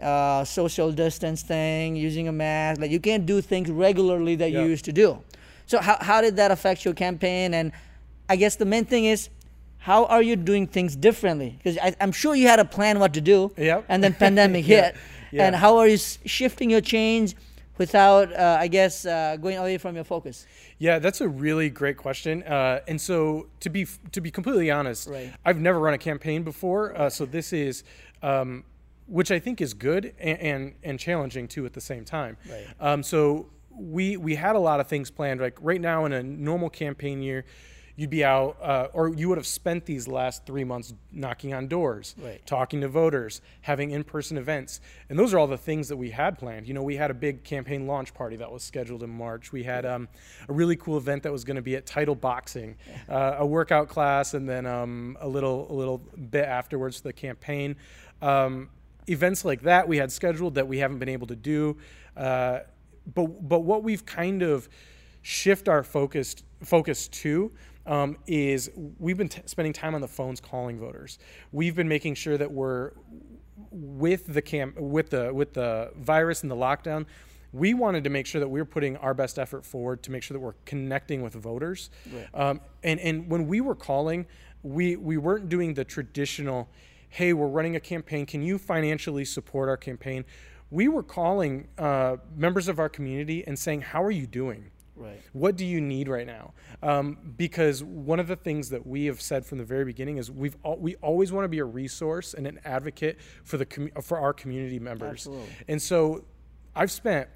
Uh, 0.00 0.44
social 0.44 0.90
distance 0.90 1.42
thing, 1.42 1.94
using 1.94 2.26
a 2.26 2.32
mask, 2.32 2.80
like 2.80 2.90
you 2.90 2.98
can't 2.98 3.24
do 3.24 3.40
things 3.40 3.70
regularly 3.70 4.34
that 4.36 4.50
Yeah. 4.50 4.62
you 4.62 4.68
used 4.68 4.84
to 4.86 4.92
do. 4.92 5.18
So 5.66 5.78
how, 5.80 5.96
how 6.00 6.20
did 6.20 6.34
that 6.36 6.50
affect 6.50 6.84
your 6.84 6.94
campaign? 6.94 7.54
And 7.54 7.70
I 8.28 8.34
guess 8.36 8.56
the 8.56 8.64
main 8.64 8.84
thing 8.84 9.04
is, 9.04 9.28
how 9.78 10.06
are 10.06 10.22
you 10.22 10.34
doing 10.34 10.66
things 10.66 10.96
differently? 10.96 11.54
Because 11.58 11.78
I'm 12.00 12.10
sure 12.12 12.34
you 12.34 12.48
had 12.48 12.58
a 12.58 12.64
plan 12.64 12.98
what 12.98 13.14
to 13.14 13.20
do, 13.20 13.52
Yep. 13.56 13.84
and 13.88 14.02
then 14.02 14.14
pandemic 14.26 14.66
Yeah. 14.66 14.86
hit. 14.86 14.96
Yeah. 15.30 15.46
And 15.46 15.54
how 15.56 15.76
are 15.78 15.86
you 15.86 15.98
shifting 15.98 16.68
your 16.70 16.80
change 16.80 17.34
without, 17.78 18.32
uh, 18.32 18.56
I 18.60 18.68
guess, 18.68 19.06
uh, 19.06 19.36
going 19.40 19.56
away 19.58 19.78
from 19.78 19.94
your 19.94 20.04
focus? 20.04 20.46
Yeah, 20.78 20.98
that's 20.98 21.20
a 21.20 21.28
really 21.28 21.70
great 21.70 21.96
question. 21.96 22.42
Uh, 22.42 22.80
and 22.88 23.00
so, 23.00 23.46
to 23.60 23.70
be 23.70 23.86
to 24.12 24.20
be 24.20 24.30
completely 24.30 24.70
honest, 24.70 25.08
Right. 25.08 25.32
I've 25.44 25.58
never 25.60 25.78
run 25.78 25.94
a 25.94 25.98
campaign 25.98 26.42
before, 26.42 26.96
uh, 26.98 27.08
so 27.08 27.24
this 27.24 27.52
is, 27.52 27.84
um, 28.22 28.64
which 29.06 29.30
I 29.30 29.38
think 29.38 29.60
is 29.60 29.74
good 29.74 30.14
and, 30.18 30.38
and 30.40 30.74
and 30.82 30.98
challenging 30.98 31.48
too 31.48 31.66
at 31.66 31.72
the 31.72 31.80
same 31.80 32.04
time. 32.04 32.36
Right. 32.50 32.66
Um, 32.80 33.02
so 33.02 33.48
we 33.70 34.16
we 34.16 34.34
had 34.34 34.56
a 34.56 34.60
lot 34.60 34.80
of 34.80 34.86
things 34.88 35.10
planned. 35.10 35.40
Like 35.40 35.58
right 35.60 35.80
now 35.80 36.04
in 36.04 36.12
a 36.12 36.22
normal 36.22 36.70
campaign 36.70 37.22
year, 37.22 37.44
you'd 37.96 38.08
be 38.10 38.24
out, 38.24 38.56
uh, 38.62 38.88
or 38.94 39.10
you 39.14 39.28
would 39.28 39.36
have 39.36 39.46
spent 39.46 39.84
these 39.84 40.08
last 40.08 40.46
three 40.46 40.64
months 40.64 40.94
knocking 41.10 41.52
on 41.52 41.68
doors, 41.68 42.14
Right. 42.18 42.40
talking 42.46 42.80
to 42.80 42.88
voters, 42.88 43.42
having 43.60 43.90
in-person 43.90 44.38
events, 44.38 44.80
and 45.10 45.18
those 45.18 45.34
are 45.34 45.38
all 45.38 45.46
the 45.46 45.58
things 45.58 45.88
that 45.88 45.96
we 45.98 46.10
had 46.10 46.38
planned. 46.38 46.66
You 46.66 46.72
know, 46.74 46.82
we 46.82 46.96
had 46.96 47.10
a 47.10 47.14
big 47.14 47.44
campaign 47.44 47.86
launch 47.86 48.14
party 48.14 48.36
that 48.36 48.50
was 48.50 48.62
scheduled 48.62 49.02
in 49.02 49.10
March. 49.10 49.52
We 49.52 49.62
had 49.64 49.84
um, 49.84 50.08
a 50.48 50.52
really 50.54 50.76
cool 50.76 50.96
event 50.96 51.22
that 51.24 51.32
was 51.32 51.44
going 51.44 51.56
to 51.56 51.62
be 51.62 51.76
at 51.76 51.84
Title 51.84 52.14
Boxing, 52.14 52.76
uh, 53.10 53.36
a 53.38 53.46
workout 53.46 53.88
class, 53.88 54.32
and 54.34 54.48
then 54.48 54.64
um, 54.64 55.18
a 55.20 55.28
little 55.28 55.70
a 55.70 55.74
little 55.74 55.98
bit 55.98 56.46
afterwards 56.46 56.96
for 56.98 57.04
the 57.04 57.12
campaign. 57.12 57.76
Um, 58.22 58.70
events 59.06 59.44
like 59.44 59.62
that 59.62 59.88
we 59.88 59.96
had 59.96 60.12
scheduled 60.12 60.54
that 60.54 60.68
we 60.68 60.78
haven't 60.78 60.98
been 60.98 61.08
able 61.08 61.26
to 61.26 61.36
do, 61.36 61.76
uh, 62.16 62.60
but 63.14 63.48
but 63.48 63.60
what 63.60 63.82
we've 63.82 64.06
kind 64.06 64.42
of 64.42 64.68
shift 65.22 65.68
our 65.68 65.82
focus 65.82 66.36
focus 66.62 67.08
to 67.08 67.52
um, 67.86 68.16
is 68.26 68.70
we've 68.98 69.16
been 69.16 69.28
t- 69.28 69.42
spending 69.46 69.72
time 69.72 69.94
on 69.94 70.00
the 70.00 70.08
phones 70.08 70.40
calling 70.40 70.78
voters. 70.78 71.18
We've 71.50 71.74
been 71.74 71.88
making 71.88 72.14
sure 72.14 72.38
that 72.38 72.50
we're 72.50 72.92
with 73.70 74.32
the 74.32 74.42
camp 74.42 74.78
with 74.78 75.10
the 75.10 75.32
with 75.32 75.54
the 75.54 75.90
virus 75.96 76.42
and 76.42 76.50
the 76.50 76.56
lockdown. 76.56 77.06
We 77.52 77.74
wanted 77.74 78.04
to 78.04 78.10
make 78.10 78.26
sure 78.26 78.40
that 78.40 78.48
we 78.48 78.60
were 78.60 78.66
putting 78.66 78.96
our 78.96 79.12
best 79.12 79.38
effort 79.38 79.66
forward 79.66 80.02
to 80.04 80.10
make 80.10 80.22
sure 80.22 80.34
that 80.34 80.40
we're 80.40 80.54
connecting 80.64 81.20
with 81.22 81.34
voters. 81.34 81.90
Um, 82.34 82.60
and 82.82 82.98
and 83.00 83.28
when 83.28 83.46
we 83.46 83.60
were 83.60 83.74
calling, 83.74 84.26
we 84.62 84.96
we 84.96 85.16
weren't 85.18 85.48
doing 85.48 85.74
the 85.74 85.84
traditional, 85.84 86.70
hey, 87.12 87.34
we're 87.34 87.46
running 87.46 87.76
a 87.76 87.80
campaign. 87.80 88.24
Can 88.24 88.40
you 88.40 88.56
financially 88.56 89.26
support 89.26 89.68
our 89.68 89.76
campaign? 89.76 90.24
We 90.70 90.88
were 90.88 91.02
calling 91.02 91.68
uh, 91.76 92.16
members 92.34 92.68
of 92.68 92.78
our 92.78 92.88
community 92.88 93.46
and 93.46 93.58
saying, 93.58 93.82
how 93.82 94.02
are 94.02 94.10
you 94.10 94.26
doing? 94.26 94.70
Right. 94.96 95.20
What 95.34 95.56
do 95.56 95.66
you 95.66 95.78
need 95.78 96.08
right 96.08 96.26
now? 96.26 96.54
Um, 96.82 97.18
because 97.36 97.84
one 97.84 98.18
of 98.18 98.28
the 98.28 98.36
things 98.36 98.70
that 98.70 98.86
we 98.86 99.04
have 99.06 99.20
said 99.20 99.44
from 99.44 99.58
the 99.58 99.64
very 99.64 99.84
beginning 99.84 100.16
is 100.16 100.30
we've 100.30 100.56
al- 100.64 100.78
we 100.78 100.94
always 100.96 101.32
want 101.32 101.44
to 101.44 101.50
be 101.50 101.58
a 101.58 101.64
resource 101.66 102.32
and 102.32 102.46
an 102.46 102.58
advocate 102.64 103.18
for 103.44 103.58
the 103.58 103.66
commu- 103.66 104.02
for 104.02 104.18
our 104.18 104.32
community 104.32 104.78
members. 104.78 105.26
Absolutely. 105.26 105.48
And 105.68 105.82
so, 105.82 106.24
I've 106.74 106.90
spent 106.90 107.28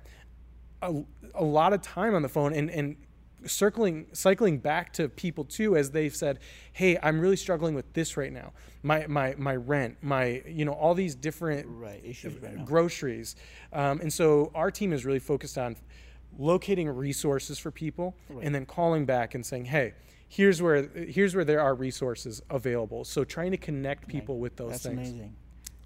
a, 0.81 1.03
a 1.35 1.45
lot 1.45 1.75
of 1.75 1.83
time 1.83 2.15
on 2.15 2.23
the 2.23 2.29
phone 2.29 2.55
and 2.55 2.71
and 2.71 2.97
circling 3.45 4.07
cycling 4.13 4.59
back 4.59 4.93
to 4.95 5.09
people 5.09 5.45
too 5.45 5.77
as 5.77 5.91
they've 5.91 6.17
said 6.17 6.39
hey 6.73 6.99
i'm 7.03 7.21
really 7.21 7.37
struggling 7.37 7.75
with 7.75 7.93
this 7.93 8.17
right 8.17 8.33
now 8.33 8.53
my 8.87 9.05
my 9.09 9.35
my 9.37 9.57
rent 9.57 9.97
my 10.01 10.43
you 10.47 10.65
know 10.65 10.73
all 10.73 10.95
these 10.95 11.15
different 11.17 11.67
Right, 11.69 12.01
issues 12.05 12.41
right 12.41 12.65
groceries. 12.65 13.35
Um, 13.73 14.01
and 14.01 14.13
so 14.13 14.53
our 14.55 14.71
team 14.71 14.93
is 14.93 15.05
really 15.05 15.19
focused 15.19 15.59
on 15.59 15.77
locating 16.39 16.89
resources 16.89 17.59
for 17.59 17.71
people 17.71 18.15
and 18.43 18.55
then 18.55 18.65
calling 18.67 19.05
back 19.07 19.35
and 19.35 19.45
saying, 19.45 19.65
hey, 19.67 19.95
here's 20.29 20.63
where 20.63 20.89
here's 20.95 21.35
where 21.35 21.45
there 21.45 21.61
are 21.61 21.75
resources 21.75 22.41
available. 22.51 23.05
So 23.05 23.25
trying 23.25 23.51
to 23.51 23.57
connect 23.57 24.07
people 24.07 24.39
with 24.39 24.57
those 24.57 24.73
That's 24.73 24.83
things. 24.85 25.09
amazing. 25.09 25.35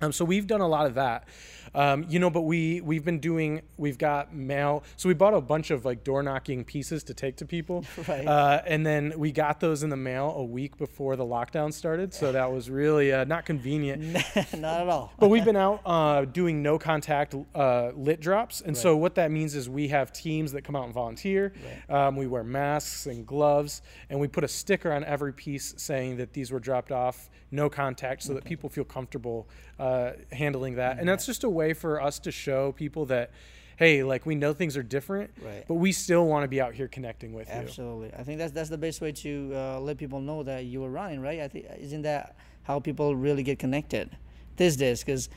Um, 0.01 0.13
so 0.13 0.25
we've 0.25 0.47
done 0.47 0.61
a 0.61 0.69
lot 0.69 0.87
of 0.87 0.95
that, 0.95 1.29
um, 1.75 2.07
you 2.09 2.19
know. 2.19 2.31
But 2.31 2.43
we 2.43 2.81
we've 2.81 3.05
been 3.05 3.19
doing 3.21 3.61
we've 3.77 3.99
got 3.99 4.35
mail. 4.35 4.83
So 4.97 5.09
we 5.09 5.15
bought 5.15 5.35
a 5.35 5.41
bunch 5.41 5.71
of 5.71 5.85
like 5.85 6.05
door 6.05 6.23
knocking 6.23 6.65
pieces 6.65 7.03
to 7.05 7.15
take 7.15 7.37
to 7.37 7.45
people, 7.47 7.85
Right. 8.09 8.27
uh, 8.27 8.63
and 8.67 8.85
then 8.87 9.13
we 9.19 9.31
got 9.31 9.61
those 9.61 9.83
in 9.83 9.91
the 9.91 9.97
mail 9.97 10.33
a 10.37 10.45
week 10.45 10.79
before 10.79 11.17
the 11.17 11.25
lockdown 11.25 11.73
started. 11.73 12.15
So 12.15 12.33
that 12.33 12.51
was 12.51 12.71
really 12.71 13.13
uh, 13.13 13.25
not 13.25 13.45
convenient. 13.45 14.03
Not 14.57 14.81
at 14.83 14.89
all. 14.89 15.13
But 15.19 15.29
we've 15.29 15.45
been 15.45 15.57
out 15.57 15.81
uh, 15.85 16.25
doing 16.25 16.63
no 16.63 16.79
contact 16.79 17.35
uh, 17.55 17.91
lit 17.95 18.21
drops. 18.21 18.61
And 18.63 18.77
so 18.77 18.97
what 18.97 19.15
that 19.17 19.31
means 19.31 19.55
is 19.55 19.69
we 19.69 19.89
have 19.89 20.13
teams 20.13 20.53
that 20.53 20.63
come 20.63 20.77
out 20.77 20.85
and 20.85 20.95
volunteer. 20.95 21.53
Um, 21.89 22.17
we 22.17 22.27
wear 22.27 22.43
masks 22.45 23.07
and 23.07 23.27
gloves, 23.27 23.83
and 24.09 24.19
we 24.21 24.29
put 24.29 24.45
a 24.45 24.49
sticker 24.49 24.93
on 24.93 25.05
every 25.05 25.33
piece 25.33 25.75
saying 25.77 26.17
that 26.19 26.33
these 26.33 26.51
were 26.51 26.61
dropped 26.61 26.93
off, 26.93 27.31
no 27.51 27.69
contact, 27.69 28.23
so 28.23 28.35
that 28.35 28.45
people 28.45 28.69
feel 28.69 28.85
comfortable 28.85 29.49
uh, 29.79 30.13
handling 30.33 30.77
that. 30.77 30.99
And 30.99 31.09
that's 31.09 31.27
just 31.27 31.45
a 31.45 31.49
way 31.51 31.73
for 31.73 32.01
us 32.01 32.19
to 32.21 32.31
show 32.31 32.73
people 32.73 33.07
that. 33.07 33.31
Hey, 33.77 34.03
like 34.03 34.27
we 34.27 34.35
know 34.35 34.53
things 34.53 34.77
are 34.77 34.83
different, 34.83 35.31
Right. 35.43 35.65
but 35.67 35.77
we 35.77 35.91
still 35.93 36.27
want 36.27 36.45
to 36.45 36.49
be 36.49 36.61
out 36.61 36.75
here 36.75 36.87
connecting 36.87 37.33
with 37.33 37.49
you. 37.49 37.55
Absolutely. 37.55 38.13
I 38.13 38.23
think 38.25 38.37
that's 38.39 38.53
that's 38.53 38.69
the 38.69 38.77
best 38.77 39.01
way 39.01 39.11
to 39.13 39.53
uh, 39.55 39.81
let 39.81 39.97
people 39.97 40.21
know 40.21 40.43
that 40.43 40.67
you 40.67 40.85
are 40.85 40.91
running, 40.91 41.23
right? 41.23 41.41
I 41.41 41.49
think 41.49 41.65
isn't 41.79 42.03
that 42.03 42.37
how 42.65 42.79
people 42.79 43.17
really 43.17 43.43
get 43.43 43.59
connected 43.59 44.15
these 44.59 44.77
days? 44.77 45.01
Because 45.03 45.31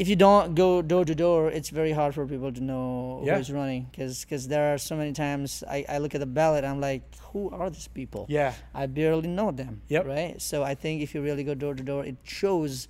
if 0.00 0.08
you 0.08 0.16
don't 0.16 0.54
go 0.54 0.80
door 0.80 1.04
to 1.04 1.14
door, 1.14 1.50
it's 1.50 1.68
very 1.68 1.92
hard 1.92 2.14
for 2.14 2.26
people 2.26 2.50
to 2.58 2.62
know 2.70 3.20
Yeah. 3.24 3.36
who's 3.36 3.50
running. 3.52 3.82
Because 3.92 4.48
there 4.48 4.72
are 4.72 4.78
so 4.78 4.96
many 4.96 5.12
times 5.12 5.62
I, 5.68 5.84
I 5.94 5.98
look 5.98 6.14
at 6.14 6.20
the 6.20 6.32
ballot, 6.40 6.64
I'm 6.64 6.80
like, 6.80 7.02
who 7.32 7.50
are 7.50 7.68
these 7.68 7.88
people? 7.88 8.24
Yeah, 8.28 8.54
I 8.74 8.86
barely 8.86 9.28
know 9.28 9.50
them. 9.50 9.82
Yep. 9.88 10.06
Right. 10.06 10.40
So 10.40 10.62
I 10.62 10.74
think 10.74 11.02
if 11.02 11.14
you 11.14 11.20
really 11.22 11.44
go 11.44 11.54
door 11.54 11.74
to 11.74 11.82
door, 11.82 12.02
it 12.04 12.16
shows 12.24 12.88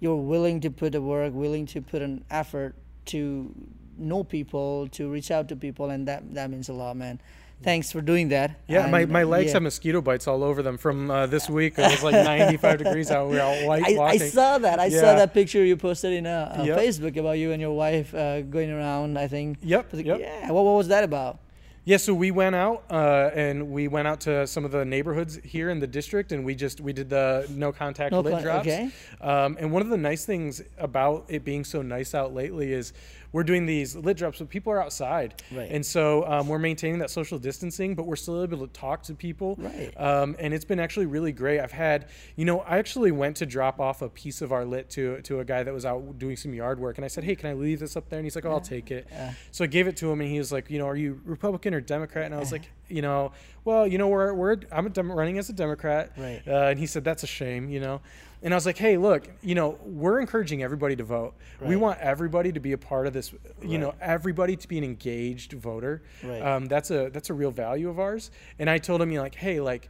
you're 0.00 0.22
willing 0.34 0.60
to 0.60 0.70
put 0.70 0.92
the 0.92 1.02
work, 1.02 1.32
willing 1.34 1.66
to 1.74 1.80
put 1.82 2.02
an 2.02 2.24
effort 2.30 2.74
to 3.06 3.52
know 3.98 4.22
people, 4.24 4.88
to 4.92 5.10
reach 5.10 5.30
out 5.30 5.48
to 5.48 5.56
people, 5.56 5.90
and 5.90 6.06
that 6.06 6.34
that 6.34 6.50
means 6.50 6.68
a 6.68 6.72
lot, 6.72 6.96
man. 6.96 7.20
Thanks 7.62 7.90
for 7.90 8.02
doing 8.02 8.28
that. 8.28 8.60
yeah. 8.68 8.86
My, 8.88 9.00
And, 9.00 9.10
my 9.12 9.22
legs 9.22 9.46
yeah. 9.48 9.52
have 9.54 9.62
mosquito 9.62 10.02
bites 10.02 10.26
all 10.28 10.42
over 10.44 10.62
them 10.62 10.76
from 10.76 11.10
uh, 11.10 11.26
this 11.26 11.48
week. 11.48 11.78
It 11.78 11.90
was 11.90 12.02
like 12.02 12.12
95 12.24 12.78
degrees 12.78 13.10
out. 13.10 13.28
We 13.30 13.36
were 13.36 13.40
out 13.42 13.64
white 13.66 13.82
I, 13.84 14.02
I 14.02 14.16
saw 14.18 14.58
that. 14.58 14.78
I 14.78 14.90
saw 14.90 15.14
that 15.14 15.32
picture 15.32 15.64
you 15.64 15.76
posted 15.76 16.12
in 16.12 16.26
uh, 16.26 16.62
Yep. 16.64 16.78
Facebook 16.78 17.16
about 17.16 17.38
you 17.38 17.52
and 17.52 17.60
your 17.62 17.72
wife 17.72 18.14
uh, 18.14 18.42
going 18.42 18.70
around. 18.70 19.18
I 19.18 19.28
think. 19.28 19.58
Yep, 19.62 19.86
yep. 19.94 20.20
Yeah. 20.20 20.50
What, 20.50 20.64
what 20.64 20.72
was 20.76 20.88
that 20.88 21.04
about? 21.04 21.38
Yeah, 21.86 21.98
so 21.98 22.14
we 22.14 22.30
went 22.30 22.54
out 22.54 22.84
uh, 22.90 23.30
and 23.34 23.70
we 23.70 23.88
went 23.88 24.08
out 24.08 24.20
to 24.22 24.46
some 24.46 24.64
of 24.64 24.70
the 24.70 24.86
neighborhoods 24.86 25.36
here 25.44 25.68
in 25.68 25.80
the 25.80 25.86
district, 25.86 26.32
and 26.32 26.42
we 26.42 26.54
just 26.54 26.80
we 26.80 26.92
did 26.94 27.10
the 27.10 27.46
no 27.50 27.72
contact 27.72 28.12
No 28.12 28.20
lit 28.20 28.32
con- 28.34 28.42
drops. 28.42 28.66
okay. 28.66 28.90
Um, 29.20 29.56
and 29.60 29.70
one 29.70 29.82
of 29.82 29.88
the 29.90 29.98
nice 29.98 30.24
things 30.24 30.62
about 30.78 31.26
it 31.28 31.44
being 31.44 31.62
so 31.62 31.82
nice 31.82 32.14
out 32.14 32.32
lately 32.34 32.72
is 32.72 32.94
we're 33.34 33.42
doing 33.42 33.66
these 33.66 33.96
lit 33.96 34.16
drops, 34.16 34.38
but 34.38 34.48
people 34.48 34.72
are 34.72 34.80
outside, 34.80 35.34
Right. 35.52 35.68
and 35.70 35.84
so 35.84 36.24
um, 36.24 36.46
we're 36.46 36.60
maintaining 36.60 37.00
that 37.00 37.10
social 37.10 37.36
distancing, 37.38 37.96
but 37.96 38.06
we're 38.06 38.14
still 38.14 38.40
able 38.44 38.58
to 38.64 38.72
talk 38.72 39.02
to 39.02 39.14
people. 39.14 39.56
Right. 39.58 39.92
Um, 40.00 40.36
and 40.38 40.54
it's 40.54 40.64
been 40.64 40.78
actually 40.78 41.06
really 41.06 41.32
great. 41.32 41.58
I've 41.58 41.72
had, 41.72 42.06
you 42.36 42.44
know, 42.44 42.60
I 42.60 42.78
actually 42.78 43.10
went 43.10 43.36
to 43.38 43.46
drop 43.46 43.80
off 43.80 44.02
a 44.02 44.08
piece 44.08 44.40
of 44.40 44.52
our 44.52 44.64
lit 44.64 44.88
to 44.90 45.20
to 45.22 45.40
a 45.40 45.44
guy 45.44 45.64
that 45.64 45.74
was 45.74 45.84
out 45.84 46.16
doing 46.18 46.36
some 46.36 46.54
yard 46.54 46.78
work, 46.78 46.96
and 46.96 47.04
I 47.04 47.08
said, 47.08 47.24
"Hey, 47.24 47.34
can 47.34 47.50
I 47.50 47.54
leave 47.54 47.80
this 47.80 47.96
up 47.96 48.08
there?" 48.08 48.20
And 48.20 48.24
he's 48.26 48.36
like, 48.36 48.44
"Oh, 48.44 48.52
I'll 48.52 48.60
take 48.60 48.92
it." 48.92 49.08
So 49.50 49.64
I 49.64 49.66
gave 49.66 49.88
it 49.88 49.96
to 49.96 50.12
him, 50.12 50.20
and 50.20 50.30
he 50.30 50.38
was 50.38 50.52
like, 50.52 50.70
"You 50.70 50.78
know, 50.78 50.86
are 50.86 50.96
you 50.96 51.20
Republican 51.24 51.74
or 51.74 51.80
Democrat?" 51.80 52.26
And 52.26 52.34
I 52.34 52.38
was 52.38 52.52
like, 52.56 52.70
"You 52.88 53.02
know, 53.02 53.32
well, 53.64 53.84
you 53.84 53.98
know, 53.98 54.06
we're 54.08 54.32
we're 54.32 54.56
I'm 54.70 54.86
a 54.86 54.90
Dem- 54.90 55.10
running 55.10 55.38
as 55.38 55.48
a 55.48 55.52
Democrat." 55.52 56.12
Right. 56.16 56.40
Uh, 56.46 56.68
and 56.70 56.78
he 56.78 56.86
said, 56.86 57.02
"That's 57.02 57.24
a 57.24 57.26
shame," 57.26 57.68
you 57.68 57.80
know. 57.80 58.00
And 58.44 58.52
I 58.52 58.56
was 58.56 58.66
like, 58.66 58.76
"Hey, 58.76 58.98
look, 58.98 59.26
you 59.42 59.54
know, 59.54 59.78
we're 59.82 60.20
encouraging 60.20 60.62
everybody 60.62 60.94
to 60.96 61.02
vote. 61.02 61.34
We 61.62 61.76
want 61.76 61.98
everybody 62.00 62.52
to 62.52 62.60
be 62.60 62.72
a 62.72 62.78
part 62.78 63.06
of 63.06 63.12
this. 63.14 63.32
You 63.62 63.78
know, 63.78 63.94
everybody 64.00 64.54
to 64.54 64.68
be 64.68 64.76
an 64.78 64.84
engaged 64.84 65.54
voter. 65.54 66.02
Right. 66.22 66.42
Um, 66.42 66.66
that's 66.66 66.90
a 66.90 67.08
that's 67.08 67.30
a 67.30 67.34
real 67.34 67.50
value 67.50 67.88
of 67.88 67.98
ours." 67.98 68.30
And 68.58 68.68
I 68.68 68.76
told 68.78 69.00
him, 69.00 69.10
you 69.10 69.16
know, 69.16 69.22
like, 69.24 69.34
"Hey, 69.34 69.60
like." 69.60 69.88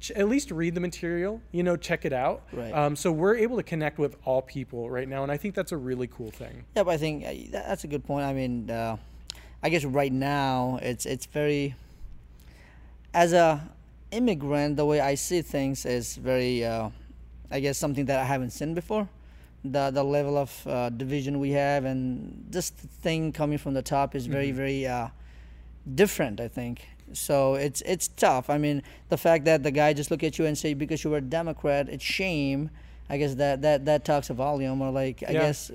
ch- 0.00 0.10
At 0.12 0.28
least 0.28 0.50
read 0.50 0.74
the 0.74 0.80
material, 0.80 1.40
you 1.50 1.62
know, 1.62 1.74
check 1.74 2.04
it 2.04 2.12
out. 2.12 2.42
Right. 2.52 2.72
Um, 2.74 2.94
so 2.96 3.10
we're 3.10 3.36
able 3.36 3.56
to 3.56 3.62
connect 3.62 3.98
with 3.98 4.16
all 4.26 4.42
people 4.42 4.90
right 4.90 5.08
now, 5.08 5.22
and 5.22 5.32
I 5.32 5.38
think 5.38 5.54
that's 5.54 5.72
a 5.72 5.78
really 5.78 6.06
cool 6.08 6.30
thing. 6.30 6.64
Yeah, 6.76 6.82
but 6.84 6.90
I 6.92 6.96
think 6.98 7.24
uh, 7.24 7.32
that's 7.66 7.84
a 7.84 7.86
good 7.88 8.04
point. 8.04 8.24
I 8.26 8.34
mean, 8.34 8.70
uh, 8.70 8.96
I 9.62 9.68
guess 9.70 9.84
right 9.86 10.12
now 10.12 10.78
it's 10.82 11.06
it's 11.06 11.24
very 11.26 11.74
as 13.14 13.32
a 13.32 13.68
immigrant, 14.10 14.76
the 14.76 14.84
way 14.86 15.00
I 15.00 15.14
see 15.14 15.42
things 15.42 15.84
is 15.86 16.16
very, 16.16 16.64
uh, 16.64 16.90
I 17.50 17.60
guess, 17.60 17.78
something 17.78 18.06
that 18.06 18.18
I 18.20 18.24
haven't 18.24 18.50
seen 18.50 18.74
before. 18.74 19.08
The 19.64 19.90
the 19.90 20.04
level 20.04 20.36
of 20.38 20.66
uh, 20.66 20.88
division 20.90 21.40
we 21.40 21.50
have 21.52 21.84
and 21.84 22.46
just 22.50 22.78
the 22.80 22.86
thing 22.88 23.32
coming 23.32 23.58
from 23.58 23.74
the 23.74 23.82
top 23.82 24.14
is 24.14 24.26
very 24.26 24.52
very 24.52 24.86
uh, 24.86 25.08
different. 25.94 26.40
I 26.40 26.48
think 26.48 26.86
so. 27.12 27.54
It's 27.54 27.80
it's 27.82 28.08
tough. 28.08 28.50
I 28.50 28.58
mean, 28.58 28.82
the 29.08 29.16
fact 29.16 29.44
that 29.46 29.62
the 29.62 29.70
guy 29.70 29.92
just 29.94 30.10
look 30.10 30.22
at 30.22 30.38
you 30.38 30.46
and 30.46 30.56
say 30.56 30.74
because 30.74 31.02
you 31.04 31.10
were 31.10 31.18
a 31.18 31.20
Democrat, 31.22 31.88
it's 31.88 32.04
shame. 32.04 32.70
I 33.10 33.18
guess 33.18 33.34
that 33.34 33.62
that 33.62 33.84
that 33.86 34.04
talks 34.04 34.30
a 34.30 34.34
volume. 34.34 34.80
Or 34.80 34.90
like 34.90 35.24
I 35.26 35.32
Yeah. 35.32 35.40
guess 35.40 35.70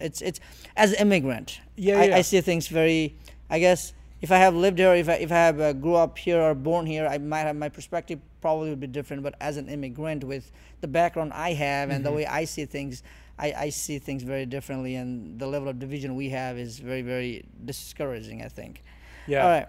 it's 0.00 0.20
it's 0.20 0.40
as 0.76 0.92
immigrant. 1.00 1.60
Yeah, 1.76 2.00
I, 2.00 2.04
yeah. 2.06 2.16
I 2.16 2.22
see 2.22 2.40
things 2.40 2.66
very. 2.68 3.14
I 3.50 3.58
guess 3.60 3.92
if 4.22 4.30
I 4.32 4.38
have 4.38 4.54
lived 4.54 4.78
here, 4.78 4.94
if 4.94 5.08
I 5.08 5.14
if 5.14 5.30
I 5.32 5.34
have 5.34 5.60
uh, 5.60 5.72
grew 5.72 5.96
up 5.96 6.16
here 6.16 6.40
or 6.40 6.54
born 6.54 6.86
here, 6.86 7.06
I 7.06 7.18
might 7.18 7.40
have 7.40 7.56
my 7.56 7.68
perspective 7.68 8.20
probably 8.40 8.70
would 8.70 8.80
be 8.80 8.86
different. 8.86 9.22
But 9.22 9.34
as 9.40 9.56
an 9.56 9.68
immigrant 9.68 10.24
with 10.24 10.50
the 10.80 10.88
background 10.88 11.32
I 11.34 11.52
have 11.54 11.90
and 11.90 11.98
Mm-hmm. 12.04 12.04
the 12.04 12.12
way 12.12 12.26
I 12.26 12.44
see 12.44 12.64
things, 12.64 13.02
I, 13.38 13.52
I 13.66 13.68
see 13.70 13.98
things 13.98 14.22
very 14.22 14.46
differently. 14.46 14.94
And 14.94 15.38
the 15.38 15.46
level 15.46 15.68
of 15.68 15.78
division 15.78 16.14
we 16.16 16.28
have 16.30 16.56
is 16.56 16.78
very 16.78 17.02
very 17.02 17.44
discouraging. 17.64 18.42
I 18.42 18.48
think. 18.48 18.82
Yeah. 19.26 19.42
All 19.44 19.50
right. 19.50 19.68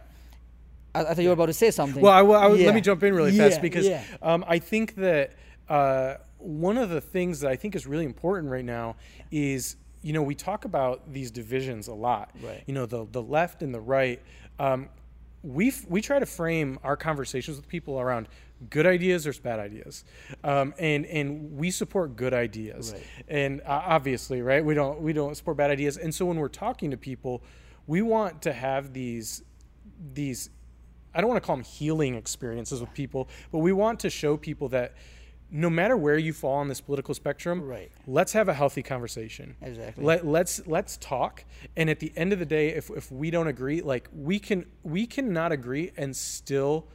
I, 0.95 0.99
I 1.01 1.13
thought 1.13 1.23
you 1.23 1.29
were 1.29 1.33
about 1.33 1.47
to 1.47 1.53
say 1.53 1.71
something. 1.71 2.01
Well, 2.01 2.13
I, 2.13 2.21
I 2.21 2.53
Yeah. 2.53 2.65
let 2.67 2.75
me 2.75 2.81
jump 2.81 3.01
in 3.03 3.13
really 3.15 3.31
Yeah, 3.31 3.49
fast 3.49 3.61
because 3.61 3.87
yeah. 3.87 4.03
um, 4.21 4.43
I 4.47 4.59
think 4.59 4.95
that 4.95 5.33
uh, 5.69 6.15
one 6.37 6.77
of 6.77 6.89
the 6.89 7.01
things 7.01 7.39
that 7.41 7.49
I 7.51 7.55
think 7.55 7.75
is 7.75 7.87
really 7.87 8.05
important 8.05 8.51
right 8.51 8.65
now 8.65 8.95
is 9.31 9.77
you 10.01 10.11
know 10.11 10.21
we 10.21 10.35
talk 10.35 10.65
about 10.65 11.11
these 11.13 11.31
divisions 11.31 11.87
a 11.87 11.93
lot. 11.93 12.31
Right. 12.43 12.63
You 12.67 12.73
know 12.73 12.85
the 12.85 13.07
the 13.11 13.21
left 13.21 13.63
and 13.63 13.73
the 13.73 13.79
right. 13.79 14.21
Um, 14.59 14.89
we 15.43 15.69
f- 15.69 15.85
we 15.89 16.01
try 16.01 16.19
to 16.19 16.25
frame 16.25 16.79
our 16.83 16.95
conversations 16.95 17.57
with 17.57 17.67
people 17.67 17.99
around 17.99 18.29
good 18.69 18.85
ideas 18.85 19.25
versus 19.25 19.41
bad 19.41 19.59
ideas, 19.59 20.05
um, 20.43 20.73
and 20.79 21.05
and 21.05 21.57
we 21.57 21.69
support 21.69 22.15
good 22.15 22.33
ideas, 22.33 22.93
Right. 22.93 23.03
and 23.27 23.61
uh, 23.61 23.81
obviously, 23.85 24.41
right, 24.41 24.63
we 24.63 24.73
don't 24.73 25.01
we 25.01 25.11
don't 25.11 25.35
support 25.35 25.57
bad 25.57 25.69
ideas, 25.69 25.97
and 25.97 26.15
so 26.15 26.25
when 26.25 26.37
we're 26.37 26.47
talking 26.47 26.91
to 26.91 26.97
people, 26.97 27.43
we 27.87 28.01
want 28.01 28.41
to 28.43 28.53
have 28.53 28.93
these 28.93 29.43
these 30.13 30.49
I 31.13 31.19
don't 31.21 31.29
want 31.29 31.43
to 31.43 31.45
call 31.45 31.57
them 31.57 31.65
healing 31.65 32.15
experiences 32.15 32.79
with 32.79 32.93
people, 32.93 33.27
but 33.51 33.59
we 33.59 33.73
want 33.73 33.99
to 33.99 34.09
show 34.09 34.37
people 34.37 34.69
that 34.69 34.93
no 35.55 35.69
matter 35.69 35.95
where 35.95 36.17
you 36.17 36.33
fall 36.33 36.55
on 36.55 36.67
this 36.67 36.81
political 36.81 37.13
spectrum, 37.13 37.61
Right. 37.61 37.91
let's 38.07 38.33
have 38.33 38.49
a 38.49 38.53
healthy 38.55 38.81
conversation. 38.81 39.55
Exactly. 39.61 40.03
Let, 40.03 40.25
let's 40.25 40.65
let's 40.67 40.97
talk. 40.97 41.45
And 41.77 41.89
at 41.89 41.99
the 41.99 42.11
end 42.15 42.33
of 42.33 42.39
the 42.39 42.45
day, 42.45 42.69
if, 42.69 42.89
if 42.89 43.11
we 43.11 43.29
don't 43.29 43.47
agree, 43.47 43.81
like 43.81 44.09
we 44.13 44.39
can 44.39 44.65
we 44.81 45.05
cannot 45.05 45.51
agree 45.51 45.91
and 45.95 46.15
still 46.15 46.87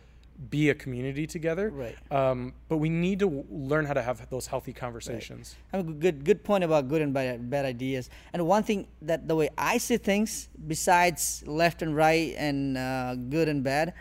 be 0.50 0.70
a 0.70 0.74
community 0.74 1.26
together. 1.26 1.68
Right. 1.70 1.96
Um, 2.12 2.52
but 2.68 2.76
we 2.76 2.88
need 2.88 3.18
to 3.20 3.24
w- 3.26 3.44
learn 3.50 3.84
how 3.86 3.94
to 3.94 4.02
have 4.02 4.28
those 4.30 4.46
healthy 4.46 4.72
conversations. 4.72 5.56
I 5.72 5.78
mean, 5.78 5.98
good 6.00 6.24
good 6.24 6.42
point 6.44 6.64
about 6.64 6.88
good 6.88 7.02
and 7.02 7.12
bad, 7.14 7.48
bad 7.50 7.64
ideas. 7.64 8.10
And 8.32 8.44
one 8.46 8.62
thing 8.64 8.88
that 9.02 9.26
the 9.28 9.34
way 9.36 9.48
I 9.56 9.78
see 9.78 9.96
things, 9.98 10.48
besides 10.66 11.42
left 11.46 11.82
and 11.82 11.94
right 11.94 12.34
and 12.36 12.76
uh, 12.76 13.14
good 13.16 13.48
and 13.48 13.62
bad, 13.64 13.94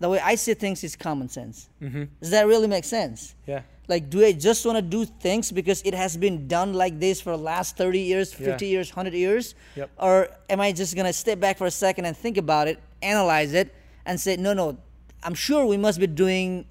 the 0.00 0.08
way 0.08 0.20
I 0.20 0.34
see 0.36 0.54
things 0.54 0.84
is 0.84 0.96
common 0.96 1.28
sense. 1.28 1.68
Mm-hmm. 1.82 2.04
Does 2.20 2.30
that 2.30 2.46
really 2.46 2.68
make 2.68 2.84
sense? 2.84 3.34
Yeah. 3.46 3.62
Like, 3.88 4.10
do 4.10 4.24
I 4.24 4.32
just 4.32 4.64
want 4.66 4.76
to 4.76 4.82
do 4.82 5.06
things 5.06 5.50
because 5.50 5.80
it 5.82 5.94
has 5.94 6.16
been 6.16 6.46
done 6.46 6.74
like 6.74 7.00
this 7.00 7.20
for 7.20 7.30
the 7.30 7.42
last 7.42 7.76
30 7.76 7.98
years, 8.00 8.32
50 8.34 8.66
Yeah. 8.66 8.70
years, 8.70 8.90
100 8.90 9.14
years? 9.14 9.54
Yep. 9.76 9.90
Or 9.98 10.28
am 10.50 10.60
I 10.60 10.72
just 10.72 10.94
going 10.94 11.06
to 11.06 11.12
step 11.12 11.40
back 11.40 11.56
for 11.56 11.66
a 11.66 11.70
second 11.70 12.04
and 12.04 12.14
think 12.16 12.36
about 12.36 12.68
it, 12.68 12.78
analyze 13.02 13.54
it, 13.54 13.74
and 14.04 14.20
say, 14.20 14.36
no, 14.36 14.52
no, 14.52 14.76
I'm 15.22 15.34
sure 15.34 15.64
we 15.64 15.78
must 15.78 15.98
be 15.98 16.06
doing 16.06 16.66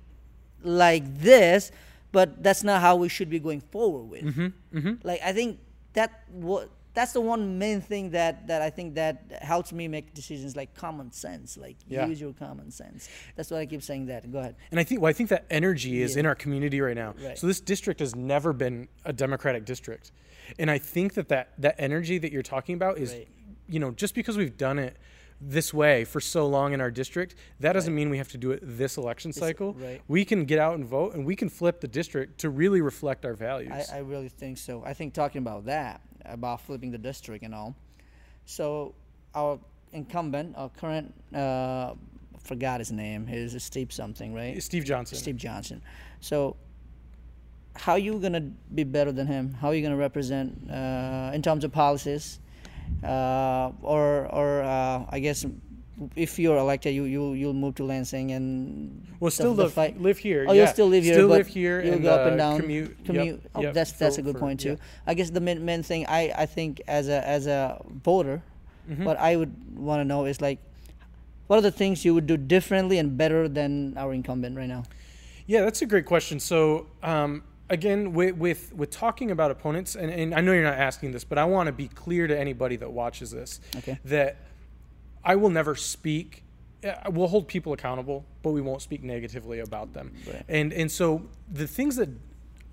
like 0.63 1.03
this, 1.19 1.71
but 2.11 2.43
that's 2.43 2.63
not 2.63 2.81
how 2.81 2.95
we 2.95 3.09
should 3.09 3.29
be 3.29 3.39
going 3.39 3.61
forward 3.61 4.09
with. 4.09 4.23
Mm-hmm. 4.23 4.93
Like, 5.03 5.21
I 5.23 5.33
think 5.33 5.59
that 5.93 6.23
what 6.31 6.69
that's 6.97 7.13
the 7.13 7.21
one 7.21 7.59
main 7.59 7.79
thing 7.79 8.09
that, 8.09 8.47
that 8.47 8.63
I 8.63 8.71
think 8.71 8.95
that 8.95 9.15
helps 9.43 9.71
me 9.71 9.87
make 9.87 10.15
decisions 10.15 10.55
like 10.55 10.73
common 10.73 11.11
sense. 11.11 11.55
Like 11.55 11.77
Yeah. 11.87 12.07
use 12.07 12.19
your 12.19 12.33
common 12.33 12.71
sense. 12.71 13.07
That's 13.35 13.51
why 13.51 13.59
I 13.59 13.65
keep 13.67 13.83
saying 13.83 14.07
that. 14.07 14.31
Go 14.31 14.39
ahead. 14.39 14.55
And 14.71 14.79
I 14.79 14.83
think 14.83 14.99
well, 15.01 15.09
I 15.11 15.13
think 15.13 15.29
that 15.29 15.45
energy 15.51 16.01
is 16.01 16.15
Yeah. 16.15 16.21
in 16.21 16.25
our 16.25 16.33
community 16.33 16.81
right 16.81 16.95
now. 16.95 17.13
Right. 17.23 17.37
So 17.37 17.45
this 17.45 17.59
district 17.61 17.99
has 17.99 18.15
never 18.15 18.51
been 18.51 18.87
a 19.05 19.13
Democratic 19.13 19.63
district, 19.63 20.11
and 20.57 20.71
I 20.71 20.79
think 20.79 21.13
that 21.13 21.27
that, 21.29 21.49
that 21.59 21.75
energy 21.77 22.17
that 22.17 22.31
you're 22.31 22.41
talking 22.55 22.73
about 22.73 22.97
is, 22.97 23.13
Right. 23.13 23.27
you 23.69 23.79
know, 23.79 23.91
just 23.91 24.15
because 24.15 24.35
we've 24.35 24.57
done 24.57 24.79
it 24.79 24.97
this 25.39 25.71
way 25.71 26.03
for 26.03 26.19
so 26.19 26.47
long 26.47 26.73
in 26.73 26.81
our 26.81 26.89
district, 26.89 27.35
that 27.59 27.73
doesn't 27.73 27.93
mean 27.93 28.09
we 28.09 28.17
have 28.17 28.27
to 28.29 28.39
do 28.39 28.49
it 28.49 28.59
this 28.63 28.97
election 28.97 29.31
cycle. 29.31 29.75
right. 29.75 30.01
We 30.07 30.25
can 30.25 30.45
get 30.45 30.57
out 30.57 30.73
and 30.73 30.83
vote, 30.83 31.13
and 31.13 31.23
we 31.27 31.35
can 31.35 31.47
flip 31.47 31.79
the 31.79 31.87
district 31.87 32.39
to 32.39 32.49
really 32.49 32.81
reflect 32.81 33.23
our 33.23 33.35
values. 33.35 33.87
I, 33.93 33.97
I 33.97 33.99
really 33.99 34.29
think 34.29 34.57
so. 34.57 34.83
I 34.83 34.93
think 34.95 35.13
talking 35.13 35.43
about 35.43 35.65
that, 35.65 36.01
about 36.27 36.61
flipping 36.61 36.91
the 36.91 36.97
district 36.97 37.43
and 37.43 37.53
all. 37.53 37.75
So 38.45 38.95
our 39.35 39.59
incumbent, 39.91 40.55
our 40.57 40.69
current, 40.69 41.13
uh, 41.33 41.93
forgot 42.43 42.79
his 42.79 42.91
name. 42.91 43.27
Is 43.29 43.61
Steve 43.63 43.91
something, 43.91 44.33
right? 44.33 44.61
Steve 44.61 44.85
Johnson. 44.85 45.17
Steve 45.17 45.37
Johnson. 45.37 45.81
So 46.21 46.55
how 47.75 47.93
are 47.93 47.99
you 47.99 48.19
gonna 48.19 48.41
be 48.73 48.83
better 48.83 49.11
than 49.11 49.27
him? 49.27 49.53
How 49.53 49.69
are 49.69 49.75
you 49.75 49.81
gonna 49.81 49.97
represent 49.97 50.69
uh, 50.69 51.31
in 51.33 51.41
terms 51.41 51.63
of 51.63 51.71
policies, 51.71 52.39
uh, 53.03 53.71
or 53.81 54.27
or 54.33 54.63
uh, 54.63 55.05
I 55.09 55.19
guess 55.19 55.45
if 56.15 56.37
you're 56.39 56.57
elected, 56.57 56.93
you 56.93 57.05
you 57.05 57.33
you'll 57.33 57.53
move 57.53 57.75
to 57.75 57.83
Lansing 57.83 58.31
and 58.31 59.05
Well, 59.19 59.31
still 59.31 59.53
the 59.55 59.63
live, 59.63 59.73
fight- 59.73 60.01
live 60.01 60.17
here. 60.17 60.45
Oh, 60.47 60.53
yeah. 60.53 60.63
you'll 60.63 60.73
still 60.73 60.87
live 60.87 61.03
here. 61.03 61.13
Still 61.15 61.27
but 61.29 61.37
live 61.37 61.47
here. 61.47 61.81
You'll 61.81 61.93
and, 61.95 62.03
go 62.03 62.13
up 62.13 62.25
uh, 62.25 62.29
and 62.29 62.37
down. 62.37 62.59
Commute. 62.61 62.89
yep, 62.89 63.05
Commute. 63.05 63.41
oh, 63.55 63.61
yep, 63.61 63.73
that's 63.73 63.91
that's 63.93 64.15
for- 64.15 64.21
a 64.21 64.23
good 64.23 64.33
for- 64.35 64.39
point 64.39 64.59
too. 64.59 64.69
yeah. 64.77 65.07
I 65.07 65.13
guess 65.15 65.29
the 65.31 65.39
main, 65.41 65.63
main 65.65 65.81
thing 65.83 66.05
I, 66.07 66.31
I 66.37 66.45
think 66.45 66.81
as 66.87 67.07
a 67.09 67.25
as 67.27 67.47
a 67.47 67.81
voter, 68.03 68.41
Mm-hmm. 68.89 69.03
what 69.03 69.17
I 69.19 69.35
would 69.35 69.53
want 69.77 69.99
to 69.99 70.05
know 70.05 70.23
is 70.25 70.39
like, 70.39 70.59
what 71.47 71.57
are 71.57 71.61
the 71.61 71.71
things 71.71 72.05
you 72.05 72.13
would 72.13 72.25
do 72.25 72.37
differently 72.37 72.99
and 72.99 73.17
better 73.17 73.49
than 73.49 73.97
our 73.97 74.13
incumbent 74.13 74.55
right 74.55 74.69
now? 74.69 74.83
Yeah, 75.45 75.61
that's 75.65 75.81
a 75.81 75.85
great 75.85 76.05
question. 76.05 76.39
So, 76.39 76.87
um, 77.03 77.43
again, 77.69 78.13
with, 78.13 78.35
with 78.37 78.71
with 78.73 78.89
talking 78.89 79.31
about 79.31 79.51
opponents, 79.51 79.95
and, 79.97 80.09
and 80.09 80.33
I 80.33 80.39
know 80.39 80.53
you're 80.53 80.63
not 80.63 80.77
asking 80.77 81.11
this, 81.11 81.25
but 81.25 81.37
I 81.37 81.43
want 81.43 81.67
to 81.67 81.73
be 81.73 81.89
clear 81.89 82.27
to 82.27 82.37
anybody 82.39 82.77
that 82.77 82.89
watches 82.89 83.29
this 83.31 83.59
Okay. 83.75 83.99
that 84.05 84.37
I 85.23 85.35
will 85.35 85.49
never 85.49 85.75
speak. 85.75 86.43
uh, 86.83 86.93
We'll 87.09 87.27
hold 87.27 87.47
people 87.47 87.73
accountable, 87.73 88.25
but 88.43 88.51
we 88.51 88.61
won't 88.61 88.81
speak 88.81 89.03
negatively 89.03 89.59
about 89.59 89.93
them. 89.93 90.13
Right. 90.27 90.43
And 90.47 90.73
and 90.73 90.91
so 90.91 91.23
the 91.51 91.67
things 91.67 91.95
that 91.97 92.09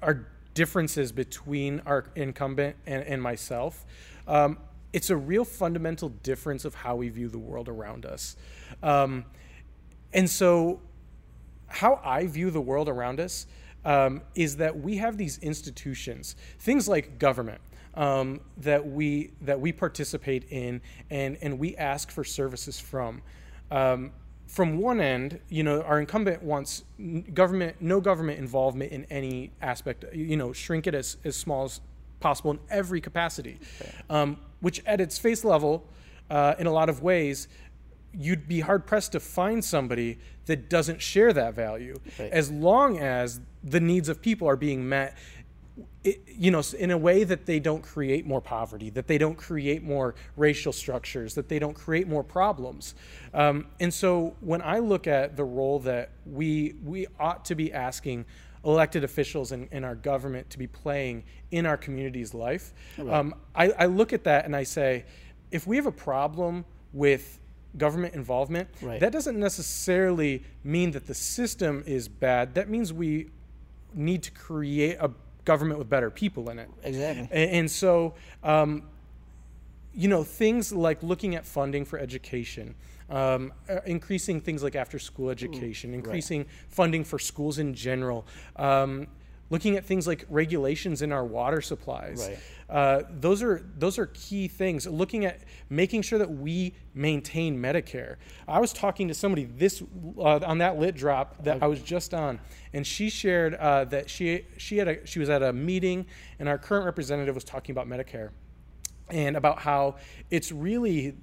are 0.02 0.26
differences 0.54 1.12
between 1.12 1.80
our 1.84 2.06
incumbent 2.14 2.76
and, 2.86 3.02
and 3.04 3.20
myself. 3.20 3.84
Um, 4.26 4.58
it's 4.92 5.10
a 5.10 5.16
real 5.16 5.44
fundamental 5.44 6.08
difference 6.08 6.64
of 6.64 6.74
how 6.76 6.94
we 6.94 7.08
view 7.08 7.28
the 7.28 7.38
world 7.38 7.68
around 7.68 8.06
us. 8.06 8.36
Um, 8.80 9.24
and 10.12 10.30
so 10.30 10.80
how 11.66 12.00
I 12.04 12.26
view 12.26 12.52
the 12.52 12.60
world 12.60 12.88
around 12.88 13.18
us 13.18 13.48
um, 13.84 14.22
is 14.36 14.56
that 14.58 14.78
we 14.78 14.98
have 14.98 15.18
these 15.18 15.38
institutions, 15.38 16.36
things 16.60 16.88
like 16.88 17.18
government, 17.18 17.60
um, 17.94 18.40
that 18.58 18.86
we 18.86 19.30
that 19.42 19.60
we 19.60 19.72
participate 19.72 20.44
in 20.50 20.80
and 21.10 21.36
and 21.42 21.58
we 21.58 21.76
ask 21.76 22.10
for 22.10 22.24
services 22.24 22.78
from. 22.80 23.22
Um, 23.70 24.12
from 24.46 24.78
one 24.78 25.00
end, 25.00 25.40
you 25.48 25.62
know, 25.64 25.82
our 25.82 25.98
incumbent 25.98 26.42
wants 26.42 26.84
government, 27.32 27.76
no 27.80 28.00
government 28.00 28.38
involvement 28.38 28.92
in 28.92 29.04
any 29.06 29.50
aspect. 29.62 30.04
You 30.12 30.36
know, 30.36 30.52
shrink 30.52 30.86
it 30.86 30.94
as, 30.94 31.16
as 31.24 31.34
small 31.34 31.64
as 31.64 31.80
possible 32.20 32.50
in 32.52 32.60
every 32.70 33.00
capacity, 33.00 33.58
um, 34.10 34.36
which 34.60 34.82
at 34.86 35.00
its 35.00 35.18
face 35.18 35.44
level, 35.44 35.88
uh, 36.30 36.54
in 36.58 36.66
a 36.66 36.70
lot 36.72 36.88
of 36.88 37.02
ways, 37.02 37.48
you'd 38.12 38.46
be 38.46 38.60
hard 38.60 38.86
pressed 38.86 39.12
to 39.12 39.18
find 39.20 39.64
somebody 39.64 40.18
that 40.46 40.68
doesn't 40.68 41.00
share 41.02 41.32
that 41.32 41.54
value 41.54 41.98
Right. 42.18 42.30
as 42.30 42.50
long 42.50 42.98
as 42.98 43.40
the 43.64 43.80
needs 43.80 44.08
of 44.08 44.22
people 44.22 44.46
are 44.46 44.56
being 44.56 44.88
met 44.88 45.16
it, 46.04 46.22
you 46.28 46.50
know 46.50 46.62
in 46.78 46.90
a 46.92 46.98
way 46.98 47.24
that 47.24 47.46
they 47.46 47.58
don't 47.58 47.82
create 47.82 48.24
more 48.26 48.40
poverty 48.40 48.90
that 48.90 49.06
they 49.08 49.18
don't 49.18 49.34
create 49.36 49.82
more 49.82 50.14
racial 50.36 50.72
structures 50.72 51.34
that 51.34 51.48
they 51.48 51.58
don't 51.58 51.74
create 51.74 52.06
more 52.06 52.22
problems. 52.22 52.94
Um, 53.32 53.66
and 53.80 53.92
so 53.92 54.36
when 54.40 54.62
i 54.62 54.78
look 54.78 55.06
at 55.06 55.36
the 55.36 55.44
role 55.44 55.80
that 55.80 56.10
we 56.26 56.74
we 56.84 57.06
ought 57.18 57.44
to 57.46 57.54
be 57.54 57.72
asking 57.72 58.24
elected 58.64 59.02
officials 59.04 59.52
in, 59.52 59.68
in 59.72 59.82
our 59.84 59.94
government 59.96 60.48
to 60.50 60.58
be 60.58 60.66
playing 60.66 61.24
in 61.50 61.66
our 61.66 61.76
community's 61.76 62.32
life 62.34 62.72
um, 63.10 63.34
I, 63.54 63.70
I 63.70 63.86
look 63.86 64.12
at 64.12 64.24
that 64.24 64.44
and 64.44 64.54
i 64.54 64.62
say 64.62 65.04
if 65.50 65.66
we 65.66 65.76
have 65.76 65.86
a 65.86 65.92
problem 65.92 66.64
with 66.92 67.40
government 67.76 68.14
involvement 68.14 68.68
Right. 68.80 69.00
that 69.00 69.10
doesn't 69.12 69.38
necessarily 69.38 70.44
mean 70.62 70.92
that 70.92 71.06
the 71.08 71.14
system 71.14 71.82
is 71.86 72.08
bad. 72.08 72.54
That 72.54 72.68
means 72.68 72.92
we 72.92 73.30
need 73.92 74.22
to 74.22 74.30
create 74.30 74.96
a 75.00 75.10
government 75.44 75.78
with 75.78 75.88
better 75.88 76.10
people 76.10 76.50
in 76.50 76.58
it 76.58 76.68
Exactly. 76.82 77.28
and, 77.30 77.50
and 77.50 77.70
so 77.70 78.14
um, 78.42 78.82
you 79.94 80.08
know 80.08 80.24
things 80.24 80.72
like 80.72 81.02
looking 81.02 81.34
at 81.34 81.44
funding 81.46 81.84
for 81.84 81.98
education 81.98 82.74
um, 83.10 83.52
uh, 83.68 83.80
increasing 83.86 84.40
things 84.40 84.62
like 84.62 84.74
after 84.74 84.98
school 84.98 85.30
education 85.30 85.92
increasing 85.94 86.46
funding 86.68 87.04
for 87.04 87.18
schools 87.18 87.58
in 87.58 87.74
general 87.74 88.26
um, 88.56 89.06
looking 89.50 89.76
at 89.76 89.84
things 89.84 90.06
like 90.06 90.24
regulations 90.28 91.02
in 91.02 91.12
our 91.12 91.24
water 91.24 91.60
supplies. 91.60 92.28
Right. 92.28 92.38
uh, 92.70 93.02
those 93.10 93.42
are 93.42 93.62
those 93.76 93.98
are 93.98 94.06
key 94.06 94.48
things. 94.48 94.86
Looking 94.86 95.24
at 95.24 95.40
making 95.68 96.02
sure 96.02 96.18
that 96.18 96.30
we 96.30 96.74
maintain 96.94 97.60
medicare. 97.60 98.16
I 98.48 98.60
was 98.60 98.72
talking 98.72 99.08
to 99.08 99.14
somebody 99.14 99.44
this 99.44 99.82
uh, 100.18 100.40
on 100.44 100.58
that 100.58 100.78
lit 100.78 100.94
drop 100.94 101.42
that 101.44 101.62
i 101.62 101.66
was 101.66 101.80
just 101.80 102.14
on 102.14 102.38
and 102.72 102.86
she 102.86 103.10
shared 103.10 103.54
uh, 103.54 103.84
that 103.84 104.08
she 104.08 104.46
she 104.56 104.78
had 104.78 104.88
a 104.88 105.06
she 105.06 105.18
was 105.18 105.28
at 105.28 105.42
a 105.42 105.52
meeting 105.52 106.06
and 106.38 106.48
our 106.48 106.58
current 106.58 106.84
representative 106.84 107.34
was 107.34 107.44
talking 107.44 107.72
about 107.72 107.88
medicare 107.88 108.30
and 109.10 109.36
about 109.36 109.58
how 109.58 109.96
it's 110.30 110.50
really 110.52 111.14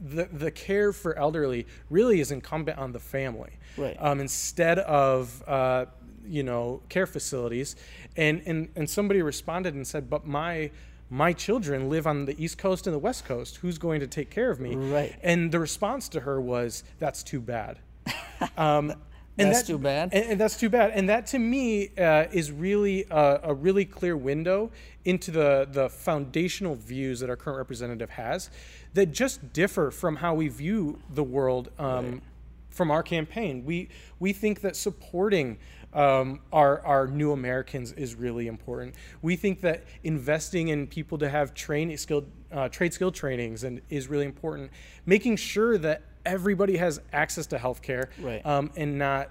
the, 0.00 0.24
the 0.26 0.50
care 0.50 0.92
for 0.92 1.18
elderly 1.18 1.66
really 1.90 2.20
is 2.20 2.30
incumbent 2.30 2.78
on 2.78 2.92
the 2.92 3.00
family. 3.00 3.50
Right. 3.76 3.96
um, 4.00 4.20
instead 4.20 4.78
of 4.80 5.42
uh, 5.46 5.86
you 6.26 6.42
know 6.42 6.80
care 6.88 7.06
facilities 7.06 7.76
and, 8.16 8.42
and 8.46 8.68
and 8.76 8.88
somebody 8.88 9.22
responded 9.22 9.74
and 9.74 9.86
said 9.86 10.08
but 10.10 10.26
my 10.26 10.70
my 11.10 11.32
children 11.32 11.88
live 11.88 12.06
on 12.06 12.26
the 12.26 12.42
east 12.42 12.58
coast 12.58 12.86
and 12.86 12.94
the 12.94 12.98
west 12.98 13.24
coast 13.24 13.56
who's 13.56 13.78
going 13.78 14.00
to 14.00 14.06
take 14.06 14.30
care 14.30 14.50
of 14.50 14.60
me 14.60 14.74
Right. 14.74 15.14
and 15.22 15.50
the 15.52 15.58
response 15.58 16.08
to 16.10 16.20
her 16.20 16.40
was 16.40 16.84
that's 16.98 17.22
too 17.22 17.40
bad 17.40 17.78
um, 18.56 18.92
That's 19.36 19.60
that- 19.60 19.66
too 19.66 19.78
bad. 19.78 20.10
And, 20.12 20.24
and 20.32 20.40
that's 20.40 20.56
too 20.56 20.68
bad. 20.68 20.90
And 20.94 21.08
that 21.08 21.26
to 21.28 21.38
me 21.38 21.90
uh, 21.96 22.26
is 22.32 22.50
really 22.50 23.04
a, 23.10 23.40
a 23.44 23.54
really 23.54 23.84
clear 23.84 24.16
window 24.16 24.70
into 25.04 25.30
the 25.30 25.68
the 25.70 25.88
foundational 25.88 26.74
views 26.74 27.20
that 27.20 27.30
our 27.30 27.36
current 27.36 27.58
representative 27.58 28.10
has, 28.10 28.50
that 28.94 29.12
just 29.12 29.52
differ 29.52 29.90
from 29.92 30.16
how 30.16 30.34
we 30.34 30.48
view 30.48 30.98
the 31.14 31.22
world 31.22 31.70
um, 31.78 32.20
from 32.68 32.90
our 32.90 33.02
campaign. 33.02 33.64
We 33.64 33.88
we 34.18 34.32
think 34.32 34.60
that 34.62 34.74
supporting. 34.76 35.58
Um, 35.94 36.40
our, 36.52 36.84
our 36.84 37.06
new 37.06 37.32
Americans 37.32 37.92
is 37.92 38.14
really 38.14 38.46
important. 38.46 38.94
We 39.22 39.36
think 39.36 39.62
that 39.62 39.84
investing 40.04 40.68
in 40.68 40.86
people 40.86 41.16
to 41.18 41.28
have 41.30 41.54
train 41.54 41.96
skilled 41.96 42.26
uh, 42.52 42.68
trade 42.68 42.92
skill 42.92 43.10
trainings 43.10 43.64
and 43.64 43.80
is 43.88 44.08
really 44.08 44.26
important. 44.26 44.70
Making 45.06 45.36
sure 45.36 45.78
that 45.78 46.02
everybody 46.26 46.76
has 46.76 47.00
access 47.12 47.46
to 47.48 47.56
healthcare 47.56 48.08
Right. 48.20 48.44
um, 48.44 48.70
and 48.76 48.98
not 48.98 49.30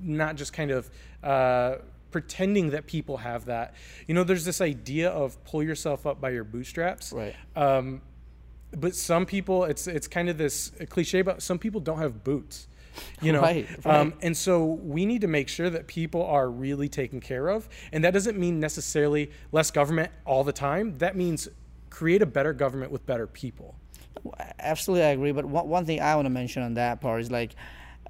not 0.00 0.36
just 0.36 0.52
kind 0.52 0.70
of 0.70 0.90
uh, 1.22 1.76
pretending 2.10 2.70
that 2.70 2.86
people 2.86 3.16
have 3.18 3.46
that. 3.46 3.74
You 4.06 4.14
know, 4.14 4.24
there's 4.24 4.44
this 4.44 4.60
idea 4.60 5.10
of 5.10 5.42
pull 5.44 5.62
yourself 5.62 6.06
up 6.06 6.20
by 6.20 6.30
your 6.30 6.44
bootstraps. 6.44 7.12
Right. 7.12 7.34
Um, 7.56 8.02
but 8.76 8.94
some 8.96 9.26
people, 9.26 9.64
it's 9.64 9.86
it's 9.86 10.08
kind 10.08 10.28
of 10.28 10.38
this 10.38 10.72
cliche, 10.90 11.22
but 11.22 11.40
some 11.42 11.58
people 11.58 11.80
don't 11.80 11.98
have 11.98 12.24
boots. 12.24 12.66
You 13.20 13.32
know, 13.32 13.40
Right, 13.40 13.66
Um, 13.84 14.14
and 14.22 14.36
so 14.36 14.64
we 14.64 15.06
need 15.06 15.20
to 15.22 15.28
make 15.28 15.48
sure 15.48 15.70
that 15.70 15.86
people 15.86 16.24
are 16.24 16.50
really 16.50 16.88
taken 16.88 17.20
care 17.20 17.48
of, 17.48 17.68
and 17.92 18.04
that 18.04 18.12
doesn't 18.12 18.38
mean 18.38 18.60
necessarily 18.60 19.30
less 19.52 19.70
government 19.70 20.12
all 20.24 20.44
the 20.44 20.52
time. 20.52 20.98
That 20.98 21.16
means 21.16 21.48
create 21.90 22.22
a 22.22 22.26
better 22.26 22.52
government 22.52 22.92
with 22.92 23.06
better 23.06 23.26
people. 23.26 23.76
Absolutely, 24.58 25.04
I 25.04 25.10
agree. 25.10 25.32
But 25.32 25.44
one, 25.44 25.68
one 25.68 25.84
thing 25.84 26.00
I 26.00 26.14
want 26.14 26.26
to 26.26 26.30
mention 26.30 26.62
on 26.62 26.74
that 26.74 27.00
part 27.00 27.20
is 27.20 27.30
like, 27.30 27.54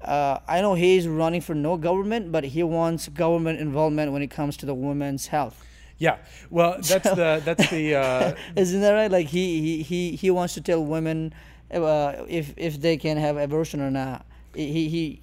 uh, 0.01 0.39
I 0.47 0.61
know 0.61 0.73
he's 0.73 1.07
running 1.07 1.41
for 1.41 1.55
no 1.55 1.77
government, 1.77 2.31
but 2.31 2.43
he 2.43 2.63
wants 2.63 3.07
government 3.09 3.59
involvement 3.59 4.11
when 4.11 4.21
it 4.21 4.29
comes 4.29 4.57
to 4.57 4.65
the 4.65 4.73
women's 4.75 5.27
health. 5.27 5.63
Yeah. 5.97 6.17
Well, 6.49 6.77
that's 6.81 7.09
the 7.09 7.41
that's 7.43 7.69
the. 7.69 7.95
Uh, 7.95 8.35
Isn't 8.55 8.81
that 8.81 8.91
right? 8.91 9.11
Like 9.11 9.27
he 9.27 9.61
he, 9.61 9.83
he, 9.83 10.15
he 10.15 10.31
wants 10.31 10.53
to 10.55 10.61
tell 10.61 10.83
women 10.83 11.33
uh, 11.71 12.25
if 12.27 12.53
if 12.57 12.79
they 12.79 12.97
can 12.97 13.17
have 13.17 13.37
abortion 13.37 13.81
or 13.81 13.91
not. 13.91 14.25
He 14.55 14.89
he. 14.89 15.21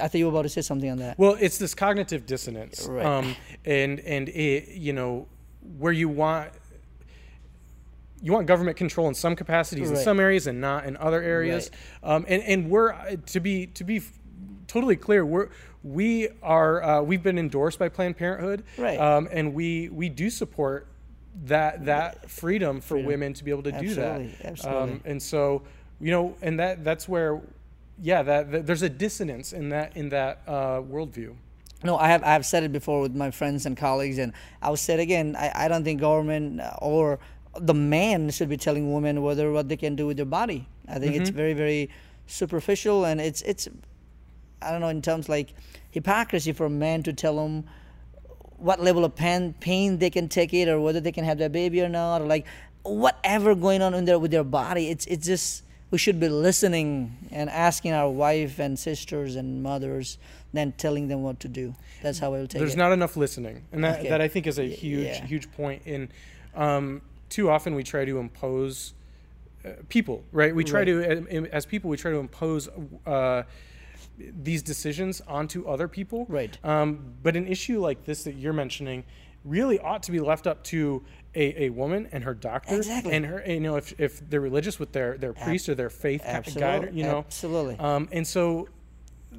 I 0.00 0.08
think 0.08 0.20
you 0.20 0.26
were 0.26 0.32
about 0.32 0.42
to 0.42 0.48
say 0.48 0.60
something 0.62 0.90
on 0.90 0.98
that. 0.98 1.18
Well, 1.18 1.36
it's 1.40 1.56
this 1.58 1.74
cognitive 1.74 2.26
dissonance, 2.26 2.86
Right. 2.86 3.06
um, 3.06 3.36
and 3.64 4.00
and 4.00 4.28
it, 4.30 4.70
you 4.70 4.92
know 4.92 5.28
where 5.78 5.92
you 5.92 6.08
want 6.08 6.50
you 8.20 8.32
want 8.32 8.46
government 8.46 8.76
control 8.76 9.08
in 9.08 9.14
some 9.14 9.34
capacities 9.36 9.90
in 9.90 9.96
some 9.96 10.20
areas 10.20 10.46
and 10.46 10.60
not 10.60 10.84
in 10.86 10.96
other 10.96 11.22
areas. 11.22 11.70
Um, 12.02 12.24
and 12.28 12.42
and 12.42 12.70
we're 12.70 12.92
uh, 12.92 13.16
to 13.26 13.40
be 13.40 13.66
to 13.68 13.84
be 13.84 14.02
totally 14.66 14.96
clear, 14.96 15.24
we're 15.24 15.48
we 15.82 16.28
are 16.42 16.82
uh, 16.82 17.02
we've 17.02 17.22
been 17.22 17.38
endorsed 17.38 17.78
by 17.78 17.88
Planned 17.88 18.16
Parenthood, 18.16 18.64
Right. 18.78 18.98
Um, 18.98 19.28
and 19.30 19.54
we 19.54 19.88
we 19.90 20.08
do 20.08 20.30
support 20.30 20.86
that 21.44 21.84
that 21.86 22.30
freedom 22.30 22.80
for 22.80 22.98
women 22.98 23.32
to 23.34 23.44
be 23.44 23.50
able 23.50 23.62
to 23.64 23.72
do 23.72 23.94
that. 23.94 24.20
Absolutely, 24.20 24.36
absolutely. 24.44 24.92
Um, 24.92 25.00
and 25.04 25.22
so 25.22 25.62
you 26.00 26.10
know, 26.10 26.34
and 26.42 26.58
that 26.58 26.82
that's 26.84 27.08
where. 27.08 27.40
Yeah, 28.02 28.22
that, 28.24 28.50
that 28.50 28.66
there's 28.66 28.82
a 28.82 28.88
dissonance 28.88 29.52
in 29.52 29.68
that 29.68 29.96
in 29.96 30.08
that 30.08 30.42
uh, 30.48 30.82
worldview. 30.82 31.36
No, 31.84 31.96
I 31.96 32.08
have 32.08 32.24
I 32.24 32.32
have 32.32 32.44
said 32.44 32.64
it 32.64 32.72
before 32.72 33.00
with 33.00 33.14
my 33.14 33.30
friends 33.30 33.64
and 33.64 33.76
colleagues, 33.76 34.18
and 34.18 34.32
I'll 34.60 34.76
say 34.76 34.94
it 34.94 35.00
again. 35.00 35.36
I, 35.38 35.52
I 35.54 35.68
don't 35.68 35.84
think 35.84 36.00
government 36.00 36.60
uh, 36.60 36.74
or 36.82 37.20
the 37.60 37.74
man 37.74 38.30
should 38.30 38.48
be 38.48 38.56
telling 38.56 38.92
women 38.92 39.22
whether 39.22 39.52
what 39.52 39.68
they 39.68 39.76
can 39.76 39.94
do 39.94 40.08
with 40.08 40.16
their 40.16 40.26
body. 40.26 40.68
I 40.88 40.98
think 40.98 41.14
it's 41.14 41.30
very 41.30 41.54
very 41.54 41.90
superficial, 42.26 43.04
and 43.04 43.20
it's 43.20 43.40
it's 43.42 43.68
I 44.60 44.72
don't 44.72 44.80
know 44.80 44.88
in 44.88 45.00
terms 45.00 45.28
like 45.28 45.54
hypocrisy 45.90 46.52
for 46.52 46.66
a 46.66 46.70
man 46.70 47.04
to 47.04 47.12
tell 47.12 47.36
them 47.36 47.64
what 48.56 48.80
level 48.80 49.04
of 49.04 49.14
pain 49.14 49.54
pain 49.60 49.98
they 49.98 50.10
can 50.10 50.28
take 50.28 50.52
it 50.52 50.68
or 50.68 50.80
whether 50.80 51.00
they 51.00 51.12
can 51.12 51.24
have 51.24 51.38
their 51.38 51.48
baby 51.48 51.80
or 51.80 51.88
not 51.88 52.20
or 52.20 52.26
like 52.26 52.46
whatever 52.82 53.54
going 53.54 53.80
on 53.80 53.94
in 53.94 54.06
there 54.06 54.18
with 54.18 54.32
their 54.32 54.44
body. 54.44 54.88
It's 54.88 55.06
it's 55.06 55.24
just 55.26 55.62
we 55.92 55.98
should 55.98 56.18
be 56.18 56.28
listening 56.30 57.14
and 57.30 57.50
asking 57.50 57.92
our 57.92 58.10
wife 58.10 58.58
and 58.58 58.78
sisters 58.78 59.36
and 59.36 59.62
mothers, 59.62 60.16
then 60.54 60.72
telling 60.72 61.06
them 61.08 61.22
what 61.22 61.38
to 61.40 61.48
do. 61.48 61.74
That's 62.02 62.18
how 62.18 62.28
I 62.34 62.38
will 62.38 62.46
take 62.48 62.60
There's 62.60 62.74
it. 62.74 62.78
not 62.78 62.92
enough 62.92 63.14
listening, 63.16 63.62
and 63.72 63.84
that, 63.84 64.00
Okay. 64.00 64.08
that 64.08 64.20
I 64.22 64.26
think 64.26 64.46
is 64.46 64.58
a 64.58 64.64
huge 64.64 65.04
yeah. 65.06 65.26
huge 65.26 65.52
point. 65.52 65.82
In 65.84 66.08
um, 66.56 67.02
too 67.28 67.50
often 67.50 67.74
we 67.74 67.82
try 67.82 68.06
to 68.06 68.18
impose 68.18 68.94
uh, 69.66 69.72
people, 69.90 70.24
right? 70.32 70.54
We 70.54 70.64
try 70.64 70.80
Right. 70.80 70.86
to 70.86 71.44
uh, 71.44 71.46
as 71.52 71.66
people 71.66 71.88
we 71.90 71.96
try 71.98 72.10
to 72.10 72.18
impose. 72.18 72.68
Uh, 73.06 73.42
these 74.18 74.62
decisions 74.62 75.22
onto 75.26 75.66
other 75.66 75.88
people, 75.88 76.26
Right. 76.28 76.56
Um, 76.64 77.14
but 77.22 77.34
an 77.34 77.46
issue 77.46 77.80
like 77.80 78.04
this 78.04 78.24
that 78.24 78.34
you're 78.34 78.52
mentioning 78.52 79.04
really 79.44 79.78
ought 79.80 80.02
to 80.04 80.12
be 80.12 80.20
left 80.20 80.46
up 80.46 80.62
to 80.64 81.02
a, 81.34 81.64
a 81.64 81.68
woman 81.70 82.08
and 82.12 82.24
her 82.24 82.34
doctor, 82.34 82.76
Exactly. 82.76 83.12
and 83.12 83.24
her, 83.26 83.42
you 83.46 83.60
know, 83.60 83.76
if, 83.76 83.98
if 83.98 84.28
they're 84.28 84.40
religious 84.40 84.78
with 84.78 84.92
their 84.92 85.16
their 85.16 85.32
priest 85.32 85.68
or 85.68 85.74
their 85.74 85.90
faith 85.90 86.22
guide, 86.56 86.90
you 86.94 87.04
know, 87.04 87.18
absolutely. 87.18 87.76
um, 87.78 88.08
and 88.12 88.26
so 88.26 88.68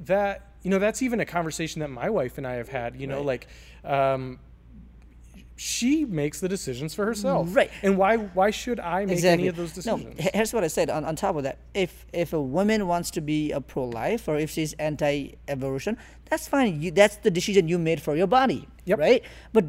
that 0.05 0.49
you 0.63 0.69
know 0.71 0.79
that's 0.79 1.01
even 1.01 1.19
a 1.19 1.25
conversation 1.25 1.81
that 1.81 1.89
my 1.89 2.09
wife 2.09 2.37
and 2.39 2.47
I 2.47 2.53
have 2.53 2.69
had. 2.69 2.95
You 2.99 3.05
know, 3.07 3.17
Right. 3.17 3.25
like 3.25 3.47
um, 3.83 4.39
she 5.55 6.03
makes 6.03 6.39
the 6.39 6.49
decisions 6.49 6.95
for 6.95 7.05
herself, 7.05 7.55
Right. 7.55 7.69
And 7.83 7.95
why 7.97 8.17
why 8.17 8.49
should 8.49 8.79
I 8.79 9.05
make 9.05 9.23
any 9.23 9.47
of 9.47 9.55
those 9.55 9.71
decisions? 9.73 10.17
No, 10.17 10.29
here's 10.33 10.51
what 10.51 10.63
I 10.63 10.67
said. 10.67 10.89
On, 10.89 11.05
on 11.05 11.15
top 11.15 11.35
of 11.35 11.43
that, 11.43 11.59
if 11.75 12.05
if 12.11 12.33
a 12.33 12.41
woman 12.41 12.87
wants 12.87 13.11
to 13.11 13.21
be 13.21 13.51
a 13.51 13.61
pro-life 13.61 14.27
or 14.27 14.37
if 14.37 14.49
she's 14.49 14.73
anti-abortion, 14.73 15.97
that's 16.29 16.47
fine. 16.47 16.81
You, 16.81 16.89
that's 16.91 17.17
the 17.17 17.29
decision 17.29 17.67
you 17.67 17.77
made 17.77 18.01
for 18.01 18.15
your 18.15 18.27
body, 18.27 18.67
Yep. 18.85 18.99
right? 18.99 19.23
But 19.53 19.65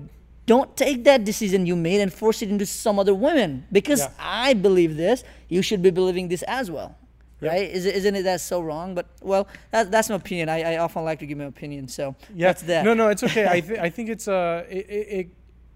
don't 0.47 0.77
take 0.77 1.05
that 1.05 1.25
decision 1.25 1.67
you 1.67 1.77
made 1.77 2.01
and 2.01 2.13
force 2.13 2.43
it 2.43 2.51
into 2.51 2.67
some 2.67 2.99
other 2.99 3.15
women 3.15 3.67
because 3.73 4.01
Yeah. 4.01 4.11
I 4.19 4.55
believe 4.55 4.97
this. 4.97 5.25
You 5.49 5.63
should 5.63 5.83
be 5.83 5.91
believing 5.91 6.29
this 6.29 6.43
as 6.43 6.71
well. 6.71 6.97
Right? 7.41 7.69
Is, 7.71 7.85
isn't 7.85 8.15
it 8.15 8.23
that 8.23 8.41
so 8.41 8.63
wrong? 8.63 8.95
But 8.95 9.07
well, 9.21 9.47
that, 9.71 9.91
that's 9.91 10.09
my 10.09 10.17
opinion. 10.17 10.49
I, 10.49 10.75
I 10.75 10.77
often 10.79 11.05
like 11.05 11.19
to 11.19 11.27
give 11.27 11.37
my 11.37 11.45
opinion. 11.45 11.89
So 11.89 12.15
yeah, 12.35 12.49
that's 12.49 12.63
that. 12.63 12.85
No, 12.87 12.95
no, 12.95 13.09
it's 13.09 13.23
okay. 13.23 13.47
I 13.47 13.61
th- 13.61 13.79
I 13.79 13.91
think 13.91 14.09
it's 14.09 14.29
uh 14.29 14.65
it, 14.69 14.87
it 14.89 15.07
it 15.19 15.29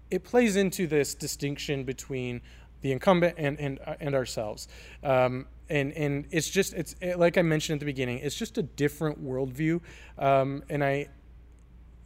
it 0.09 0.23
plays 0.23 0.55
into 0.55 0.87
this 0.87 1.13
distinction 1.13 1.83
between 1.83 2.41
the 2.81 2.91
incumbent 2.91 3.35
and 3.37 3.59
and 3.59 3.77
uh, 3.85 3.95
and 3.99 4.15
ourselves. 4.15 4.67
Um, 5.03 5.45
and 5.69 5.93
and 5.93 6.25
it's 6.31 6.49
just 6.49 6.73
it's 6.73 6.95
it, 7.01 7.19
like 7.19 7.37
I 7.37 7.43
mentioned 7.43 7.75
at 7.75 7.79
the 7.81 7.85
beginning. 7.85 8.17
It's 8.19 8.35
just 8.35 8.57
a 8.57 8.63
different 8.63 9.23
worldview. 9.23 9.81
Um, 10.17 10.63
and 10.69 10.83
I 10.83 11.09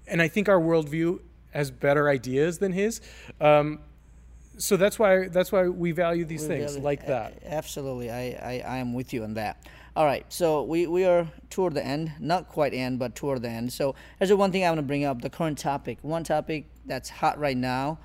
and 0.08 0.22
I 0.22 0.28
think 0.28 0.50
our 0.50 0.60
worldview 0.60 1.20
has 1.54 1.72
better 1.72 2.10
ideas 2.10 2.58
than 2.58 2.72
his. 2.72 3.02
Um, 3.40 3.80
so 4.58 4.78
that's 4.78 5.00
why 5.00 5.28
that's 5.30 5.52
why 5.52 5.68
we 5.68 5.92
value 5.92 6.26
these 6.26 6.42
We 6.44 6.48
things 6.48 6.72
value- 6.74 6.84
like 6.86 7.08
that. 7.08 7.42
Absolutely, 7.46 8.12
I, 8.12 8.22
I, 8.22 8.64
I 8.76 8.78
am 8.78 8.94
with 8.94 9.14
you 9.14 9.24
on 9.24 9.34
that. 9.36 9.58
All 9.96 10.06
right, 10.06 10.26
so 10.30 10.64
we, 10.64 10.88
we 10.88 11.06
are 11.06 11.28
toward 11.52 11.76
the 11.76 11.86
end, 11.86 12.12
not 12.20 12.50
quite 12.50 12.74
end, 12.74 12.98
but 12.98 13.14
toward 13.16 13.44
the 13.44 13.50
end. 13.50 13.72
So 13.72 13.94
there's 14.18 14.30
the 14.30 14.36
one 14.38 14.52
thing 14.52 14.64
I 14.64 14.70
want 14.70 14.80
to 14.80 14.84
bring 14.84 15.06
up: 15.06 15.22
the 15.22 15.30
current 15.30 15.58
topic. 15.58 16.00
One 16.02 16.24
topic 16.24 16.66
that's 16.86 17.10
hot 17.10 17.38
right 17.40 17.58
now 17.58 18.00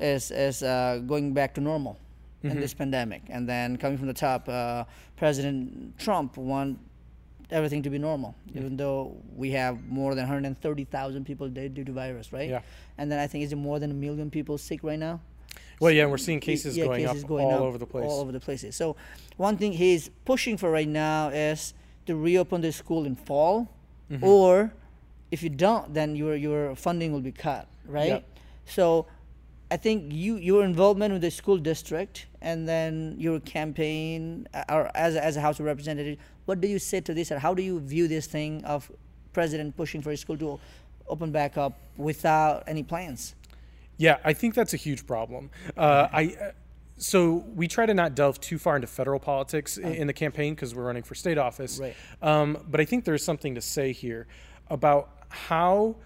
is 0.00 0.30
is 0.30 0.62
uh, 0.62 1.02
going 1.06 1.32
back 1.34 1.54
to 1.54 1.60
normal 1.60 1.98
in 2.42 2.60
this 2.60 2.74
pandemic, 2.74 3.22
and 3.28 3.48
then 3.48 3.76
coming 3.76 3.98
from 3.98 4.06
the 4.06 4.14
top, 4.14 4.48
uh, 4.48 4.84
President 5.16 5.98
Trump 5.98 6.36
want 6.36 6.78
everything 7.50 7.82
to 7.82 7.90
be 7.90 7.98
normal, 7.98 8.34
even 8.54 8.76
though 8.76 9.16
we 9.34 9.50
have 9.52 9.84
more 9.88 10.14
than 10.14 10.22
130,000 10.24 11.24
people 11.24 11.48
dead 11.48 11.74
due 11.74 11.84
to 11.84 11.92
virus, 11.92 12.32
right? 12.32 12.48
Yeah. 12.50 12.62
And 12.98 13.10
then 13.10 13.18
I 13.18 13.26
think 13.26 13.44
is 13.44 13.52
it 13.52 13.56
more 13.56 13.78
than 13.78 13.90
a 13.90 13.94
million 13.94 14.30
people 14.30 14.58
sick 14.58 14.80
right 14.82 14.98
now? 14.98 15.20
Well, 15.80 15.92
yeah, 15.92 16.06
we're 16.06 16.16
seeing 16.18 16.40
cases 16.40 16.76
Yeah, 16.76 16.86
going 16.86 17.06
cases 17.06 17.22
up 17.22 17.28
going 17.28 17.44
all 17.44 17.54
up 17.54 17.60
over 17.60 17.78
the 17.78 17.86
place. 17.86 18.06
All 18.06 18.20
over 18.20 18.32
the 18.32 18.40
places. 18.40 18.74
So, 18.76 18.96
one 19.36 19.56
thing 19.58 19.72
he's 19.72 20.10
pushing 20.24 20.56
for 20.56 20.70
right 20.70 20.88
now 20.88 21.28
is 21.28 21.74
to 22.06 22.16
reopen 22.16 22.60
the 22.62 22.72
school 22.72 23.04
in 23.04 23.14
fall, 23.16 23.68
Mm-hmm. 24.10 24.22
or 24.22 24.72
if 25.32 25.42
you 25.42 25.48
don't, 25.50 25.92
then 25.92 26.14
your 26.14 26.36
your 26.36 26.76
funding 26.76 27.12
will 27.12 27.20
be 27.20 27.32
cut, 27.32 27.66
right? 27.86 28.06
Yep. 28.08 28.24
So, 28.66 29.06
I 29.70 29.76
think 29.76 30.12
you 30.12 30.36
your 30.36 30.62
involvement 30.64 31.12
with 31.12 31.22
the 31.22 31.30
school 31.30 31.58
district 31.58 32.26
and 32.40 32.68
then 32.68 33.16
your 33.18 33.40
campaign, 33.40 34.46
uh, 34.54 34.62
or 34.68 34.90
as 34.94 35.16
a, 35.16 35.24
as 35.24 35.36
a 35.36 35.40
House 35.40 35.58
of 35.58 35.66
Representative, 35.66 36.18
what 36.46 36.60
do 36.60 36.68
you 36.68 36.78
say 36.78 37.00
to 37.00 37.12
this, 37.14 37.30
or 37.30 37.38
how 37.38 37.52
do 37.54 37.62
you 37.62 37.80
view 37.80 38.08
this 38.08 38.26
thing 38.26 38.64
of 38.64 38.90
President 39.32 39.76
pushing 39.76 40.00
for 40.00 40.10
his 40.10 40.20
school 40.20 40.38
to 40.38 40.58
open 41.08 41.30
back 41.30 41.58
up 41.58 41.78
without 41.96 42.64
any 42.66 42.82
plans? 42.82 43.34
Yeah, 43.98 44.18
I 44.24 44.32
think 44.32 44.54
that's 44.54 44.74
a 44.74 44.76
huge 44.76 45.06
problem. 45.06 45.50
Uh, 45.76 46.08
I 46.12 46.36
so 46.98 47.44
we 47.54 47.68
try 47.68 47.84
to 47.84 47.92
not 47.92 48.14
delve 48.14 48.40
too 48.40 48.56
far 48.56 48.76
into 48.76 48.86
federal 48.88 49.20
politics 49.20 49.78
i- 49.78 49.86
in 49.86 50.06
the 50.06 50.14
campaign 50.14 50.54
because 50.54 50.74
we're 50.74 50.84
running 50.86 51.02
for 51.02 51.14
state 51.14 51.36
office. 51.36 51.78
Right. 51.78 51.94
Um, 52.22 52.64
but 52.70 52.80
I 52.80 52.86
think 52.86 53.04
there's 53.04 53.22
something 53.22 53.54
to 53.54 53.60
say 53.60 53.92
here 53.92 54.26
about 54.70 55.10
how 55.28 55.96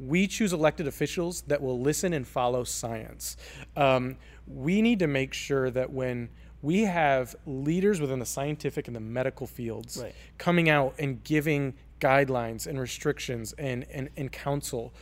we 0.00 0.26
choose 0.26 0.54
elected 0.54 0.86
officials 0.86 1.42
that 1.42 1.60
will 1.60 1.78
listen 1.78 2.14
and 2.14 2.26
follow 2.26 2.64
science. 2.64 3.36
Um, 3.76 4.16
we 4.46 4.80
need 4.80 4.98
to 5.00 5.06
make 5.06 5.34
sure 5.34 5.70
that 5.70 5.92
when 5.92 6.30
we 6.64 6.82
have 6.82 7.36
leaders 7.44 8.00
within 8.00 8.18
the 8.18 8.26
scientific 8.26 8.86
and 8.88 8.96
the 8.96 9.00
medical 9.00 9.46
fields 9.46 9.98
Right. 10.02 10.14
coming 10.38 10.68
out 10.70 10.94
and 10.98 11.22
giving 11.22 11.74
guidelines 12.00 12.66
and 12.66 12.80
restrictions 12.80 13.52
and, 13.58 13.84
and, 13.90 14.08
and 14.16 14.32
counsel, 14.32 14.94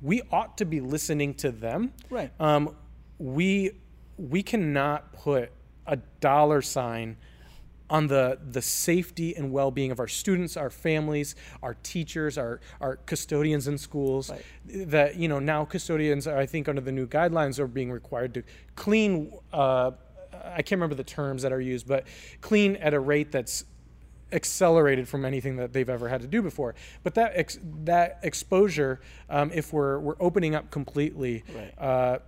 we 0.00 0.22
ought 0.32 0.56
to 0.58 0.64
be 0.64 0.80
listening 0.80 1.34
to 1.34 1.50
them. 1.52 1.92
Right. 2.10 2.30
Um, 2.40 2.74
we 3.18 3.72
we 4.16 4.42
cannot 4.42 5.12
put 5.12 5.52
a 5.86 5.96
dollar 6.20 6.62
sign 6.62 7.16
on 7.90 8.06
the 8.06 8.38
the 8.50 8.62
safety 8.62 9.36
and 9.36 9.52
well-being 9.52 9.90
of 9.90 10.00
our 10.00 10.08
students, 10.08 10.56
our 10.56 10.70
families, 10.70 11.34
our 11.62 11.74
teachers, 11.82 12.38
our 12.38 12.60
our 12.80 12.96
custodians 12.96 13.68
in 13.68 13.76
schools. 13.78 14.30
Right. 14.30 14.44
That 14.90 15.16
you 15.16 15.28
know 15.28 15.38
now 15.38 15.64
custodians, 15.66 16.26
are, 16.26 16.38
I 16.38 16.46
think, 16.46 16.68
under 16.68 16.80
the 16.80 16.92
new 16.92 17.06
guidelines, 17.06 17.58
are 17.58 17.66
being 17.68 17.92
required 17.92 18.32
to 18.34 18.42
clean. 18.76 19.32
Uh, 19.52 19.92
I 20.44 20.56
can't 20.62 20.72
remember 20.72 20.94
the 20.94 21.04
terms 21.04 21.42
that 21.42 21.52
are 21.52 21.60
used, 21.60 21.86
but 21.86 22.06
clean 22.40 22.76
at 22.76 22.94
a 22.94 23.00
rate 23.00 23.32
that's 23.32 23.64
accelerated 24.32 25.06
from 25.08 25.24
anything 25.24 25.56
that 25.56 25.72
they've 25.72 25.88
ever 25.90 26.08
had 26.08 26.22
to 26.22 26.26
do 26.26 26.40
before. 26.42 26.74
But 27.02 27.14
that 27.14 27.32
ex- 27.34 27.58
that 27.84 28.18
exposure, 28.22 29.00
um, 29.28 29.50
if 29.54 29.72
we're 29.72 29.98
we're 29.98 30.16
opening 30.20 30.54
up 30.54 30.70
completely, 30.70 31.44
Right. 31.54 31.74
uh, 31.78 32.18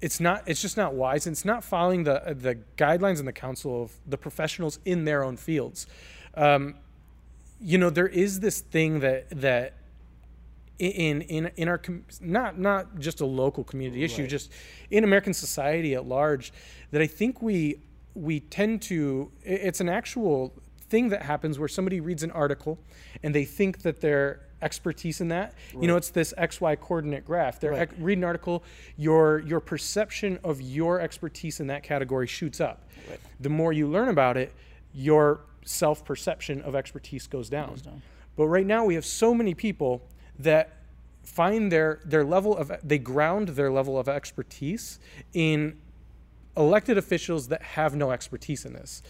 it's 0.00 0.20
not 0.20 0.44
it's 0.46 0.62
just 0.62 0.76
not 0.76 0.94
wise. 0.94 1.26
And 1.26 1.34
it's 1.34 1.44
not 1.44 1.62
following 1.62 2.04
the 2.04 2.34
the 2.34 2.58
guidelines 2.76 3.18
and 3.18 3.28
the 3.28 3.32
counsel 3.32 3.82
of 3.82 3.92
the 4.06 4.16
professionals 4.16 4.78
in 4.84 5.04
their 5.04 5.22
own 5.22 5.36
fields. 5.36 5.86
Um, 6.34 6.76
you 7.60 7.76
know, 7.76 7.90
there 7.90 8.08
is 8.08 8.40
this 8.40 8.60
thing 8.60 9.00
that 9.00 9.28
that 9.30 9.74
in 10.88 11.22
in 11.22 11.50
in 11.56 11.68
our 11.68 11.78
com- 11.78 12.04
not 12.20 12.58
not 12.58 12.98
just 12.98 13.20
a 13.20 13.26
local 13.26 13.62
community 13.64 14.02
issue, 14.02 14.22
Right. 14.22 14.30
just 14.30 14.50
in 14.90 15.04
American 15.04 15.34
society 15.34 15.94
at 15.94 16.06
large, 16.06 16.52
that 16.90 17.00
I 17.02 17.06
think 17.06 17.42
we 17.42 17.80
we 18.14 18.40
tend 18.40 18.82
to. 18.82 19.30
It's 19.42 19.80
an 19.80 19.88
actual 19.88 20.54
thing 20.88 21.10
that 21.10 21.22
happens 21.22 21.58
where 21.58 21.68
somebody 21.68 22.00
reads 22.00 22.22
an 22.22 22.30
article 22.32 22.78
and 23.22 23.32
they 23.34 23.44
think 23.44 23.82
that 23.82 24.00
their 24.00 24.40
expertise 24.62 25.22
in 25.22 25.28
that 25.28 25.54
you 25.80 25.86
know 25.86 25.96
it's 25.96 26.10
this 26.10 26.34
xy 26.36 26.78
coordinate 26.78 27.24
graph 27.24 27.58
they're 27.60 27.70
Right. 27.70 27.80
ex- 27.82 27.94
read 27.98 28.18
an 28.18 28.24
article 28.24 28.62
your 28.98 29.38
your 29.38 29.58
perception 29.60 30.38
of 30.44 30.60
your 30.60 31.00
expertise 31.00 31.60
in 31.60 31.68
that 31.68 31.82
category 31.82 32.26
shoots 32.26 32.60
up 32.60 32.86
Right. 33.08 33.18
the 33.38 33.48
more 33.48 33.72
you 33.72 33.86
learn 33.86 34.08
about 34.08 34.36
it 34.36 34.52
your 34.92 35.40
self 35.64 36.04
perception 36.04 36.60
of 36.62 36.74
expertise 36.74 37.26
goes 37.26 37.48
down. 37.48 37.76
down. 37.76 38.02
But 38.36 38.48
right 38.48 38.66
now 38.66 38.84
we 38.84 38.94
have 38.96 39.04
so 39.06 39.32
many 39.34 39.54
people 39.54 40.02
that 40.42 40.76
find 41.22 41.70
their 41.70 42.00
their 42.04 42.24
level 42.24 42.56
of 42.56 42.72
they 42.82 42.98
ground 42.98 43.48
their 43.50 43.70
level 43.70 43.98
of 43.98 44.08
expertise 44.08 44.98
in 45.32 45.76
elected 46.56 46.98
officials 46.98 47.48
that 47.48 47.62
have 47.62 47.94
no 47.94 48.10
expertise 48.10 48.64
in 48.64 48.72
this. 48.72 49.02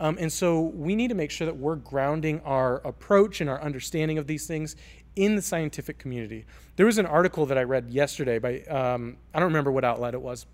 Um, 0.00 0.18
and 0.20 0.32
so 0.32 0.60
we 0.60 0.96
need 0.96 1.08
to 1.08 1.14
make 1.14 1.30
sure 1.30 1.46
that 1.46 1.56
we're 1.56 1.76
grounding 1.76 2.40
our 2.40 2.78
approach 2.86 3.40
and 3.40 3.48
our 3.48 3.60
understanding 3.62 4.18
of 4.18 4.26
these 4.26 4.46
things 4.46 4.74
in 5.14 5.36
the 5.36 5.42
scientific 5.42 5.98
community. 5.98 6.44
There 6.76 6.86
was 6.86 6.98
an 6.98 7.06
article 7.06 7.46
that 7.46 7.56
I 7.56 7.62
read 7.62 7.90
yesterday 7.90 8.38
by 8.38 8.60
um, 8.62 9.16
I 9.32 9.38
don't 9.38 9.48
remember 9.48 9.72
what 9.72 9.84
outlet 9.84 10.14
it 10.14 10.20
was. 10.20 10.46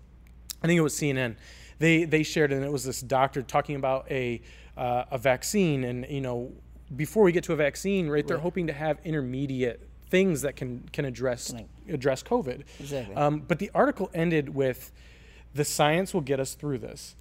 I 0.63 0.67
think 0.67 0.77
it 0.77 0.81
was 0.81 0.95
CNN. 0.95 1.35
They 1.79 2.05
they 2.05 2.23
shared 2.23 2.51
and 2.51 2.63
it 2.63 2.71
was 2.71 2.83
this 2.83 3.01
doctor 3.01 3.41
talking 3.41 3.75
about 3.75 4.09
a 4.11 4.41
uh, 4.77 5.05
a 5.11 5.17
vaccine, 5.17 5.83
and 5.83 6.05
you 6.09 6.21
know, 6.21 6.51
before 6.95 7.23
we 7.23 7.31
get 7.31 7.43
to 7.45 7.53
a 7.53 7.55
vaccine, 7.55 8.09
right? 8.09 8.25
They're 8.27 8.37
hoping 8.37 8.67
to 8.67 8.73
have 8.73 8.99
intermediate 9.03 9.87
things 10.15 10.41
that 10.43 10.55
can 10.55 10.71
can 10.93 11.03
address 11.05 11.53
address 11.89 12.23
COVID. 12.23 12.63
Exactly. 12.79 13.15
Um, 13.15 13.39
but 13.49 13.59
the 13.59 13.69
article 13.73 14.09
ended 14.13 14.55
with, 14.55 14.91
"The 15.53 15.65
science 15.65 16.13
will 16.13 16.21
get 16.31 16.39
us 16.39 16.53
through 16.55 16.77
this," 16.79 17.15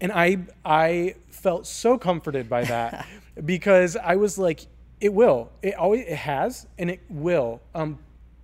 and 0.00 0.12
I 0.12 0.28
I 0.64 1.14
felt 1.30 1.66
so 1.66 1.96
comforted 1.98 2.48
by 2.48 2.64
that 2.64 3.06
because 3.52 3.96
I 3.96 4.16
was 4.16 4.36
like, 4.36 4.60
"It 5.00 5.12
will. 5.14 5.50
It 5.62 5.74
always 5.74 6.04
it 6.06 6.16
has, 6.18 6.66
and 6.78 6.90
it 6.90 7.00
will." 7.08 7.60
Um, 7.74 7.98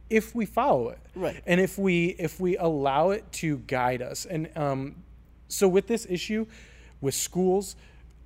if 0.08 0.34
we 0.34 0.44
follow 0.46 0.88
it, 0.88 0.98
Right. 1.14 1.42
and 1.46 1.60
if 1.60 1.78
we 1.78 2.16
if 2.18 2.40
we 2.40 2.56
allow 2.56 3.10
it 3.10 3.30
to 3.42 3.58
guide 3.66 4.02
us 4.02 4.26
and 4.26 4.48
um, 4.56 4.96
so 5.48 5.68
with 5.68 5.86
this 5.86 6.04
issue 6.10 6.46
with 7.00 7.14
schools 7.14 7.76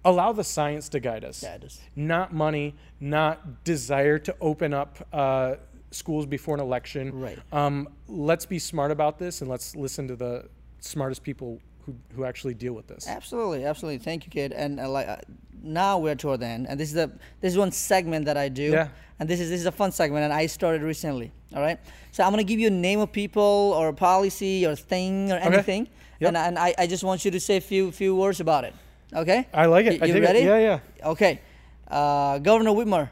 allow 0.04 0.32
the 0.32 0.44
science 0.44 0.88
to 0.90 1.00
guide 1.00 1.24
us 1.24 1.40
Guide 1.42 1.64
us. 1.64 1.80
not 1.96 2.32
money 2.32 2.74
not 3.00 3.64
desire 3.64 4.18
to 4.18 4.34
open 4.40 4.72
up 4.74 5.06
uh, 5.12 5.54
schools 5.90 6.26
before 6.26 6.54
an 6.54 6.60
election 6.60 7.18
Right. 7.20 7.38
um, 7.52 7.88
let's 8.08 8.46
be 8.46 8.58
smart 8.58 8.90
about 8.90 9.18
this 9.18 9.40
and 9.40 9.50
let's 9.50 9.74
listen 9.76 10.08
to 10.08 10.16
the 10.16 10.48
smartest 10.80 11.22
people 11.22 11.60
who, 11.86 11.94
who 12.14 12.24
actually 12.24 12.54
deal 12.54 12.72
with 12.72 12.86
this 12.86 13.06
Absolutely, 13.08 13.64
absolutely. 13.64 13.98
Thank 13.98 14.24
you, 14.26 14.30
Kade. 14.30 14.52
And 14.56 14.80
uh, 14.80 14.88
like 14.88 15.06
uh, 15.08 15.16
now 15.62 15.98
we're 15.98 16.14
toward 16.14 16.40
the 16.40 16.46
end, 16.46 16.66
and 16.68 16.80
this 16.80 16.88
is 16.88 16.94
the 16.94 17.10
this 17.42 17.52
is 17.52 17.58
one 17.58 17.72
segment 17.72 18.24
that 18.24 18.36
I 18.38 18.48
do. 18.48 18.70
Yeah. 18.72 18.88
And 19.20 19.28
this 19.28 19.38
is 19.38 19.50
this 19.50 19.60
is 19.60 19.66
a 19.66 19.72
fun 19.72 19.92
segment, 19.92 20.24
and 20.24 20.32
I 20.32 20.46
started 20.46 20.80
recently. 20.82 21.30
All 21.54 21.60
right. 21.60 21.78
So 22.12 22.24
I'm 22.24 22.30
gonna 22.32 22.42
give 22.42 22.58
you 22.58 22.68
a 22.68 22.70
name 22.88 23.00
of 23.00 23.12
people 23.12 23.74
or 23.78 23.88
a 23.88 23.92
policy 23.92 24.66
or 24.66 24.74
thing 24.76 25.30
or 25.30 25.36
anything, 25.36 25.88
Yep. 26.20 26.28
and 26.28 26.36
and 26.38 26.58
I, 26.58 26.74
I 26.78 26.86
just 26.86 27.04
want 27.04 27.24
you 27.26 27.30
to 27.30 27.38
say 27.40 27.56
a 27.58 27.60
few 27.60 27.92
few 27.92 28.16
words 28.16 28.40
about 28.40 28.64
it. 28.64 28.74
Okay. 29.14 29.46
i 29.54 29.66
like 29.66 29.86
it 29.86 30.00
Y- 30.00 30.04
I 30.04 30.06
you 30.06 30.12
dig 30.14 30.22
it. 30.22 30.26
ready? 30.26 30.38
yeah 30.40 30.58
yeah 30.58 30.80
Okay. 31.10 31.40
Uh, 31.86 32.38
Governor 32.38 32.70
Whitmer. 32.70 33.10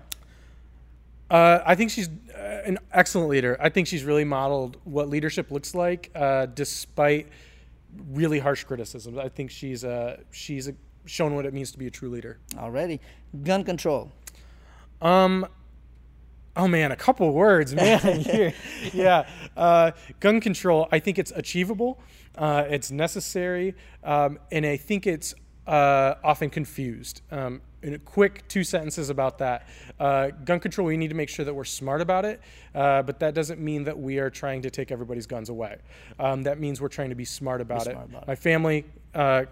Uh, 1.30 1.60
I 1.64 1.74
think 1.74 1.90
she's 1.90 2.08
uh, 2.08 2.62
an 2.66 2.78
excellent 2.92 3.28
leader. 3.28 3.56
I 3.60 3.68
think 3.68 3.86
she's 3.86 4.04
really 4.04 4.24
modeled 4.24 4.76
what 4.84 5.08
leadership 5.08 5.50
looks 5.50 5.74
like, 5.74 6.10
uh, 6.14 6.46
despite 6.46 7.28
really 8.10 8.38
harsh 8.38 8.64
criticisms. 8.64 9.16
I 9.18 9.28
think 9.28 9.50
she's 9.50 9.84
uh, 9.84 10.18
she's 10.30 10.68
uh 10.68 10.72
shown 11.04 11.34
what 11.34 11.44
it 11.46 11.52
means 11.52 11.70
to 11.72 11.78
be 11.78 11.86
a 11.86 11.90
true 11.90 12.08
leader. 12.10 12.38
Already. 12.56 13.00
Gun 13.44 13.64
control. 13.64 14.10
Um, 15.00 15.46
oh 16.56 16.68
man, 16.68 16.92
a 16.92 16.96
couple 16.96 17.32
words, 17.32 17.74
man. 17.80 18.52
Yeah, 18.92 19.26
uh, 19.56 19.92
gun 20.20 20.40
control. 20.40 20.88
I 20.92 20.98
think 20.98 21.18
it's 21.18 21.32
achievable. 21.32 22.00
Uh, 22.36 22.64
it's 22.68 22.90
necessary, 22.90 23.74
um, 24.04 24.38
and 24.50 24.64
I 24.64 24.76
think 24.78 25.06
it's 25.06 25.34
uh, 25.66 26.14
often 26.25 26.51
confused. 26.51 27.22
Um, 27.31 27.61
in 27.83 27.94
a 27.94 27.98
quick 27.98 28.46
two 28.46 28.62
sentences 28.62 29.11
about 29.11 29.38
that, 29.38 29.66
uh, 29.98 30.31
gun 30.44 30.61
control. 30.61 30.87
We 30.87 30.96
need 30.96 31.09
to 31.09 31.16
make 31.16 31.29
sure 31.29 31.44
that 31.44 31.53
we're 31.55 31.64
smart 31.64 32.01
about 32.01 32.25
it, 32.25 32.40
uh, 32.75 33.03
but 33.03 33.18
that 33.20 33.35
doesn't 33.35 33.61
mean 33.61 33.85
that 33.85 33.98
we 33.98 34.18
are 34.18 34.31
trying 34.31 34.62
to 34.62 34.70
take 34.70 34.92
everybody's 34.92 35.27
guns 35.27 35.48
away. 35.48 35.79
Um, 36.18 36.44
that 36.44 36.61
means 36.61 36.81
we're 36.81 36.88
trying 36.88 37.11
to 37.11 37.16
be 37.16 37.25
smart 37.25 37.61
about 37.61 37.87
it. 37.87 37.92
smart 37.92 38.09
about 38.09 38.22
it. 38.22 38.29
My 38.29 38.37
family. 38.37 38.85
Uh, 39.14 39.44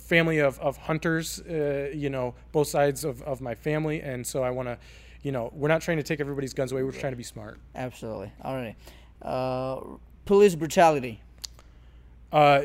family 0.00 0.38
of, 0.38 0.58
of 0.60 0.76
hunters, 0.76 1.40
uh, 1.40 1.90
you 1.94 2.10
know, 2.10 2.34
both 2.52 2.68
sides 2.68 3.04
of, 3.04 3.22
of 3.22 3.40
my 3.40 3.54
family. 3.54 4.00
And 4.00 4.26
so 4.26 4.42
I 4.42 4.50
want 4.50 4.68
to, 4.68 4.78
you 5.22 5.30
know, 5.30 5.52
we're 5.54 5.68
not 5.68 5.82
trying 5.82 5.98
to 5.98 6.02
take 6.02 6.20
everybody's 6.20 6.54
guns 6.54 6.72
away. 6.72 6.82
We're 6.82 6.92
trying 6.92 7.12
to 7.12 7.16
be 7.18 7.22
smart. 7.22 7.58
Absolutely. 7.74 8.32
All 8.42 8.56
right. 8.56 8.76
Uh, 9.22 9.80
police 10.24 10.54
brutality. 10.54 11.20
Uh, 12.32 12.62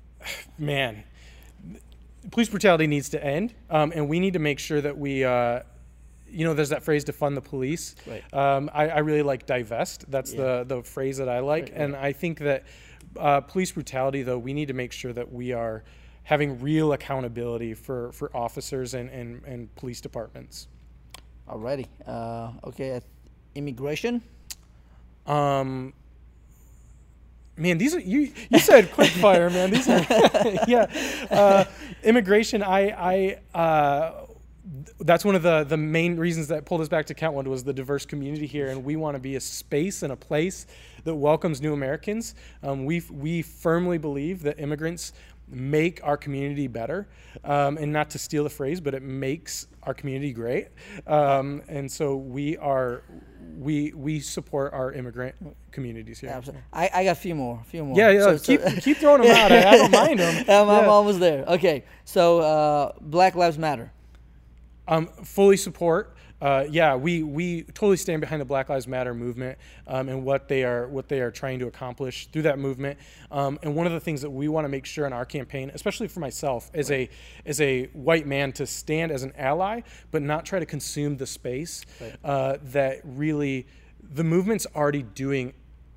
man, 0.58 1.04
police 2.30 2.48
brutality 2.48 2.86
needs 2.86 3.08
to 3.10 3.24
end. 3.24 3.54
Um, 3.70 3.92
and 3.94 4.08
we 4.08 4.20
need 4.20 4.34
to 4.34 4.38
make 4.38 4.58
sure 4.58 4.80
that 4.80 4.96
we, 4.96 5.24
uh, 5.24 5.60
you 6.30 6.44
know, 6.44 6.54
there's 6.54 6.70
that 6.70 6.82
phrase 6.82 7.04
to 7.04 7.12
fund 7.12 7.36
the 7.36 7.40
police. 7.42 7.94
Right. 8.06 8.22
Um, 8.32 8.70
I, 8.72 8.88
I 8.88 8.98
really 8.98 9.22
like 9.22 9.46
divest. 9.46 10.10
That's 10.10 10.32
Yeah. 10.32 10.62
the, 10.62 10.76
the 10.76 10.82
phrase 10.82 11.18
that 11.18 11.28
I 11.28 11.40
like. 11.40 11.64
Right, 11.64 11.72
And 11.74 11.96
I 11.96 12.12
think 12.12 12.38
that 12.38 12.64
uh, 13.18 13.40
police 13.40 13.72
brutality, 13.72 14.22
though, 14.22 14.38
we 14.38 14.52
need 14.54 14.68
to 14.68 14.74
make 14.74 14.92
sure 14.92 15.12
that 15.12 15.30
we 15.30 15.52
are 15.52 15.84
having 16.24 16.60
real 16.60 16.92
accountability 16.92 17.74
for, 17.74 18.12
for 18.12 18.34
officers 18.36 18.94
and, 18.94 19.10
and, 19.10 19.44
and 19.44 19.74
police 19.74 20.00
departments. 20.00 20.68
Alrighty. 21.48 21.86
Uh, 22.06 22.52
okay. 22.64 23.00
Immigration. 23.54 24.22
Um, 25.26 25.92
man, 27.56 27.78
these 27.78 27.94
are 27.94 28.00
you. 28.00 28.32
You 28.50 28.58
said 28.58 28.90
quick 28.92 29.10
fire, 29.10 29.50
man. 29.50 29.70
These 29.70 29.88
are 29.88 30.00
yeah. 30.68 30.86
Uh, 31.30 31.64
immigration. 32.02 32.62
I 32.62 33.38
I. 33.54 33.58
Uh, 33.58 34.26
that's 35.00 35.24
one 35.24 35.34
of 35.34 35.42
the, 35.42 35.64
the 35.64 35.76
main 35.76 36.16
reasons 36.16 36.48
that 36.48 36.64
pulled 36.64 36.80
us 36.80 36.88
back 36.88 37.06
to 37.06 37.14
Kentwood 37.14 37.48
was 37.48 37.64
the 37.64 37.72
diverse 37.72 38.06
community 38.06 38.46
here, 38.46 38.68
and 38.68 38.84
we 38.84 38.94
want 38.94 39.16
to 39.16 39.18
be 39.18 39.34
a 39.34 39.40
space 39.40 40.04
and 40.04 40.12
a 40.12 40.16
place 40.16 40.66
that 41.04 41.14
welcomes 41.14 41.60
new 41.60 41.72
Americans. 41.72 42.34
Um, 42.62 42.84
we 42.84 43.02
we 43.10 43.42
firmly 43.42 43.98
believe 43.98 44.42
that 44.42 44.60
immigrants 44.60 45.12
make 45.48 46.00
our 46.02 46.16
community 46.16 46.68
better, 46.68 47.08
um, 47.44 47.76
and 47.76 47.92
not 47.92 48.10
to 48.10 48.18
steal 48.18 48.44
the 48.44 48.50
phrase, 48.50 48.80
but 48.80 48.94
it 48.94 49.02
makes 49.02 49.66
our 49.82 49.94
community 49.94 50.32
great. 50.32 50.68
Um, 51.06 51.62
and 51.68 51.90
so 51.90 52.16
we 52.16 52.56
are 52.58 53.02
we 53.58 53.92
we 53.92 54.20
support 54.20 54.72
our 54.72 54.92
immigrant 54.92 55.34
communities 55.70 56.20
here. 56.20 56.30
Absolutely. 56.30 56.62
I, 56.72 56.90
I 56.92 57.04
got 57.04 57.10
a 57.12 57.14
few 57.14 57.34
more. 57.34 57.58
A 57.60 57.64
few 57.64 57.84
more. 57.84 57.96
Yeah, 57.96 58.10
yeah. 58.10 58.20
So- 58.24 58.36
so- 58.36 58.44
keep 58.44 58.82
keep 58.82 58.96
throwing 58.98 59.22
them 59.22 59.30
out. 59.34 59.52
I, 59.52 59.68
I 59.70 59.76
don't 59.76 59.90
mind 59.92 60.18
them. 60.20 60.44
I'm, 60.48 60.68
I'm 60.70 60.88
almost 60.88 61.20
there. 61.20 61.44
Okay. 61.46 61.84
So 62.04 62.40
uh, 62.40 62.92
Black 63.00 63.34
Lives 63.34 63.58
Matter. 63.58 63.92
Um, 64.88 65.06
fully 65.24 65.56
support. 65.56 66.16
Uh, 66.42 66.66
yeah, 66.68 66.96
we, 66.96 67.22
we 67.22 67.62
totally 67.62 67.96
stand 67.96 68.20
behind 68.20 68.40
the 68.40 68.44
Black 68.44 68.68
Lives 68.68 68.88
Matter 68.88 69.14
movement 69.14 69.56
um, 69.86 70.08
and 70.08 70.24
what 70.24 70.48
they 70.48 70.64
are 70.64 70.88
what 70.88 71.08
they 71.08 71.20
are 71.20 71.30
trying 71.30 71.60
to 71.60 71.68
accomplish 71.68 72.26
through 72.32 72.42
that 72.42 72.58
movement. 72.58 72.98
Um, 73.30 73.60
and 73.62 73.76
one 73.76 73.86
of 73.86 73.92
the 73.92 74.00
things 74.00 74.22
that 74.22 74.30
we 74.30 74.48
want 74.48 74.64
to 74.64 74.68
make 74.68 74.84
sure 74.84 75.06
in 75.06 75.12
our 75.12 75.24
campaign, 75.24 75.70
especially 75.72 76.08
for 76.08 76.18
myself 76.18 76.68
as 76.74 76.90
a 76.90 77.08
as 77.46 77.60
a 77.60 77.84
white 77.92 78.26
man, 78.26 78.50
to 78.54 78.66
stand 78.66 79.12
as 79.12 79.22
an 79.22 79.32
ally, 79.38 79.82
but 80.10 80.20
not 80.20 80.44
try 80.44 80.58
to 80.58 80.66
consume 80.66 81.16
the 81.16 81.26
space 81.26 81.84
Right. 82.00 82.16
uh, 82.24 82.56
that 82.72 83.00
really 83.04 83.68
the 84.02 84.24
movement's 84.24 84.66
already 84.74 85.04
doing 85.04 85.52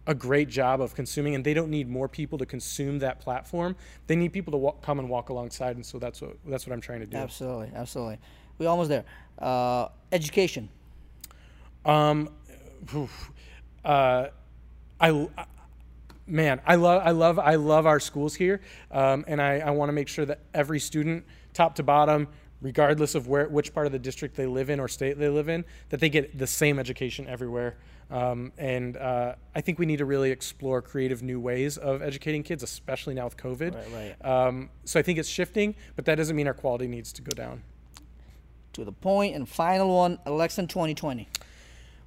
a 0.06 0.14
great 0.14 0.48
job 0.50 0.80
of 0.80 0.94
consuming, 0.94 1.34
and 1.34 1.44
they 1.44 1.56
don't 1.56 1.72
need 1.72 1.90
more 1.90 2.08
people 2.08 2.38
to 2.38 2.46
consume 2.46 3.00
that 3.00 3.20
platform. 3.20 3.76
They 4.06 4.16
need 4.16 4.32
people 4.32 4.52
to 4.52 4.58
wa- 4.58 4.72
come 4.74 5.00
and 5.00 5.10
walk 5.10 5.30
alongside, 5.30 5.76
and 5.76 5.84
so 5.84 5.98
that's 5.98 6.22
what 6.22 6.38
that's 6.46 6.68
what 6.68 6.74
I'm 6.74 6.82
trying 6.82 7.00
to 7.00 7.08
do. 7.08 7.18
Absolutely, 7.18 7.72
absolutely. 7.74 8.20
We're 8.58 8.70
almost 8.70 8.90
there. 8.90 9.06
Uh, 9.38 9.88
education. 10.12 10.70
Um, 11.86 12.30
uh, 13.84 14.28
I, 15.00 15.28
man, 16.26 16.62
I 16.66 16.76
love, 16.76 17.02
I 17.06 17.12
love, 17.12 17.40
I 17.40 17.56
love 17.56 17.86
our 17.86 18.00
schools 18.00 18.36
here, 18.36 18.62
um, 18.92 19.26
and 19.28 19.42
I, 19.42 19.60
I 19.60 19.72
want 19.72 19.90
to 19.90 19.94
make 19.94 20.08
sure 20.08 20.26
that 20.26 20.40
every 20.54 20.80
student, 20.80 21.26
top 21.54 21.76
to 21.76 21.84
bottom, 21.84 22.28
regardless 22.62 23.14
of 23.14 23.28
where, 23.28 23.48
which 23.48 23.74
part 23.74 23.86
of 23.86 23.92
the 23.92 24.00
district 24.00 24.36
they 24.36 24.46
live 24.46 24.70
in 24.70 24.80
or 24.80 24.88
state 24.88 25.20
they 25.20 25.30
live 25.30 25.50
in, 25.50 25.66
that 25.90 26.00
they 26.00 26.10
get 26.10 26.38
the 26.38 26.48
same 26.48 26.80
education 26.80 27.28
everywhere. 27.28 27.78
Um, 28.10 28.52
and 28.58 28.98
uh, 28.98 29.36
I 29.54 29.62
think 29.62 29.80
we 29.80 29.86
need 29.86 29.98
to 29.98 30.06
really 30.06 30.32
explore 30.32 30.82
creative 30.82 31.24
new 31.24 31.40
ways 31.40 31.78
of 31.78 32.02
educating 32.02 32.44
kids, 32.44 32.64
especially 32.64 33.16
now 33.16 33.26
with 33.26 33.38
COVID. 33.38 33.76
Right, 33.76 34.16
right. 34.24 34.48
Um, 34.48 34.70
so 34.86 35.00
I 35.00 35.04
think 35.04 35.20
it's 35.20 35.30
shifting, 35.30 35.76
but 35.96 36.06
that 36.06 36.16
doesn't 36.16 36.36
mean 36.36 36.48
our 36.48 36.54
quality 36.54 36.88
needs 36.88 37.12
to 37.14 37.22
go 37.22 37.36
down. 37.36 37.64
To 38.76 38.84
the 38.84 38.92
point 38.92 39.38
and 39.38 39.48
final 39.48 39.88
one, 39.88 40.20
election 40.26 40.68
2020. 40.68 41.30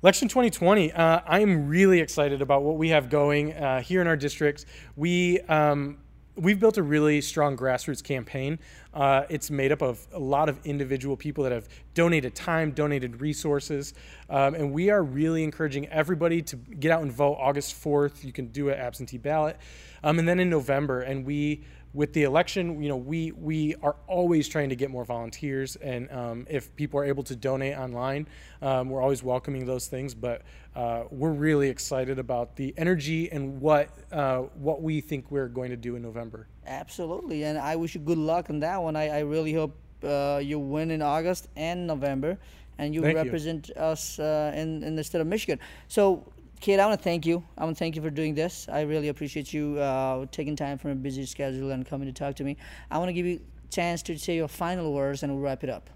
Election 0.02 0.28
2020, 0.28 0.92
uh, 0.92 1.20
I'm 1.26 1.66
really 1.66 1.98
excited 1.98 2.42
about 2.42 2.62
what 2.62 2.76
we 2.76 2.90
have 2.90 3.08
going 3.08 3.54
uh, 3.54 3.80
here 3.80 4.02
in 4.02 4.06
our 4.06 4.18
district. 4.18 4.66
We, 4.94 5.40
um, 5.48 5.96
we've 6.36 6.60
built 6.60 6.76
a 6.76 6.82
really 6.82 7.22
strong 7.22 7.56
grassroots 7.56 8.04
campaign. 8.04 8.58
Uh, 8.92 9.22
it's 9.30 9.50
made 9.50 9.72
up 9.72 9.80
of 9.80 10.06
a 10.12 10.18
lot 10.18 10.50
of 10.50 10.60
individual 10.66 11.16
people 11.16 11.42
that 11.44 11.52
have 11.52 11.70
donated 11.94 12.34
time, 12.34 12.72
donated 12.72 13.22
resources, 13.22 13.94
um, 14.28 14.54
and 14.54 14.70
we 14.70 14.90
are 14.90 15.02
really 15.02 15.44
encouraging 15.44 15.86
everybody 15.86 16.42
to 16.42 16.56
get 16.56 16.92
out 16.92 17.00
and 17.00 17.10
vote 17.10 17.38
August 17.40 17.82
4th. 17.82 18.24
You 18.24 18.32
can 18.32 18.48
do 18.48 18.68
an 18.68 18.78
absentee 18.78 19.16
ballot. 19.16 19.56
Um, 20.04 20.18
and 20.18 20.28
then 20.28 20.38
in 20.38 20.50
November, 20.50 21.00
and 21.00 21.24
we 21.24 21.64
with 21.98 22.12
the 22.12 22.22
election, 22.22 22.80
you 22.80 22.88
know, 22.88 22.96
we 22.96 23.32
we 23.32 23.74
are 23.82 23.96
always 24.06 24.46
trying 24.46 24.68
to 24.68 24.76
get 24.76 24.88
more 24.88 25.04
volunteers, 25.04 25.74
and 25.74 26.08
um, 26.12 26.46
if 26.48 26.74
people 26.76 27.00
are 27.00 27.04
able 27.04 27.24
to 27.24 27.34
donate 27.34 27.76
online, 27.76 28.28
um, 28.62 28.88
we're 28.88 29.02
always 29.02 29.24
welcoming 29.24 29.66
those 29.66 29.88
things. 29.88 30.14
But 30.14 30.42
uh, 30.76 31.06
we're 31.10 31.32
really 31.32 31.68
excited 31.68 32.20
about 32.20 32.54
the 32.54 32.72
energy 32.76 33.32
and 33.32 33.60
what 33.60 33.88
uh, 34.12 34.42
what 34.54 34.80
we 34.80 35.00
think 35.00 35.32
we're 35.32 35.48
going 35.48 35.70
to 35.70 35.76
do 35.76 35.96
in 35.96 36.02
November. 36.02 36.46
Absolutely, 36.68 37.42
and 37.42 37.58
I 37.58 37.74
wish 37.74 37.96
you 37.96 38.00
good 38.00 38.16
luck 38.16 38.48
on 38.48 38.60
that 38.60 38.80
one. 38.80 38.94
I, 38.94 39.08
I 39.08 39.20
really 39.22 39.52
hope 39.52 39.74
uh, 40.04 40.40
you 40.40 40.60
win 40.60 40.92
in 40.92 41.02
August 41.02 41.48
and 41.56 41.84
November, 41.84 42.38
and 42.78 42.94
you 42.94 43.02
Thank 43.02 43.16
you. 43.16 43.24
represent 43.24 43.70
us 43.70 44.20
uh, 44.20 44.52
in 44.54 44.84
in 44.84 44.94
the 44.94 45.02
state 45.02 45.20
of 45.20 45.26
Michigan. 45.26 45.58
So, 45.88 46.32
Kade, 46.60 46.80
I 46.80 46.86
want 46.86 46.98
to 46.98 47.04
thank 47.04 47.24
you. 47.24 47.44
I 47.56 47.64
want 47.64 47.76
to 47.76 47.78
thank 47.78 47.94
you 47.94 48.02
for 48.02 48.10
doing 48.10 48.34
this. 48.34 48.68
I 48.70 48.80
really 48.80 49.08
appreciate 49.08 49.52
you 49.52 49.78
uh, 49.78 50.26
taking 50.32 50.56
time 50.56 50.76
from 50.76 50.90
a 50.90 50.94
busy 50.96 51.24
schedule 51.24 51.70
and 51.70 51.86
coming 51.86 52.06
to 52.08 52.12
talk 52.12 52.34
to 52.36 52.44
me. 52.44 52.56
I 52.90 52.98
want 52.98 53.10
to 53.10 53.12
give 53.12 53.26
you 53.26 53.36
a 53.36 53.72
chance 53.72 54.02
to 54.02 54.18
say 54.18 54.36
your 54.36 54.48
final 54.48 54.92
words, 54.92 55.22
and 55.22 55.32
we'll 55.32 55.42
wrap 55.42 55.62
it 55.62 55.70
up. 55.70 55.88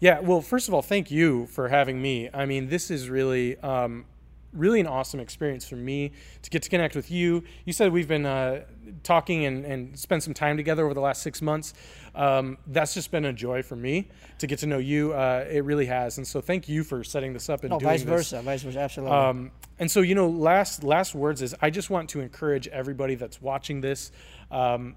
Yeah, 0.00 0.20
well, 0.20 0.40
first 0.40 0.66
of 0.68 0.74
all, 0.74 0.80
thank 0.80 1.10
you 1.10 1.46
for 1.46 1.68
having 1.68 2.00
me. 2.00 2.30
I 2.32 2.46
mean, 2.46 2.68
this 2.68 2.90
is 2.90 3.10
really, 3.10 3.58
um, 3.58 4.06
really 4.52 4.80
an 4.80 4.86
awesome 4.86 5.20
experience 5.20 5.68
for 5.68 5.76
me 5.76 6.12
to 6.42 6.50
get 6.50 6.62
to 6.62 6.70
connect 6.70 6.96
with 6.96 7.10
you. 7.10 7.44
You 7.64 7.72
said 7.72 7.92
we've 7.92 8.08
been 8.08 8.26
uh, 8.26 8.64
talking 9.02 9.44
and, 9.44 9.64
and 9.64 9.98
spent 9.98 10.22
some 10.22 10.34
time 10.34 10.56
together 10.56 10.84
over 10.84 10.94
the 10.94 11.00
last 11.00 11.22
six 11.22 11.42
months. 11.42 11.74
Um, 12.14 12.58
that's 12.66 12.94
just 12.94 13.10
been 13.10 13.26
a 13.26 13.32
joy 13.32 13.62
for 13.62 13.76
me 13.76 14.08
to 14.38 14.46
get 14.46 14.58
to 14.60 14.66
know 14.66 14.78
you. 14.78 15.12
Uh, 15.12 15.44
it 15.50 15.64
really 15.64 15.86
has, 15.86 16.18
and 16.18 16.26
so 16.26 16.40
thank 16.40 16.68
you 16.68 16.82
for 16.82 17.04
setting 17.04 17.32
this 17.32 17.48
up 17.48 17.62
and 17.62 17.70
No, 17.70 17.78
doing 17.78 17.90
vice 17.90 18.00
this. 18.00 18.08
versa, 18.08 18.42
vice 18.42 18.62
versa, 18.62 18.80
absolutely. 18.80 19.16
Um, 19.16 19.50
and 19.78 19.90
so, 19.90 20.00
you 20.00 20.14
know, 20.14 20.28
last 20.28 20.82
last 20.82 21.14
words 21.14 21.42
is 21.42 21.54
I 21.60 21.70
just 21.70 21.90
want 21.90 22.08
to 22.10 22.20
encourage 22.20 22.66
everybody 22.68 23.14
that's 23.14 23.40
watching 23.40 23.80
this 23.80 24.10
um, 24.50 24.96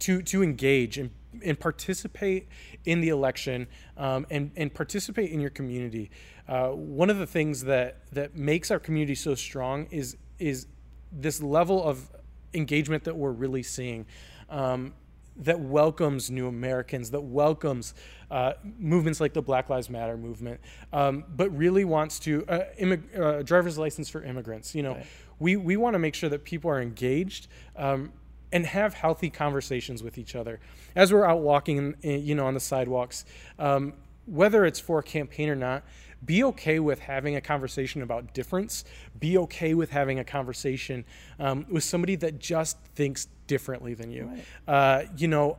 to 0.00 0.22
to 0.22 0.42
engage 0.42 0.98
and, 0.98 1.10
and 1.42 1.58
participate 1.58 2.48
in 2.84 3.00
the 3.00 3.08
election 3.08 3.66
um, 3.96 4.26
and 4.30 4.50
and 4.56 4.72
participate 4.72 5.30
in 5.30 5.40
your 5.40 5.50
community. 5.50 6.10
Uh, 6.48 6.68
one 6.68 7.10
of 7.10 7.18
the 7.18 7.26
things 7.26 7.64
that 7.64 8.02
that 8.12 8.36
makes 8.36 8.70
our 8.70 8.78
community 8.78 9.14
so 9.14 9.34
strong 9.34 9.86
is 9.90 10.16
is 10.38 10.66
this 11.12 11.40
level 11.42 11.82
of 11.82 12.10
engagement 12.52 13.04
that 13.04 13.16
we're 13.16 13.32
really 13.32 13.62
seeing. 13.62 14.06
Um, 14.48 14.94
that 15.36 15.58
welcomes 15.58 16.30
new 16.30 16.46
Americans, 16.46 17.10
that 17.10 17.20
welcomes 17.22 17.92
uh, 18.30 18.52
movements 18.78 19.20
like 19.20 19.32
the 19.32 19.42
Black 19.42 19.68
Lives 19.68 19.90
Matter 19.90 20.16
movement, 20.16 20.60
um, 20.92 21.24
but 21.28 21.50
really 21.50 21.84
wants 21.84 22.20
to 22.20 22.44
uh, 22.46 22.60
immig- 22.80 23.18
uh, 23.18 23.42
driver's 23.42 23.76
license 23.76 24.08
for 24.08 24.22
immigrants. 24.22 24.76
You 24.76 24.84
know, 24.84 24.92
Right. 24.94 25.06
we 25.40 25.56
we 25.56 25.76
want 25.76 25.94
to 25.94 25.98
make 25.98 26.14
sure 26.14 26.28
that 26.30 26.44
people 26.44 26.70
are 26.70 26.80
engaged. 26.80 27.48
Um, 27.74 28.12
and 28.54 28.64
have 28.64 28.94
healthy 28.94 29.28
conversations 29.28 30.02
with 30.02 30.16
each 30.16 30.36
other 30.36 30.60
as 30.94 31.12
we're 31.12 31.26
out 31.26 31.40
walking, 31.40 31.96
you 32.02 32.36
know, 32.36 32.46
on 32.46 32.54
the 32.54 32.60
sidewalks. 32.60 33.24
Um, 33.58 33.92
whether 34.26 34.64
it's 34.64 34.80
for 34.80 35.00
a 35.00 35.02
campaign 35.02 35.50
or 35.50 35.56
not, 35.56 35.82
be 36.24 36.44
okay 36.44 36.78
with 36.78 37.00
having 37.00 37.36
a 37.36 37.40
conversation 37.40 38.00
about 38.00 38.32
difference. 38.32 38.84
Be 39.18 39.36
okay 39.38 39.74
with 39.74 39.90
having 39.90 40.20
a 40.20 40.24
conversation 40.24 41.04
um, 41.38 41.66
with 41.68 41.84
somebody 41.84 42.14
that 42.16 42.38
just 42.38 42.78
thinks 42.94 43.26
differently 43.46 43.92
than 43.92 44.10
you. 44.10 44.30
Uh, 44.66 45.02
you 45.16 45.28
know, 45.28 45.58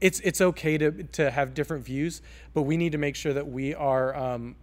it's 0.00 0.20
it's 0.20 0.40
okay 0.40 0.78
to 0.78 0.90
to 1.04 1.30
have 1.30 1.54
different 1.54 1.84
views, 1.84 2.22
but 2.54 2.62
we 2.62 2.76
need 2.76 2.92
to 2.92 2.98
make 2.98 3.16
sure 3.16 3.32
that 3.32 3.48
we 3.48 3.74
are 3.74 4.14
um, 4.14 4.54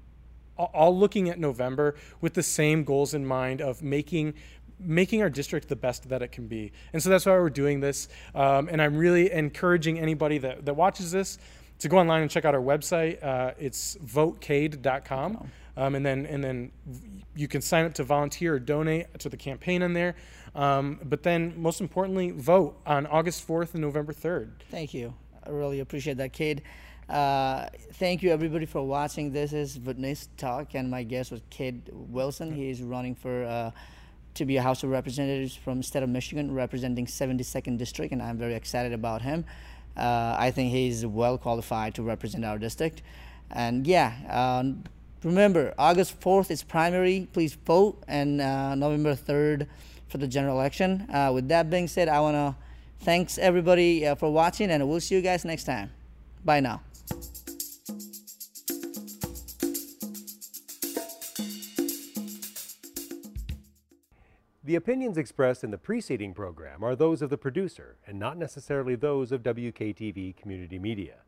all 0.57 0.97
looking 0.97 1.29
at 1.29 1.39
November 1.39 1.95
with 2.21 2.33
the 2.33 2.43
same 2.43 2.83
goals 2.83 3.13
in 3.13 3.25
mind 3.25 3.61
of 3.61 3.81
making 3.81 4.33
making 4.79 5.21
our 5.21 5.29
district 5.29 5.67
the 5.67 5.75
best 5.75 6.09
that 6.09 6.21
it 6.21 6.31
can 6.31 6.47
be. 6.47 6.71
And 6.93 7.01
so 7.01 7.09
that's 7.09 7.25
why 7.25 7.33
we're 7.33 7.49
doing 7.49 7.79
this. 7.79 8.07
Um, 8.33 8.69
and 8.69 8.81
I'm 8.81 8.95
really 8.95 9.31
encouraging 9.31 9.99
anybody 9.99 10.37
that, 10.39 10.65
that 10.65 10.75
watches 10.75 11.11
this 11.11 11.37
to 11.79 11.89
go 11.89 11.97
online 11.97 12.21
and 12.21 12.31
check 12.31 12.45
out 12.45 12.55
our 12.55 12.61
website. 12.61 13.23
Uh, 13.23 13.53
it's 13.57 13.95
votecade.com. 13.97 15.49
Um, 15.77 15.95
and 15.95 16.05
then 16.05 16.25
and 16.25 16.43
then 16.43 16.71
you 17.35 17.47
can 17.47 17.61
sign 17.61 17.85
up 17.85 17.93
to 17.93 18.03
volunteer 18.03 18.55
or 18.55 18.59
donate 18.59 19.17
to 19.19 19.29
the 19.29 19.37
campaign 19.37 19.81
in 19.81 19.93
there. 19.93 20.15
Um, 20.53 20.99
but 21.03 21.23
then 21.23 21.53
most 21.55 21.79
importantly, 21.79 22.31
vote 22.31 22.77
on 22.85 23.07
August 23.07 23.47
4th 23.47 23.73
and 23.73 23.81
November 23.81 24.11
3rd. 24.11 24.49
Thank 24.69 24.93
you. 24.93 25.13
I 25.45 25.51
really 25.51 25.79
appreciate 25.79 26.17
that, 26.17 26.33
Kade. 26.33 26.61
Uh, 27.07 27.67
thank 27.93 28.21
you, 28.21 28.31
everybody, 28.31 28.65
for 28.65 28.83
watching. 28.83 29.31
This 29.31 29.53
is 29.53 29.79
Witness 29.79 30.27
Talk, 30.37 30.75
and 30.75 30.91
my 30.91 31.03
guest 31.03 31.31
was 31.31 31.41
Kade 31.49 31.81
Wilson. 31.91 32.53
He 32.53 32.69
is 32.69 32.81
running 32.81 33.15
for 33.15 33.45
uh, 33.45 33.71
to 34.35 34.45
be 34.45 34.57
a 34.57 34.61
House 34.61 34.83
of 34.83 34.89
Representatives 34.89 35.55
from 35.55 35.77
the 35.77 35.83
state 35.83 36.03
of 36.03 36.09
Michigan, 36.09 36.53
representing 36.53 37.05
72nd 37.05 37.77
District, 37.77 38.11
and 38.11 38.21
I'm 38.21 38.37
very 38.37 38.55
excited 38.55 38.93
about 38.93 39.21
him. 39.21 39.45
Uh, 39.97 40.35
I 40.37 40.51
think 40.51 40.71
he's 40.71 41.05
well 41.05 41.37
qualified 41.37 41.95
to 41.95 42.03
represent 42.03 42.45
our 42.45 42.57
district. 42.57 43.01
And 43.51 43.85
yeah, 43.85 44.13
um, 44.29 44.83
remember, 45.23 45.73
August 45.77 46.19
4th 46.21 46.51
is 46.51 46.63
primary. 46.63 47.27
Please 47.33 47.53
vote, 47.53 48.01
and 48.07 48.39
uh, 48.39 48.75
November 48.75 49.15
3rd 49.15 49.67
for 50.07 50.17
the 50.17 50.27
general 50.27 50.57
election. 50.57 51.07
Uh, 51.13 51.31
with 51.33 51.47
that 51.49 51.69
being 51.69 51.87
said, 51.87 52.07
I 52.07 52.19
want 52.19 52.35
to 52.35 52.55
thanks 53.03 53.37
everybody 53.37 54.07
uh, 54.07 54.15
for 54.15 54.31
watching, 54.31 54.71
and 54.71 54.87
we'll 54.87 55.01
see 55.01 55.15
you 55.15 55.21
guys 55.21 55.45
next 55.45 55.65
time. 55.65 55.91
Bye 56.45 56.61
now. 56.61 56.81
The 64.69 64.75
opinions 64.75 65.17
expressed 65.17 65.63
in 65.63 65.71
the 65.71 65.79
preceding 65.79 66.35
program 66.35 66.83
are 66.83 66.95
those 66.95 67.23
of 67.23 67.31
the 67.31 67.39
producer 67.39 67.97
and 68.05 68.19
not 68.19 68.37
necessarily 68.37 68.93
those 68.93 69.31
of 69.31 69.41
WKTV 69.41 70.37
Community 70.37 70.77
Media. 70.77 71.21